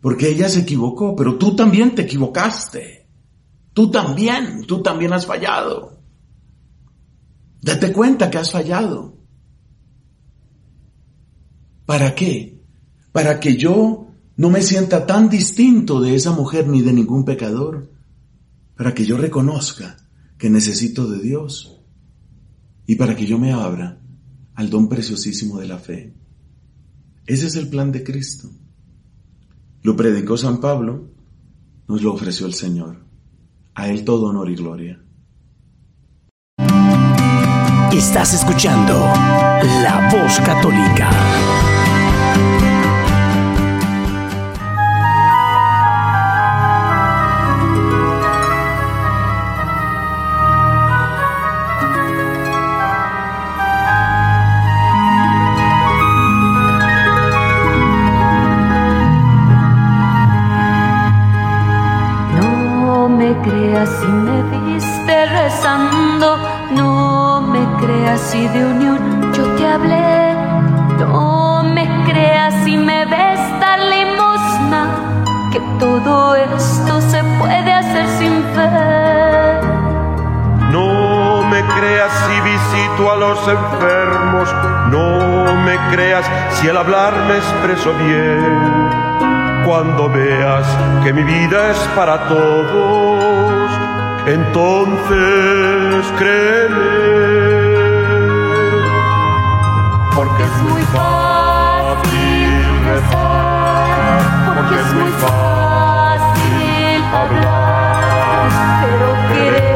porque 0.00 0.28
ella 0.28 0.48
se 0.48 0.60
equivocó, 0.60 1.16
pero 1.16 1.38
tú 1.38 1.56
también 1.56 1.96
te 1.96 2.02
equivocaste. 2.02 3.08
Tú 3.72 3.90
también, 3.90 4.64
tú 4.64 4.80
también 4.80 5.12
has 5.12 5.26
fallado. 5.26 5.98
Date 7.60 7.92
cuenta 7.92 8.30
que 8.30 8.38
has 8.38 8.52
fallado. 8.52 9.18
¿Para 11.84 12.14
qué? 12.14 12.62
Para 13.10 13.40
que 13.40 13.56
yo 13.56 14.06
no 14.36 14.50
me 14.50 14.62
sienta 14.62 15.04
tan 15.04 15.28
distinto 15.28 16.00
de 16.00 16.14
esa 16.14 16.30
mujer 16.30 16.68
ni 16.68 16.80
de 16.80 16.92
ningún 16.92 17.24
pecador 17.24 17.90
para 18.76 18.94
que 18.94 19.04
yo 19.04 19.16
reconozca 19.16 19.96
que 20.38 20.50
necesito 20.50 21.08
de 21.10 21.20
Dios 21.20 21.80
y 22.86 22.96
para 22.96 23.16
que 23.16 23.26
yo 23.26 23.38
me 23.38 23.52
abra 23.52 24.00
al 24.54 24.70
don 24.70 24.88
preciosísimo 24.88 25.58
de 25.58 25.66
la 25.66 25.78
fe. 25.78 26.14
Ese 27.26 27.46
es 27.46 27.56
el 27.56 27.68
plan 27.68 27.92
de 27.92 28.04
Cristo. 28.04 28.50
Lo 29.82 29.96
predicó 29.96 30.36
San 30.36 30.60
Pablo, 30.60 31.10
nos 31.88 32.02
lo 32.02 32.12
ofreció 32.12 32.46
el 32.46 32.54
Señor. 32.54 33.04
A 33.74 33.88
Él 33.88 34.04
todo 34.04 34.26
honor 34.26 34.50
y 34.50 34.56
gloria. 34.56 35.00
Estás 37.92 38.34
escuchando 38.34 38.92
La 38.92 40.10
Voz 40.12 40.38
Católica. 40.40 41.53
Si 86.64 86.70
al 86.70 86.78
hablar 86.78 87.12
me 87.28 87.36
expreso 87.36 87.92
bien. 87.92 88.88
Cuando 89.66 90.08
veas 90.08 90.66
que 91.02 91.12
mi 91.12 91.22
vida 91.22 91.72
es 91.72 91.78
para 91.94 92.26
todos, 92.26 93.70
entonces 94.24 96.06
créeme. 96.18 97.04
Porque 100.16 100.42
es 100.42 100.62
muy 100.62 100.82
fácil 100.84 102.50
rezar, 102.86 104.18
porque 104.56 104.74
es 104.80 104.94
muy 104.94 105.12
fácil 105.24 107.04
hablar, 107.12 108.48
pero 108.80 109.06
querer 109.34 109.73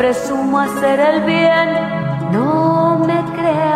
presumo 0.00 0.58
hacer 0.58 0.98
el 0.98 1.24
bien, 1.24 2.32
no 2.32 2.98
me 3.06 3.19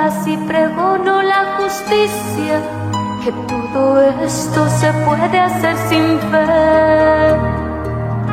creas 0.05 0.25
si 0.25 0.37
pregono 0.37 1.23
la 1.23 1.57
justicia, 1.57 2.61
que 3.23 3.33
todo 3.49 4.03
esto 4.23 4.69
se 4.69 4.93
puede 5.05 5.39
hacer 5.39 5.77
sin 5.89 6.19
fe. 6.31 7.37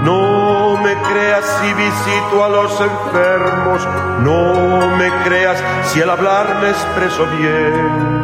No 0.04 0.78
me 0.84 0.94
creas 1.10 1.46
si 1.62 1.74
visito 1.74 2.44
a 2.44 2.50
los 2.50 2.72
enfermos, 2.82 3.88
no 4.20 4.98
me 4.98 5.10
creas 5.24 5.64
si 5.86 6.02
al 6.02 6.10
hablar 6.10 6.58
me 6.62 6.70
expreso 6.72 7.26
bien. 7.38 8.24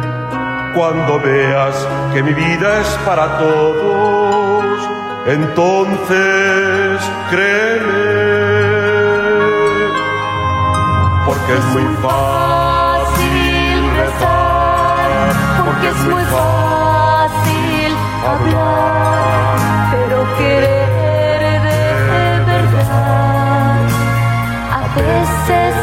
Cuando 0.74 1.18
veas 1.20 1.74
que 2.12 2.22
mi 2.22 2.34
vida 2.34 2.80
es 2.80 2.88
para 3.06 3.38
todos, 3.38 4.80
entonces 5.26 7.00
créeme. 7.30 8.18
Porque 11.24 11.54
es 11.54 11.64
muy 11.72 11.96
fácil 12.02 12.67
es 15.88 16.04
muy 16.04 16.22
fácil 16.24 17.96
hablar, 18.26 19.58
pero 19.90 20.36
querer 20.36 21.62
de 21.62 22.40
verdad 22.44 23.78
a 24.70 24.82
veces 24.94 25.74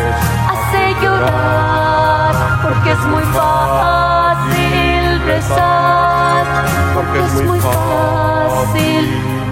hace 0.52 0.94
llorar, 1.02 2.34
porque 2.62 2.92
es 2.92 3.04
muy 3.06 3.24
fácil 3.24 5.22
rezar, 5.26 6.46
porque 6.94 7.20
es 7.26 7.34
muy 7.44 7.60
fácil 7.60 9.04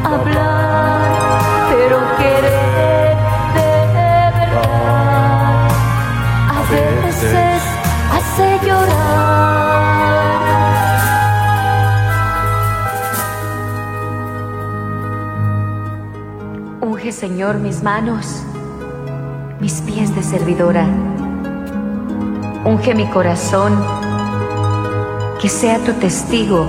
hablar, 0.04 1.10
pero 1.72 1.98
querer 2.18 2.73
Señor, 17.24 17.58
mis 17.58 17.82
manos, 17.84 18.44
mis 19.62 19.80
pies 19.80 20.14
de 20.14 20.22
servidora. 20.22 20.86
Unge 22.66 22.94
mi 22.94 23.10
corazón, 23.10 23.82
que 25.42 25.48
sea 25.48 25.80
tu 25.86 25.94
testigo 25.94 26.68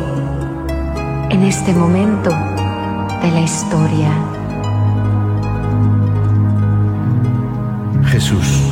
en 1.30 1.42
este 1.42 1.72
momento 1.72 2.30
de 2.30 3.30
la 3.32 3.40
historia. 3.40 4.12
Jesús, 8.04 8.62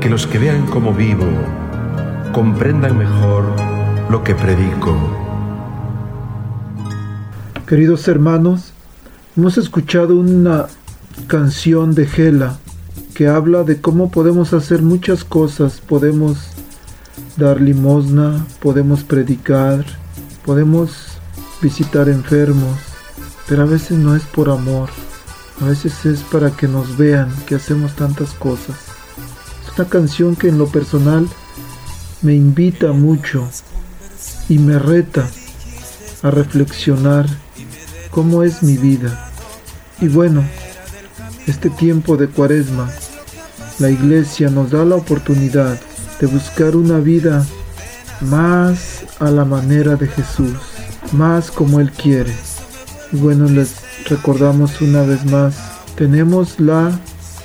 que 0.00 0.10
los 0.10 0.26
que 0.26 0.40
vean 0.40 0.66
cómo 0.66 0.92
vivo 0.92 1.26
comprendan 2.32 2.98
mejor 2.98 3.44
lo 4.10 4.24
que 4.24 4.34
predico. 4.34 4.96
Queridos 7.64 8.08
hermanos, 8.08 8.72
hemos 9.38 9.56
escuchado 9.56 10.16
una 10.16 10.66
canción 11.28 11.94
de 11.94 12.06
Gela 12.06 12.58
que 13.14 13.28
habla 13.28 13.62
de 13.62 13.80
cómo 13.80 14.10
podemos 14.10 14.52
hacer 14.52 14.82
muchas 14.82 15.22
cosas. 15.22 15.80
Podemos 15.80 16.38
dar 17.36 17.60
limosna, 17.60 18.44
podemos 18.60 19.04
predicar, 19.04 19.84
podemos 20.44 21.20
visitar 21.62 22.08
enfermos, 22.08 22.80
pero 23.48 23.62
a 23.62 23.66
veces 23.66 23.96
no 23.96 24.16
es 24.16 24.24
por 24.24 24.50
amor, 24.50 24.88
a 25.60 25.66
veces 25.66 26.04
es 26.04 26.20
para 26.22 26.50
que 26.50 26.66
nos 26.66 26.96
vean 26.96 27.32
que 27.46 27.54
hacemos 27.54 27.94
tantas 27.94 28.32
cosas. 28.32 28.76
Es 29.64 29.78
una 29.78 29.88
canción 29.88 30.34
que 30.34 30.48
en 30.48 30.58
lo 30.58 30.66
personal 30.66 31.28
me 32.22 32.34
invita 32.34 32.90
mucho 32.90 33.48
y 34.48 34.58
me 34.58 34.80
reta 34.80 35.30
a 36.24 36.32
reflexionar 36.32 37.26
cómo 38.10 38.42
es 38.42 38.64
mi 38.64 38.76
vida. 38.76 39.26
Y 40.00 40.06
bueno, 40.06 40.44
este 41.48 41.70
tiempo 41.70 42.16
de 42.16 42.28
cuaresma, 42.28 42.88
la 43.80 43.90
iglesia 43.90 44.48
nos 44.48 44.70
da 44.70 44.84
la 44.84 44.94
oportunidad 44.94 45.76
de 46.20 46.26
buscar 46.28 46.76
una 46.76 46.98
vida 46.98 47.44
más 48.20 49.04
a 49.18 49.30
la 49.32 49.44
manera 49.44 49.96
de 49.96 50.06
Jesús, 50.06 50.54
más 51.12 51.50
como 51.50 51.80
Él 51.80 51.90
quiere. 51.90 52.32
Y 53.12 53.16
bueno, 53.16 53.46
les 53.48 53.76
recordamos 54.08 54.80
una 54.80 55.02
vez 55.02 55.24
más, 55.24 55.56
tenemos 55.96 56.60
la, 56.60 56.92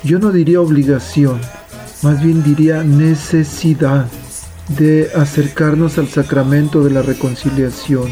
yo 0.04 0.20
no 0.20 0.32
diría 0.32 0.62
obligación, 0.62 1.42
más 2.04 2.22
bien 2.22 2.44
diría 2.44 2.84
necesidad 2.84 4.06
de 4.78 5.10
acercarnos 5.16 5.98
al 5.98 6.08
sacramento 6.08 6.84
de 6.84 6.92
la 6.92 7.02
reconciliación, 7.02 8.12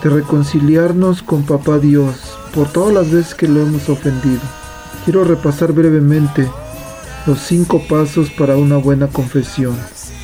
de 0.00 0.10
reconciliarnos 0.10 1.24
con 1.24 1.42
Papá 1.42 1.80
Dios 1.80 2.33
por 2.54 2.72
todas 2.72 2.94
las 2.94 3.10
veces 3.10 3.34
que 3.34 3.48
lo 3.48 3.60
hemos 3.60 3.88
ofendido. 3.88 4.40
Quiero 5.04 5.24
repasar 5.24 5.72
brevemente 5.72 6.48
los 7.26 7.40
cinco 7.40 7.82
pasos 7.88 8.30
para 8.30 8.56
una 8.56 8.76
buena 8.76 9.08
confesión. 9.08 9.76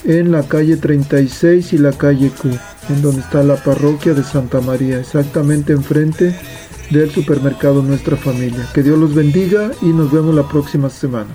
en 0.03 0.31
la 0.31 0.43
calle 0.43 0.77
36 0.77 1.73
y 1.73 1.77
la 1.77 1.91
calle 1.91 2.29
Q, 2.29 2.49
en 2.89 3.01
donde 3.01 3.21
está 3.21 3.43
la 3.43 3.55
parroquia 3.55 4.13
de 4.13 4.23
Santa 4.23 4.61
María, 4.61 4.99
exactamente 4.99 5.73
enfrente 5.73 6.35
del 6.89 7.09
supermercado 7.11 7.81
Nuestra 7.81 8.17
Familia. 8.17 8.67
Que 8.73 8.83
Dios 8.83 8.97
los 8.97 9.15
bendiga 9.15 9.71
y 9.81 9.87
nos 9.87 10.11
vemos 10.11 10.35
la 10.35 10.47
próxima 10.47 10.89
semana. 10.89 11.29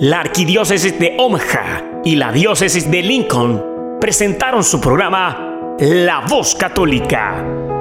La 0.00 0.20
Arquidiócesis 0.20 0.98
de 0.98 1.16
Omaha 1.18 2.00
y 2.04 2.16
la 2.16 2.32
Diócesis 2.32 2.90
de 2.90 3.02
Lincoln 3.02 3.62
presentaron 4.00 4.64
su 4.64 4.80
programa 4.80 5.76
La 5.78 6.24
Voz 6.28 6.56
Católica 6.56 7.71